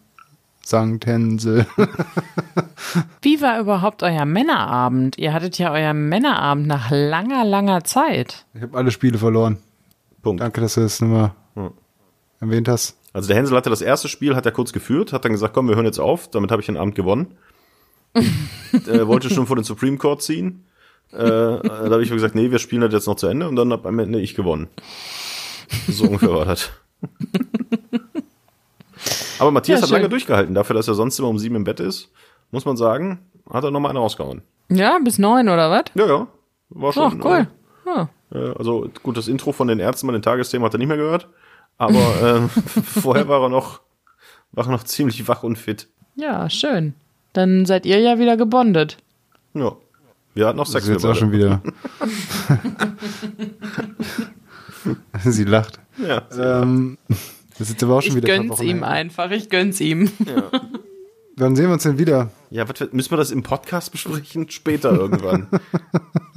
Sankt 0.67 1.05
Hänsel. 1.05 1.67
Wie 3.23 3.43
war 3.43 3.61
überhaupt 3.61 4.03
euer 4.03 4.25
Männerabend? 4.25 5.19
Ihr 5.19 5.35
hattet 5.35 5.59
ja 5.59 5.71
euer 5.73 5.93
Männerabend 5.93 6.67
nach 6.67 6.91
langer, 6.91 7.45
langer 7.45 7.85
Zeit. 7.85 8.47
Ich 8.55 8.63
habe 8.63 8.77
alle 8.79 8.91
Spiele 8.91 9.19
verloren. 9.19 9.59
Punkt. 10.23 10.41
Danke, 10.41 10.63
dass 10.63 10.75
du 10.75 10.81
das 10.81 11.03
nochmal 11.03 11.33
Hm. 11.55 11.71
erwähnt 12.41 12.69
hast. 12.69 12.97
Also 13.13 13.29
der 13.29 13.37
Hänsel 13.37 13.57
hatte 13.57 13.69
das 13.71 13.83
erste 13.83 14.09
Spiel, 14.09 14.35
hat 14.35 14.47
er 14.47 14.53
kurz 14.53 14.73
geführt, 14.73 15.13
hat 15.13 15.25
dann 15.27 15.33
gesagt, 15.33 15.53
komm, 15.55 15.69
wir 15.69 15.77
hören 15.77 15.85
jetzt 15.85 16.01
auf. 16.01 16.31
Damit 16.31 16.51
habe 16.51 16.61
ich 16.63 16.67
den 16.67 16.79
Abend 16.79 16.95
gewonnen. 16.95 17.37
äh, 18.15 19.07
wollte 19.07 19.29
schon 19.29 19.47
vor 19.47 19.57
den 19.57 19.65
Supreme 19.65 19.99
Court 19.99 20.23
ziehen. 20.23 20.65
Äh, 21.15 21.61
da 21.69 21.91
habe 21.91 22.03
ich 22.03 22.11
gesagt, 22.11 22.35
nee, 22.35 22.51
wir 22.51 22.59
spielen 22.59 22.81
das 22.83 22.93
jetzt 22.93 23.07
noch 23.07 23.17
zu 23.17 23.27
Ende 23.27 23.49
und 23.49 23.57
dann 23.57 23.73
habe 23.73 23.89
am 23.89 23.99
Ende 23.99 24.21
ich 24.21 24.35
gewonnen. 24.35 24.69
So 25.89 26.05
ungefähr 26.05 26.33
war 26.33 26.45
das. 26.45 26.71
Aber 29.39 29.51
Matthias 29.51 29.79
Ja, 29.81 29.83
hat 29.83 29.89
schön. 29.89 29.97
lange 29.99 30.09
durchgehalten. 30.09 30.55
Dafür, 30.55 30.75
dass 30.75 30.89
er 30.89 30.95
sonst 30.95 31.19
immer 31.19 31.29
um 31.29 31.39
sieben 31.39 31.57
im 31.57 31.65
Bett 31.65 31.81
ist, 31.81 32.11
muss 32.51 32.65
man 32.65 32.77
sagen, 32.77 33.19
hat 33.51 33.65
er 33.65 33.71
nochmal 33.71 33.91
eine 33.91 33.99
rausgehauen. 33.99 34.43
Ja, 34.71 34.99
bis 35.03 35.19
neun 35.19 35.49
oder 35.49 35.71
was? 35.71 35.85
Ja, 35.95 36.07
ja. 36.07 36.27
War 36.71 36.91
Ach, 36.91 36.95
schon. 36.95 37.23
cool. 37.25 37.47
Ah. 37.87 38.07
Äh, 38.33 38.53
also 38.57 38.89
gut, 39.03 39.17
das 39.17 39.29
Intro 39.29 39.53
von 39.53 39.69
den 39.69 39.81
Ärzten 39.81 40.07
bei 40.07 40.13
den 40.13 40.23
Tagesthemen 40.23 40.65
hat 40.65 40.75
er 40.75 40.79
nicht 40.79 40.89
mehr 40.89 40.97
gehört. 40.97 41.29
Aber 41.77 41.99
ähm, 42.23 42.49
vorher 42.85 43.29
war 43.29 43.43
er 43.43 43.49
noch, 43.49 43.81
war 44.53 44.67
er 44.67 44.71
noch 44.73 44.85
ziemlich 44.85 45.27
wach 45.29 45.43
und 45.43 45.57
fit. 45.57 45.89
Ja, 46.17 46.49
schön. 46.49 46.95
Dann 47.33 47.67
seid 47.67 47.85
ihr 47.87 47.99
ja 47.99 48.19
wieder 48.19 48.37
gebondet. 48.37 48.99
Ja. 49.55 49.77
Wir 50.35 50.47
hatten 50.47 50.57
noch 50.57 50.65
Das 50.65 50.73
Sex 50.73 50.87
ist 50.87 50.93
jetzt 50.93 51.05
auch 51.05 51.15
schon 51.15 51.33
wieder. 51.33 51.63
Sie 55.25 55.45
lacht. 55.45 55.79
Ja. 55.99 56.23
Ähm, 56.39 56.99
das 57.51 57.63
ist 57.63 57.71
jetzt 57.71 57.85
aber 57.85 57.97
auch 57.97 58.03
schon 58.03 58.17
Ich 58.17 58.17
wieder. 58.17 58.37
paar 58.37 58.47
gönn's 58.47 58.61
ihm 58.61 58.83
einfach, 58.83 59.31
ich 59.31 59.49
gönn's 59.49 59.81
ihm. 59.81 60.11
Wann 61.37 61.57
sehen 61.57 61.67
wir 61.67 61.73
uns 61.73 61.83
denn 61.83 61.99
wieder? 61.99 62.31
Ja, 62.51 62.69
was, 62.69 62.93
müssen 62.93 63.11
wir 63.11 63.17
das 63.17 63.33
im 63.33 63.43
Podcast 63.43 63.91
besprechen? 63.91 64.49
Später 64.51 64.93
irgendwann. 64.93 65.49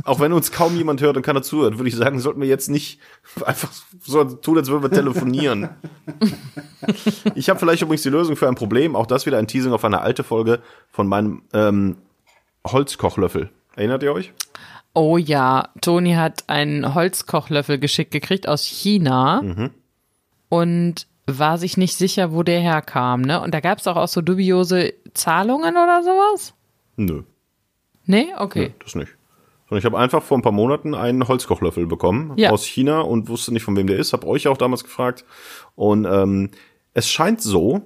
Auch 0.04 0.20
wenn 0.20 0.34
uns 0.34 0.52
kaum 0.52 0.76
jemand 0.76 1.02
hört 1.02 1.18
und 1.18 1.24
keiner 1.24 1.44
zuhört, 1.44 1.78
würde 1.78 1.88
ich 1.88 1.96
sagen, 1.96 2.20
sollten 2.20 2.42
wir 2.42 2.48
jetzt 2.48 2.68
nicht 2.68 3.00
einfach 3.46 3.70
so 4.04 4.24
tun, 4.24 4.58
als 4.58 4.70
würden 4.70 4.82
wir 4.82 4.90
telefonieren. 4.90 5.70
Ich 7.36 7.50
habe 7.50 7.60
vielleicht 7.60 7.84
übrigens 7.84 8.02
die 8.02 8.10
Lösung 8.10 8.36
für 8.36 8.48
ein 8.48 8.56
Problem. 8.56 8.96
Auch 8.96 9.06
das 9.06 9.28
wieder 9.28 9.38
ein 9.38 9.48
Teasing 9.48 9.72
auf 9.72 9.86
eine 9.86 10.02
alte 10.02 10.24
Folge 10.24 10.62
von 10.90 11.08
meinem 11.08 11.44
ähm, 11.54 11.98
Holzkochlöffel. 12.66 13.52
Erinnert 13.78 14.04
ihr 14.04 14.12
euch? 14.12 14.34
Oh 14.94 15.18
ja, 15.18 15.70
Toni 15.82 16.14
hat 16.16 16.44
einen 16.50 16.94
Holzkochlöffel 16.96 17.78
geschickt 17.80 18.12
gekriegt 18.12 18.48
aus 18.50 18.64
China 18.66 19.42
und 20.50 21.08
war 21.28 21.58
sich 21.58 21.78
nicht 21.78 21.96
sicher, 21.96 22.32
wo 22.34 22.42
der 22.44 22.60
herkam, 22.60 23.22
ne? 23.22 23.40
Und 23.42 23.54
da 23.54 23.60
gab's 23.60 23.86
auch, 23.88 23.96
auch 23.98 24.08
so 24.08 24.22
dubiose 24.22 24.94
Zahlungen 25.14 25.76
oder 25.76 26.02
sowas? 26.04 26.54
Nö. 26.96 27.24
Nee? 28.06 28.28
Okay. 28.38 28.74
Das 28.84 28.96
nicht. 28.96 29.12
Sondern 29.70 29.80
ich 29.80 29.86
habe 29.86 30.00
einfach 30.00 30.24
vor 30.24 30.38
ein 30.38 30.42
paar 30.42 30.54
Monaten 30.54 30.96
einen 30.96 31.28
Holzkochlöffel 31.28 31.86
bekommen 31.86 32.34
Ja. 32.38 32.52
aus 32.52 32.66
China 32.66 33.02
und 33.02 33.28
wusste 33.28 33.52
nicht, 33.54 33.64
von 33.64 33.76
wem 33.76 33.88
der 33.88 33.98
ist. 33.98 34.14
Habe 34.14 34.26
euch 34.26 34.48
auch 34.48 34.58
damals 34.58 34.84
gefragt. 34.86 35.26
Und 35.76 36.06
ähm, 36.06 36.52
es 36.94 37.10
scheint 37.10 37.42
so, 37.42 37.82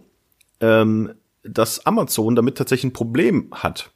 ähm, 0.60 1.12
dass 1.44 1.86
Amazon 1.88 2.36
damit 2.36 2.58
tatsächlich 2.58 2.92
ein 2.92 2.94
Problem 2.94 3.50
hat. 3.52 3.90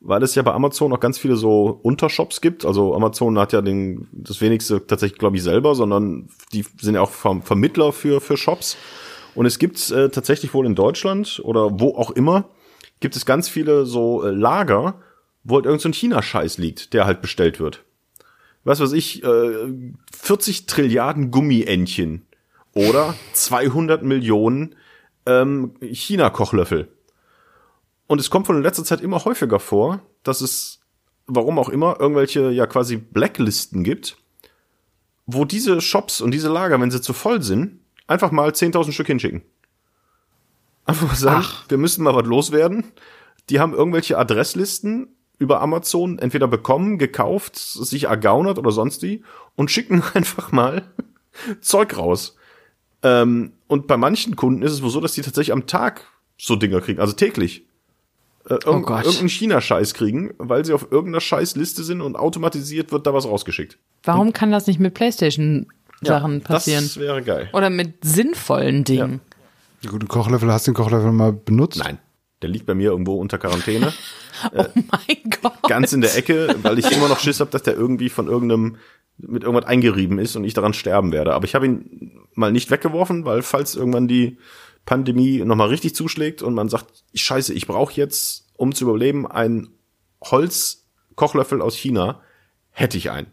Weil 0.00 0.22
es 0.22 0.34
ja 0.34 0.42
bei 0.42 0.52
Amazon 0.52 0.92
auch 0.92 1.00
ganz 1.00 1.18
viele 1.18 1.36
so 1.36 1.78
Untershops 1.82 2.40
gibt. 2.40 2.64
Also 2.64 2.94
Amazon 2.94 3.38
hat 3.38 3.52
ja 3.52 3.60
den, 3.60 4.08
das 4.12 4.40
wenigste 4.40 4.86
tatsächlich, 4.86 5.18
glaube 5.18 5.36
ich, 5.36 5.42
selber, 5.42 5.74
sondern 5.74 6.30
die 6.52 6.64
sind 6.80 6.94
ja 6.94 7.02
auch 7.02 7.10
Ver 7.10 7.40
Vermittler 7.42 7.92
für, 7.92 8.20
für 8.20 8.36
Shops. 8.36 8.76
Und 9.34 9.46
es 9.46 9.58
gibt 9.58 9.90
äh, 9.90 10.08
tatsächlich 10.08 10.54
wohl 10.54 10.66
in 10.66 10.74
Deutschland 10.74 11.40
oder 11.44 11.78
wo 11.78 11.94
auch 11.94 12.10
immer, 12.10 12.48
gibt 13.00 13.16
es 13.16 13.26
ganz 13.26 13.48
viele 13.48 13.86
so 13.86 14.24
äh, 14.24 14.30
Lager, 14.30 15.00
wo 15.44 15.56
halt 15.56 15.66
irgend 15.66 15.80
so 15.80 15.88
ein 15.88 15.94
China-Scheiß 15.94 16.58
liegt, 16.58 16.92
der 16.92 17.06
halt 17.06 17.20
bestellt 17.20 17.60
wird. 17.60 17.84
Was 18.64 18.80
weiß 18.80 18.92
ich, 18.92 19.24
äh, 19.24 19.68
40 20.12 20.66
Trilliarden 20.66 21.30
Gummientchen 21.30 22.26
oder 22.74 23.14
200 23.32 24.02
Millionen 24.02 24.74
ähm, 25.26 25.74
China-Kochlöffel. 25.80 26.88
Und 28.10 28.18
es 28.18 28.28
kommt 28.28 28.48
von 28.48 28.60
letzter 28.60 28.84
Zeit 28.84 29.02
immer 29.02 29.24
häufiger 29.24 29.60
vor, 29.60 30.00
dass 30.24 30.40
es, 30.40 30.80
warum 31.28 31.60
auch 31.60 31.68
immer, 31.68 32.00
irgendwelche 32.00 32.50
ja 32.50 32.66
quasi 32.66 32.96
Blacklisten 32.96 33.84
gibt, 33.84 34.16
wo 35.26 35.44
diese 35.44 35.80
Shops 35.80 36.20
und 36.20 36.32
diese 36.32 36.48
Lager, 36.48 36.80
wenn 36.80 36.90
sie 36.90 37.00
zu 37.00 37.12
voll 37.12 37.40
sind, 37.40 37.78
einfach 38.08 38.32
mal 38.32 38.50
10.000 38.50 38.90
Stück 38.90 39.06
hinschicken. 39.06 39.42
Einfach 40.86 41.06
mal 41.06 41.14
sagen, 41.14 41.44
wir 41.68 41.78
müssen 41.78 42.02
mal 42.02 42.16
was 42.16 42.26
loswerden. 42.26 42.82
Die 43.48 43.60
haben 43.60 43.74
irgendwelche 43.74 44.18
Adresslisten 44.18 45.14
über 45.38 45.60
Amazon 45.60 46.18
entweder 46.18 46.48
bekommen, 46.48 46.98
gekauft, 46.98 47.54
sich 47.54 48.04
ergaunert 48.04 48.58
oder 48.58 48.72
sonst 48.72 49.04
wie 49.04 49.22
und 49.54 49.70
schicken 49.70 50.02
einfach 50.14 50.50
mal 50.50 50.90
Zeug 51.60 51.96
raus. 51.96 52.34
Ähm, 53.04 53.52
und 53.68 53.86
bei 53.86 53.96
manchen 53.96 54.34
Kunden 54.34 54.62
ist 54.62 54.72
es 54.72 54.82
wohl 54.82 54.90
so, 54.90 55.00
dass 55.00 55.12
die 55.12 55.22
tatsächlich 55.22 55.52
am 55.52 55.68
Tag 55.68 56.08
so 56.36 56.56
Dinger 56.56 56.80
kriegen, 56.80 56.98
also 56.98 57.12
täglich. 57.12 57.69
Äh, 58.48 58.54
irg 58.54 58.66
Oh 58.66 58.80
Gott. 58.80 59.04
Irgendeinen 59.04 59.28
China-Scheiß 59.28 59.94
kriegen, 59.94 60.32
weil 60.38 60.64
sie 60.64 60.72
auf 60.72 60.90
irgendeiner 60.90 61.20
Scheißliste 61.20 61.84
sind 61.84 62.00
und 62.00 62.16
automatisiert 62.16 62.92
wird 62.92 63.06
da 63.06 63.14
was 63.14 63.26
rausgeschickt. 63.26 63.78
Warum 64.04 64.32
kann 64.32 64.50
das 64.50 64.66
nicht 64.66 64.80
mit 64.80 64.94
Playstation-Sachen 64.94 66.40
passieren? 66.42 66.84
Das 66.84 66.96
wäre 66.98 67.22
geil. 67.22 67.50
Oder 67.52 67.70
mit 67.70 68.04
sinnvollen 68.04 68.84
Dingen? 68.84 69.20
Gut, 69.86 70.08
Kochlöffel, 70.08 70.50
hast 70.52 70.66
du 70.66 70.72
den 70.72 70.76
Kochlöffel 70.76 71.12
mal 71.12 71.32
benutzt? 71.32 71.78
Nein, 71.78 71.98
der 72.42 72.50
liegt 72.50 72.66
bei 72.66 72.74
mir 72.74 72.90
irgendwo 72.90 73.14
unter 73.14 73.38
Quarantäne. 73.38 73.92
Oh 74.54 74.64
mein 74.74 75.30
Gott. 75.42 75.68
ganz 75.68 75.92
in 75.92 76.00
der 76.00 76.16
Ecke, 76.16 76.56
weil 76.62 76.78
ich 76.78 76.90
immer 76.90 77.08
noch 77.08 77.18
Schiss 77.20 77.40
habe, 77.40 77.50
dass 77.50 77.62
der 77.62 77.74
irgendwie 77.74 78.08
von 78.08 78.26
irgendeinem 78.26 78.76
mit 79.18 79.42
irgendwas 79.42 79.68
eingerieben 79.68 80.18
ist 80.18 80.34
und 80.34 80.44
ich 80.44 80.54
daran 80.54 80.72
sterben 80.72 81.12
werde. 81.12 81.34
Aber 81.34 81.44
ich 81.44 81.54
habe 81.54 81.66
ihn 81.66 82.12
mal 82.34 82.50
nicht 82.50 82.70
weggeworfen, 82.70 83.26
weil 83.26 83.42
falls 83.42 83.74
irgendwann 83.74 84.08
die 84.08 84.38
Pandemie 84.86 85.44
nochmal 85.44 85.68
richtig 85.68 85.94
zuschlägt 85.94 86.42
und 86.42 86.54
man 86.54 86.68
sagt, 86.68 87.04
scheiße, 87.14 87.52
ich 87.54 87.66
brauche 87.66 87.92
jetzt, 87.94 88.46
um 88.56 88.74
zu 88.74 88.84
überleben, 88.84 89.26
einen 89.30 89.70
Holzkochlöffel 90.24 91.62
aus 91.62 91.76
China, 91.76 92.20
hätte 92.70 92.96
ich 92.96 93.10
einen. 93.10 93.28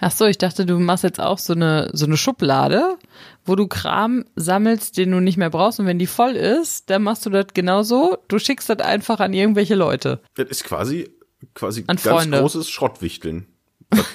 Ach 0.00 0.10
so, 0.10 0.26
ich 0.26 0.36
dachte, 0.36 0.66
du 0.66 0.78
machst 0.78 1.04
jetzt 1.04 1.20
auch 1.20 1.38
so 1.38 1.54
eine, 1.54 1.88
so 1.94 2.04
eine 2.04 2.18
Schublade, 2.18 2.98
wo 3.46 3.56
du 3.56 3.66
Kram 3.66 4.24
sammelst, 4.36 4.98
den 4.98 5.10
du 5.10 5.20
nicht 5.20 5.38
mehr 5.38 5.48
brauchst. 5.48 5.80
Und 5.80 5.86
wenn 5.86 5.98
die 5.98 6.06
voll 6.06 6.32
ist, 6.32 6.90
dann 6.90 7.02
machst 7.02 7.24
du 7.24 7.30
das 7.30 7.46
genauso. 7.54 8.18
Du 8.28 8.38
schickst 8.38 8.68
das 8.68 8.80
einfach 8.80 9.20
an 9.20 9.32
irgendwelche 9.32 9.74
Leute. 9.74 10.20
Das 10.34 10.48
ist 10.48 10.64
quasi, 10.64 11.10
quasi 11.54 11.80
An 11.86 11.96
ganz 11.96 12.02
Freunde. 12.02 12.40
großes 12.40 12.68
Schrottwichteln. 12.68 13.46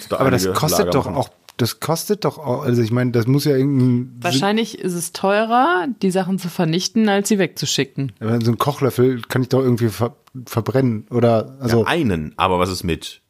da 0.09 0.17
Aber 0.19 0.29
das 0.29 0.45
kostet 0.53 0.79
Lager 0.87 0.91
doch 0.91 1.05
machen. 1.05 1.17
auch, 1.17 1.29
das 1.61 1.81
kostet 1.81 2.23
doch 2.23 2.37
auch, 2.37 2.63
also 2.63 2.81
ich 2.81 2.91
meine, 2.91 3.11
das 3.11 3.27
muss 3.27 3.43
ja 3.43 3.55
irgendein, 3.55 4.15
Wahrscheinlich 4.21 4.79
ist 4.79 4.93
es 4.93 5.11
teurer, 5.11 5.87
die 6.01 6.09
Sachen 6.09 6.39
zu 6.39 6.47
vernichten, 6.47 7.09
als 7.09 7.27
sie 7.27 7.37
wegzuschicken. 7.37 8.13
Aber 8.21 8.39
so 8.41 8.51
ein 8.51 8.57
Kochlöffel 8.57 9.21
kann 9.23 9.41
ich 9.41 9.49
doch 9.49 9.61
irgendwie 9.61 9.89
ver 9.89 10.15
verbrennen 10.45 11.07
oder, 11.09 11.57
also, 11.59 11.81
ja, 11.81 11.87
einen, 11.87 12.33
aber 12.37 12.59
was 12.59 12.69
ist 12.69 12.83
mit 12.83 13.21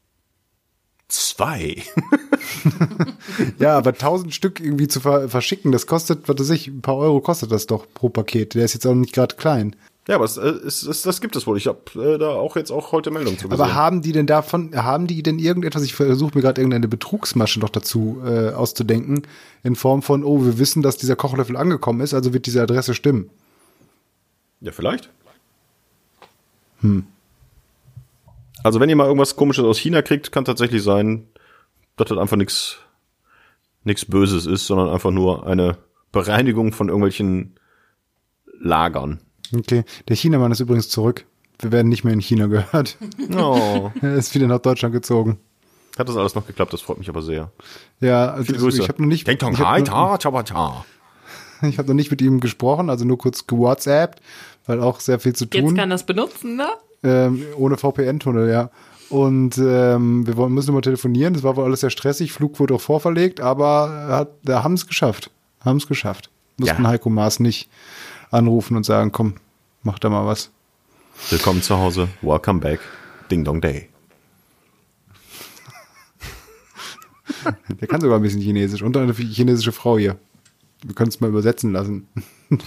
zwei? 1.08 1.82
ja, 3.60 3.76
aber 3.78 3.94
tausend 3.94 4.36
Stück 4.36 4.60
irgendwie 4.60 4.88
zu 4.88 5.00
ver 5.00 5.28
verschicken, 5.28 5.72
das 5.72 5.88
kostet, 5.88 6.30
was 6.30 6.40
weiß 6.40 6.50
ich, 6.52 6.68
ein 6.68 6.82
paar 6.82 6.98
Euro 6.98 7.22
kostet 7.22 7.52
das 7.52 7.66
doch 7.66 7.88
pro 7.92 8.10
Paket. 8.10 8.54
Der 8.54 8.66
ist 8.66 8.74
jetzt 8.74 8.86
auch 8.86 8.94
nicht 8.94 9.14
gerade 9.14 9.36
klein. 9.38 9.76
Ja, 10.10 10.16
aber 10.16 10.26
es, 10.26 10.38
äh, 10.38 10.48
es, 10.48 10.82
es, 10.82 11.04
das 11.04 11.22
gibt 11.22 11.36
es 11.36 11.46
wohl. 11.46 11.56
Ich 11.56 11.68
habe 11.68 11.82
äh, 11.94 12.18
da 12.18 12.30
auch 12.32 12.56
jetzt 12.56 12.72
auch 12.72 12.92
heute 12.92 13.12
Meldung 13.12 13.38
zu 13.38 13.48
gesehen. 13.48 13.62
Aber 13.62 13.76
haben 13.76 14.02
die 14.02 14.12
denn 14.12 14.26
davon, 14.26 14.76
haben 14.76 15.06
die 15.06 15.22
denn 15.22 15.38
irgendetwas, 15.38 15.84
ich 15.84 15.94
versuche 15.94 16.32
mir 16.34 16.42
gerade 16.42 16.60
irgendeine 16.60 16.88
Betrugsmasche 16.88 17.60
noch 17.60 17.70
dazu 17.70 18.20
äh, 18.26 18.50
auszudenken, 18.50 19.28
in 19.62 19.76
Form 19.76 20.02
von, 20.02 20.24
oh, 20.24 20.44
wir 20.44 20.58
wissen, 20.58 20.82
dass 20.82 20.98
dieser 20.98 21.16
Kochlöffel 21.16 21.56
angekommen 21.56 22.02
ist, 22.02 22.16
also 22.16 22.34
wird 22.34 22.48
diese 22.48 22.64
Adresse 22.64 22.96
stimmen. 22.96 23.30
Ja, 24.62 24.72
vielleicht. 24.72 25.12
Hm. 26.82 27.06
Also 28.64 28.80
wenn 28.80 28.90
ihr 28.90 28.96
mal 28.96 29.06
irgendwas 29.06 29.36
komisches 29.36 29.64
aus 29.64 29.78
China 29.78 30.02
kriegt, 30.02 30.32
kann 30.32 30.44
tatsächlich 30.44 30.82
sein, 30.82 31.28
dass 31.98 32.10
das 32.10 32.18
einfach 32.18 32.36
nichts 32.36 32.80
nichts 33.84 34.06
Böses 34.06 34.48
ist, 34.48 34.66
sondern 34.66 34.90
einfach 34.90 35.12
nur 35.12 35.46
eine 35.46 35.78
Bereinigung 36.12 36.74
von 36.74 36.88
irgendwelchen 36.88 37.60
Lagern. 38.60 39.20
Okay, 39.56 39.84
der 40.08 40.16
Chinamann 40.16 40.52
ist 40.52 40.60
übrigens 40.60 40.90
zurück. 40.90 41.26
Wir 41.60 41.72
werden 41.72 41.90
nicht 41.90 42.04
mehr 42.04 42.14
in 42.14 42.22
China 42.22 42.48
gehört. 42.48 42.98
Oh. 43.36 43.92
Er 44.02 44.16
ist 44.16 44.34
wieder 44.36 44.48
nach 44.48 44.60
Deutschland 44.60 44.94
gezogen. 44.94 45.40
Hat 45.98 46.08
das 46.08 46.16
alles 46.16 46.36
noch 46.36 46.48
geklappt, 46.48 46.72
das 46.72 46.82
freut 46.82 46.98
mich 47.00 47.10
aber 47.10 47.22
sehr. 47.22 47.52
Ja, 48.00 48.32
also 48.32 48.46
Viele 48.46 48.60
Grüße. 48.60 48.82
ich 48.82 48.88
habe 48.88 49.02
noch 49.02 49.10
nicht, 49.10 49.28
Deng 49.28 49.38
Dong 49.38 49.54
ich 49.54 49.60
hab 49.60 49.68
Hai 49.68 49.80
noch- 49.82 50.86
ich 51.64 51.78
habe 51.78 51.88
noch 51.90 51.96
nicht 51.96 52.10
mit 52.12 52.22
ihm 52.22 52.40
gesprochen, 52.40 52.90
also 52.90 53.04
nur 53.04 53.18
kurz 53.18 53.48
gewhatsappt, 53.48 54.22
weil 54.66 54.80
auch 54.82 55.02
sehr 55.02 55.20
viel 55.20 55.34
zu 55.34 55.46
Jetzt 55.46 55.60
tun. 55.66 55.76
kann 55.76 55.90
das 55.90 56.06
benutzen, 56.06 56.56
ne? 56.56 56.68
Ähm, 57.04 57.44
ohne 57.58 57.76
VPN-Tunnel, 57.78 58.50
ja. 58.50 58.70
Und 59.10 59.58
ähm, 59.58 60.26
wir 60.28 60.38
wollen, 60.38 60.54
müssen 60.54 60.70
immer 60.70 60.82
telefonieren. 60.82 61.34
Das 61.34 61.44
war 61.44 61.56
wohl 61.58 61.64
alles 61.66 61.80
sehr 61.82 61.90
stressig. 61.90 62.32
Flug 62.32 62.60
wurde 62.60 62.76
auch 62.76 62.82
vorverlegt, 62.82 63.42
aber 63.42 64.08
hat, 64.10 64.30
da 64.44 64.64
haben 64.64 64.76
es 64.76 64.86
geschafft. 64.88 65.32
Haben 65.66 65.78
es 65.78 65.88
geschafft. 65.88 66.30
Mussten 66.58 66.84
Ja. 66.84 66.90
Heiko 66.90 67.10
Maas 67.10 67.40
nicht 67.40 67.70
anrufen 68.32 68.78
und 68.78 68.86
sagen, 68.86 69.12
komm, 69.12 69.36
mach 69.84 70.00
da 70.00 70.10
mal 70.10 70.26
was. 70.26 70.52
Willkommen 71.30 71.62
zu 71.62 71.78
Hause. 71.78 72.10
Welcome 72.22 72.60
back. 72.60 72.80
Ding 73.30 73.44
Dong 73.44 73.62
Day. 73.62 73.90
Der 77.70 77.88
kann 77.88 78.02
sogar 78.02 78.20
ein 78.20 78.22
bisschen 78.22 78.42
Chinesisch. 78.42 78.82
Und 78.82 78.96
eine 78.98 79.14
chinesische 79.14 79.72
Frau 79.72 79.98
hier. 79.98 80.18
Wir 80.84 80.96
können 80.96 81.10
es 81.10 81.20
mal 81.20 81.30
übersetzen 81.30 81.72
lassen. 81.72 82.08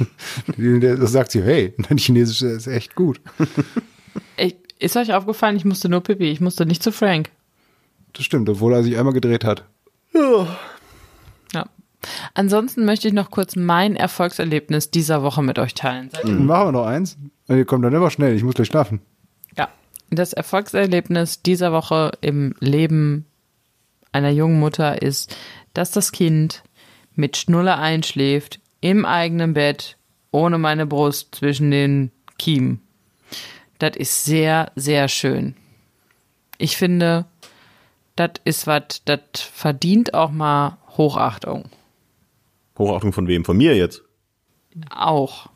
Da 0.56 1.06
sagt 1.08 1.32
sie, 1.32 1.42
hey, 1.42 1.74
dein 1.76 1.98
Chinesisch 1.98 2.42
ist 2.42 2.68
echt 2.68 2.94
gut. 2.94 3.20
Ich, 4.36 4.54
ist 4.78 4.96
euch 4.96 5.12
aufgefallen, 5.12 5.56
ich 5.56 5.64
musste 5.64 5.88
nur 5.88 6.00
Pipi, 6.00 6.30
ich 6.30 6.40
musste 6.40 6.66
nicht 6.66 6.84
zu 6.84 6.92
Frank. 6.92 7.30
Das 8.12 8.24
stimmt, 8.24 8.48
obwohl 8.48 8.74
er 8.74 8.84
sich 8.84 8.96
einmal 8.96 9.12
gedreht 9.12 9.44
hat. 9.44 9.64
Ja. 11.52 11.66
Ansonsten 12.34 12.84
möchte 12.84 13.08
ich 13.08 13.14
noch 13.14 13.30
kurz 13.30 13.56
mein 13.56 13.96
Erfolgserlebnis 13.96 14.90
dieser 14.90 15.22
Woche 15.22 15.42
mit 15.42 15.58
euch 15.58 15.74
teilen. 15.74 16.10
Dann 16.12 16.46
machen 16.46 16.68
wir 16.68 16.72
noch 16.72 16.86
eins. 16.86 17.16
Ihr 17.48 17.64
kommt 17.64 17.84
dann 17.84 17.94
immer 17.94 18.10
schnell, 18.10 18.34
ich 18.34 18.42
muss 18.42 18.54
gleich 18.54 18.68
schlafen. 18.68 19.00
Ja. 19.56 19.68
Das 20.10 20.32
Erfolgserlebnis 20.32 21.42
dieser 21.42 21.72
Woche 21.72 22.12
im 22.20 22.54
Leben 22.60 23.26
einer 24.12 24.30
jungen 24.30 24.60
Mutter 24.60 25.00
ist, 25.00 25.34
dass 25.74 25.90
das 25.90 26.12
Kind 26.12 26.62
mit 27.14 27.36
Schnuller 27.36 27.78
einschläft, 27.78 28.60
im 28.80 29.04
eigenen 29.04 29.54
Bett, 29.54 29.96
ohne 30.30 30.58
meine 30.58 30.86
Brust 30.86 31.34
zwischen 31.34 31.70
den 31.70 32.10
Kiemen. 32.38 32.80
Das 33.78 33.96
ist 33.96 34.24
sehr, 34.24 34.70
sehr 34.74 35.08
schön. 35.08 35.54
Ich 36.58 36.76
finde, 36.76 37.26
das 38.16 38.32
ist 38.44 38.66
was, 38.66 39.02
das 39.04 39.20
verdient 39.34 40.14
auch 40.14 40.30
mal 40.30 40.78
Hochachtung. 40.96 41.64
Hochachtung 42.82 43.12
von 43.12 43.28
wem? 43.28 43.44
Von 43.44 43.56
mir 43.56 43.76
jetzt? 43.76 44.02
Auch. 44.90 45.48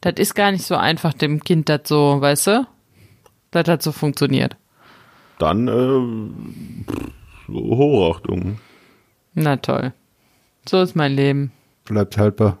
Das 0.00 0.14
ist 0.16 0.34
gar 0.34 0.50
nicht 0.52 0.64
so 0.64 0.76
einfach, 0.76 1.14
dem 1.14 1.42
Kind 1.44 1.68
das 1.68 1.82
so, 1.84 2.20
weißt 2.20 2.46
du? 2.48 2.66
Das 3.52 3.68
hat 3.68 3.82
so 3.82 3.92
funktioniert. 3.92 4.56
Dann 5.38 5.68
äh, 5.68 7.52
Hochachtung. 7.52 8.58
Na 9.34 9.56
toll. 9.56 9.92
So 10.68 10.82
ist 10.82 10.96
mein 10.96 11.12
Leben. 11.14 11.52
Bleibt 11.84 12.16
haltbar. 12.16 12.58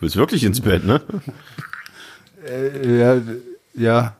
Du 0.00 0.06
bist 0.06 0.16
wirklich 0.16 0.44
ins 0.44 0.60
Bett, 0.62 0.84
ne? 0.84 1.02
Äh, 2.46 2.98
ja, 2.98 3.22
ja. 3.74 4.16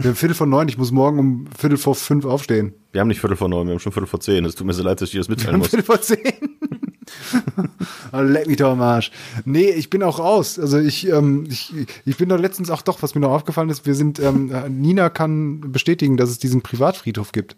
Wir 0.00 0.08
haben 0.08 0.16
Viertel 0.16 0.34
vor 0.34 0.46
neun, 0.46 0.66
ich 0.66 0.78
muss 0.78 0.92
morgen 0.92 1.18
um 1.18 1.46
Viertel 1.56 1.76
vor 1.76 1.94
fünf 1.94 2.24
aufstehen. 2.24 2.72
Wir 2.92 3.02
haben 3.02 3.08
nicht 3.08 3.20
Viertel 3.20 3.36
vor 3.36 3.50
neun, 3.50 3.66
wir 3.66 3.72
haben 3.72 3.80
schon 3.80 3.92
Viertel 3.92 4.06
vor 4.06 4.20
zehn. 4.20 4.46
Es 4.46 4.54
tut 4.54 4.66
mir 4.66 4.72
so 4.72 4.82
leid, 4.82 4.98
dass 5.00 5.08
ich 5.08 5.12
dir 5.12 5.18
das 5.18 5.28
mitteilen 5.28 5.58
muss. 5.58 5.68
Viertel 5.68 5.84
vor 5.84 6.00
zehn. 6.00 6.18
oh, 8.12 8.20
leck 8.20 8.46
mich 8.46 8.56
doch 8.56 8.72
am 8.72 8.80
Arsch. 8.80 9.10
Nee, 9.44 9.68
ich 9.68 9.90
bin 9.90 10.02
auch 10.02 10.18
raus. 10.18 10.58
Also 10.58 10.78
ich, 10.78 11.06
ähm, 11.08 11.46
ich, 11.50 11.74
ich 12.06 12.16
bin 12.16 12.30
doch 12.30 12.38
letztens 12.38 12.70
auch 12.70 12.80
doch, 12.80 13.02
was 13.02 13.14
mir 13.14 13.20
noch 13.20 13.30
aufgefallen 13.30 13.68
ist, 13.68 13.84
wir 13.84 13.94
sind, 13.94 14.18
ähm, 14.20 14.50
Nina 14.68 15.10
kann 15.10 15.70
bestätigen, 15.70 16.16
dass 16.16 16.30
es 16.30 16.38
diesen 16.38 16.62
Privatfriedhof 16.62 17.32
gibt. 17.32 17.56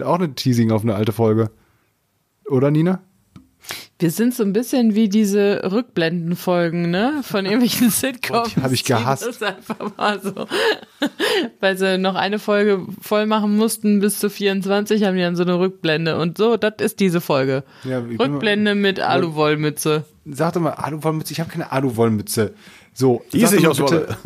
Auch 0.00 0.14
eine 0.14 0.32
Teasing 0.32 0.70
auf 0.70 0.82
eine 0.82 0.94
alte 0.94 1.12
Folge. 1.12 1.50
Oder, 2.46 2.70
Nina? 2.70 3.02
Wir 3.98 4.10
sind 4.10 4.34
so 4.34 4.42
ein 4.42 4.52
bisschen 4.52 4.94
wie 4.94 5.08
diese 5.08 5.62
Rückblendenfolgen, 5.70 6.90
ne? 6.90 7.20
Von 7.22 7.44
irgendwelchen 7.46 7.90
Sitcoms. 7.90 8.54
die 8.54 8.60
hab 8.60 8.72
ich 8.72 8.84
gehasst. 8.84 9.22
Das 9.26 9.36
ist 9.36 9.42
einfach 9.42 9.96
mal 9.96 10.20
so. 10.20 10.32
Weil 11.60 11.78
sie 11.78 11.96
noch 11.98 12.14
eine 12.14 12.38
Folge 12.38 12.84
voll 13.00 13.26
machen 13.26 13.56
mussten 13.56 14.00
bis 14.00 14.18
zu 14.18 14.28
24, 14.28 15.04
haben 15.04 15.16
die 15.16 15.22
dann 15.22 15.36
so 15.36 15.42
eine 15.44 15.58
Rückblende. 15.58 16.18
Und 16.18 16.36
so, 16.38 16.56
das 16.56 16.74
ist 16.80 17.00
diese 17.00 17.20
Folge. 17.20 17.64
Ja, 17.84 18.00
bin 18.00 18.16
mal- 18.16 18.26
Rückblende 18.28 18.74
mit 18.74 19.00
Aluwollmütze. 19.00 20.04
Sag 20.26 20.52
doch 20.54 20.60
mal, 20.60 20.70
Aluwollmütze. 20.72 21.32
Ich 21.32 21.40
habe 21.40 21.50
keine 21.50 21.70
Aluwollmütze. 21.72 22.54
So, 22.92 23.22
Die 23.32 23.40
sag 23.40 23.52
ist 23.52 23.64
doch 23.64 23.68
nicht 23.70 23.78
mal 23.80 23.84
aus 23.86 23.92
Wolle. 23.92 24.16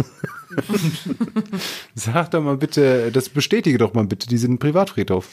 Sag 1.95 2.31
doch 2.31 2.43
mal 2.43 2.57
bitte, 2.57 3.13
das 3.13 3.29
bestätige 3.29 3.79
doch 3.79 3.95
mal 3.95 4.05
bitte 4.05 4.27
diesen 4.27 4.59
Privatfriedhof. 4.59 5.29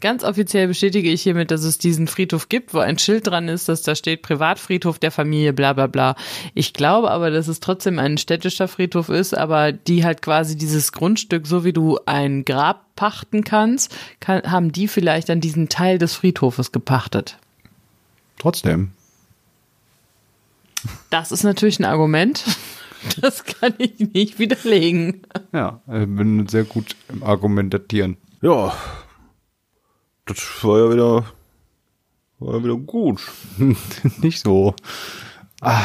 Ganz 0.00 0.24
offiziell 0.24 0.68
bestätige 0.68 1.10
ich 1.10 1.22
hiermit, 1.22 1.50
dass 1.50 1.64
es 1.64 1.78
diesen 1.78 2.06
Friedhof 2.06 2.48
gibt, 2.48 2.74
wo 2.74 2.78
ein 2.78 2.98
Schild 2.98 3.26
dran 3.26 3.48
ist, 3.48 3.68
dass 3.68 3.82
da 3.82 3.94
steht 3.94 4.22
Privatfriedhof 4.22 4.98
der 4.98 5.10
Familie, 5.10 5.52
bla 5.52 5.72
bla 5.72 5.86
bla. 5.86 6.16
Ich 6.54 6.72
glaube 6.72 7.10
aber, 7.10 7.30
dass 7.30 7.48
es 7.48 7.60
trotzdem 7.60 7.98
ein 7.98 8.18
städtischer 8.18 8.68
Friedhof 8.68 9.08
ist, 9.08 9.36
aber 9.36 9.72
die 9.72 10.04
halt 10.04 10.22
quasi 10.22 10.56
dieses 10.56 10.92
Grundstück, 10.92 11.46
so 11.46 11.64
wie 11.64 11.72
du 11.72 11.98
ein 12.06 12.44
Grab 12.44 12.94
pachten 12.96 13.44
kannst, 13.44 13.94
kann, 14.20 14.42
haben 14.50 14.72
die 14.72 14.88
vielleicht 14.88 15.28
dann 15.28 15.40
diesen 15.40 15.68
Teil 15.68 15.98
des 15.98 16.14
Friedhofes 16.14 16.72
gepachtet. 16.72 17.38
Trotzdem. 18.38 18.92
Das 21.10 21.30
ist 21.32 21.42
natürlich 21.42 21.78
ein 21.78 21.84
Argument. 21.84 22.44
Das 23.20 23.44
kann 23.44 23.74
ich 23.78 23.98
nicht 24.12 24.38
widerlegen. 24.38 25.22
Ja, 25.52 25.80
ich 25.86 26.06
bin 26.06 26.46
sehr 26.48 26.64
gut 26.64 26.96
im 27.08 27.22
Argumentieren. 27.22 28.16
Ja. 28.42 28.74
Das 30.26 30.38
war 30.62 30.78
ja 30.78 30.92
wieder, 30.92 31.24
war 32.38 32.56
ja 32.56 32.64
wieder 32.64 32.76
gut. 32.76 33.20
Nicht 34.22 34.40
so. 34.40 34.74
Ah. 35.60 35.82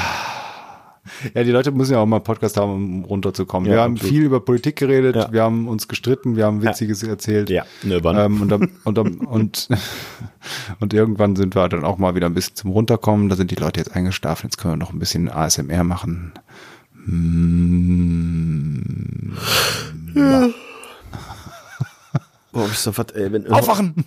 Ja, 1.34 1.43
die 1.43 1.51
Leute 1.51 1.72
müssen 1.72 1.93
ja 1.93 1.99
auch 1.99 2.05
mal 2.05 2.18
einen 2.18 2.24
Podcast 2.24 2.57
haben, 2.57 2.72
um 2.72 3.05
runterzukommen. 3.05 3.70
Ja, 3.70 3.76
wir 3.76 3.82
haben 3.84 3.93
absolut. 3.93 4.13
viel 4.13 4.24
über 4.24 4.39
Politik 4.39 4.76
geredet, 4.76 5.16
Ja. 5.16 5.32
wir 5.32 5.43
haben 5.43 5.68
uns 5.68 5.88
gestritten, 5.88 6.36
wir 6.36 6.45
haben 6.45 6.63
Witziges 6.63 7.03
erzählt. 7.03 7.49
Ja, 7.49 7.63
ne, 7.84 8.03
wann? 8.03 8.18
Ähm, 8.18 8.41
und, 8.41 8.49
dann, 8.49 8.72
und, 8.84 8.97
dann, 8.97 9.16
und, 9.20 9.68
und 10.80 10.93
irgendwann 10.93 11.36
sind 11.36 11.55
wir 11.55 11.70
dann 11.70 11.84
auch 11.86 11.97
mal 11.97 12.16
wieder 12.16 12.26
ein 12.28 12.34
bisschen 12.34 12.55
zum 12.55 12.72
Runterkommen. 12.72 13.30
Da 13.30 13.36
sind 13.36 13.51
die 13.51 13.55
Leute 13.55 13.80
jetzt 13.80 13.95
eingeschlafen. 13.95 14.47
Jetzt 14.47 14.57
können 14.57 14.74
wir 14.74 14.78
noch 14.78 14.93
ein 14.93 14.99
bisschen 14.99 15.30
ASMR 15.30 15.84
machen. 15.84 16.34
Mm. 17.06 18.84
Oh, 22.56 22.68
ich 22.72 22.78
so, 22.80 22.97
was, 22.97 23.08
ey, 23.08 23.32
wenn 23.34 23.51
Aufwachen! 23.51 23.93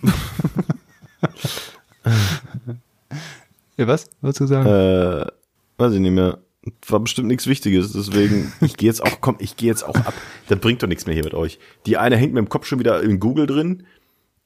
ja, 3.77 3.87
was? 3.87 4.09
Wolltest 4.21 4.41
du 4.41 4.47
sagen? 4.47 4.67
Äh, 4.67 5.27
weiß 5.77 5.93
ich 5.93 5.99
nicht 5.99 6.13
mehr. 6.13 6.39
War 6.87 6.99
bestimmt 6.99 7.27
nichts 7.27 7.45
Wichtiges, 7.45 7.93
deswegen, 7.93 8.51
ich 8.61 8.75
gehe 8.75 8.89
jetzt 8.89 9.03
auch, 9.03 9.21
komm, 9.21 9.35
ich 9.37 9.55
gehe 9.55 9.69
jetzt 9.69 9.83
auch 9.83 9.95
ab. 9.95 10.15
Das 10.47 10.59
bringt 10.59 10.81
doch 10.81 10.87
nichts 10.87 11.05
mehr 11.05 11.13
hier 11.13 11.23
mit 11.23 11.35
euch. 11.35 11.59
Die 11.85 11.97
eine 11.97 12.17
hängt 12.17 12.33
mit 12.33 12.43
dem 12.43 12.49
Kopf 12.49 12.65
schon 12.65 12.79
wieder 12.79 13.03
in 13.03 13.19
Google 13.19 13.45
drin, 13.45 13.85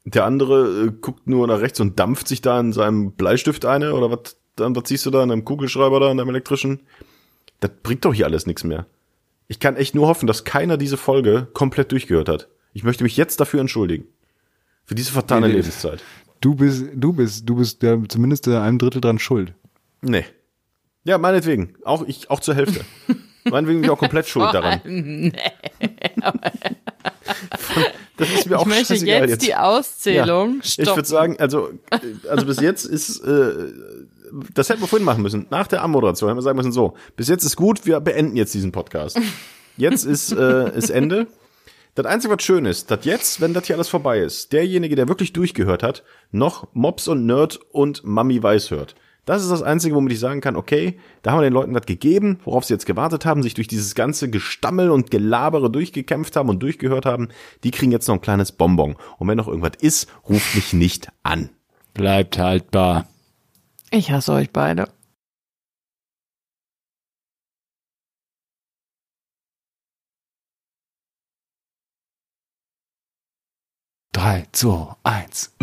der 0.04 0.26
andere 0.26 0.88
äh, 0.88 0.92
guckt 1.00 1.28
nur 1.28 1.48
nach 1.48 1.62
rechts 1.62 1.80
und 1.80 1.98
dampft 1.98 2.28
sich 2.28 2.42
da 2.42 2.60
in 2.60 2.74
seinem 2.74 3.14
Bleistift 3.14 3.66
eine, 3.66 3.94
oder 3.94 4.12
was, 4.12 4.38
dann, 4.58 4.76
was 4.76 4.90
siehst 4.90 5.06
du 5.06 5.12
da 5.12 5.24
in 5.24 5.32
einem 5.32 5.46
Kugelschreiber 5.46 6.02
da, 6.02 6.12
in 6.12 6.20
einem 6.20 6.30
elektrischen? 6.30 6.82
Das 7.64 7.72
bringt 7.82 8.04
doch 8.04 8.14
hier 8.14 8.26
alles 8.26 8.46
nichts 8.46 8.66
mehr. 8.66 8.88
Ich 9.48 9.62
kann 9.62 9.78
echt 9.78 9.96
nur 9.96 10.08
hoffen, 10.08 10.28
dass 10.28 10.44
keiner 10.44 10.76
diese 10.76 10.98
Folge 10.98 11.48
komplett 11.54 11.94
durchgehört 11.94 12.28
hat. 12.28 12.50
Ich 12.74 12.84
möchte 12.84 13.06
mich 13.06 13.16
jetzt 13.16 13.40
dafür 13.40 13.62
entschuldigen. 13.62 14.06
Für 14.84 14.96
diese 14.96 15.14
fatale 15.14 15.48
Nee, 15.48 15.54
nee. 15.54 15.60
Lebenszeit. 15.60 16.04
Du 16.42 16.56
bist, 16.56 16.88
du 16.94 17.14
bist, 17.14 17.48
du 17.48 17.56
bist 17.56 17.82
ja 17.82 17.98
zumindest 18.10 18.48
in 18.48 18.54
einem 18.56 18.80
Drittel 18.80 19.00
dran 19.00 19.18
schuld. 19.18 19.54
Nee. 20.02 20.26
Ja, 21.06 21.18
meinetwegen. 21.18 21.76
Auch 21.86 22.06
ich, 22.06 22.30
auch 22.30 22.42
zur 22.42 22.56
Hälfte. 22.56 22.84
meinetwegen 23.46 23.80
bin 23.80 23.86
ich 23.86 23.90
auch 23.92 24.00
komplett 24.00 24.28
schuld 24.28 24.54
daran. 24.54 25.32
Das 28.18 28.30
ist 28.30 28.48
mir 28.48 28.58
auch 28.60 28.62
ich 28.62 28.68
möchte 28.68 28.94
scheißegal 28.94 29.28
jetzt, 29.30 29.46
die 29.46 29.56
Auszählung 29.56 30.60
Ich 30.64 30.74
stoppen. 30.74 30.98
würde 30.98 31.08
sagen, 31.10 31.38
also, 31.40 31.72
also 32.30 32.46
bis 32.46 32.60
jetzt 32.60 32.86
ist, 32.86 33.20
äh, 33.22 33.72
das 34.54 34.70
hätten 34.70 34.82
wir 34.82 34.88
vorhin 34.88 35.06
machen 35.06 35.24
müssen. 35.24 35.48
Nach 35.50 35.68
der 35.68 35.84
Anmoderation 35.84 36.30
hätten 36.30 36.38
wir 36.38 36.44
sagen 36.44 36.58
müssen, 36.58 36.72
so, 36.72 36.94
bis 37.16 37.28
jetzt 37.28 37.44
ist 37.44 37.56
gut, 37.56 37.86
wir 37.86 38.00
beenden 38.00 38.36
jetzt 38.36 38.54
diesen 38.54 38.72
Podcast. 38.72 39.20
Jetzt 39.78 40.06
ist, 40.06 40.32
äh, 40.32 40.70
ist 40.78 40.90
Ende. 40.90 41.28
Das 41.96 42.08
Einzige, 42.08 42.34
was 42.34 42.44
schön 42.44 42.66
ist, 42.66 42.90
dass 42.90 43.06
jetzt, 43.06 43.40
wenn 43.40 43.54
das 43.54 43.68
hier 43.68 43.76
alles 43.76 43.90
vorbei 43.90 44.20
ist, 44.20 44.52
derjenige, 44.52 44.96
der 44.96 45.08
wirklich 45.08 45.32
durchgehört 45.32 45.84
hat, 45.84 46.04
noch 46.32 46.68
Mops 46.74 47.08
und 47.08 47.28
Nerd 47.28 47.60
und 47.72 48.04
Mami 48.04 48.42
Weiß 48.42 48.72
hört. 48.72 48.96
Das 49.26 49.42
ist 49.42 49.52
das 49.52 49.62
Einzige, 49.62 49.96
womit 49.96 50.12
ich 50.12 50.20
sagen 50.20 50.42
kann, 50.42 50.58
okay, 50.58 51.00
da 51.22 51.32
haben 51.32 51.40
wir 51.40 51.44
den 51.44 51.54
Leuten 51.54 51.76
was 51.76 51.86
gegeben, 51.86 52.40
worauf 52.44 52.66
sie 52.66 52.74
jetzt 52.74 52.86
gewartet 52.86 53.26
haben, 53.26 53.42
sich 53.42 53.54
durch 53.54 53.68
dieses 53.68 53.96
ganze 53.96 54.30
Gestammel 54.30 54.90
und 54.90 55.12
Gelabere 55.12 55.70
durchgekämpft 55.70 56.36
haben 56.36 56.50
und 56.50 56.62
durchgehört 56.62 57.06
haben. 57.06 57.30
Die 57.64 57.72
kriegen 57.72 57.92
jetzt 57.92 58.08
noch 58.08 58.16
ein 58.16 58.22
kleines 58.22 58.52
Bonbon. 58.52 58.96
Und 59.20 59.28
wenn 59.28 59.38
noch 59.38 59.48
irgendwas 59.48 59.74
ist, 59.80 60.10
ruft 60.28 60.56
mich 60.56 60.74
nicht 60.74 61.10
an. 61.22 61.52
Bleibt 61.94 62.38
haltbar. 62.38 63.08
Ich 63.94 64.12
hasse 64.12 64.34
euch 64.34 64.52
beide. 64.52 64.88
Drei, 74.12 74.48
zwei, 74.52 74.96
eins. 75.04 75.56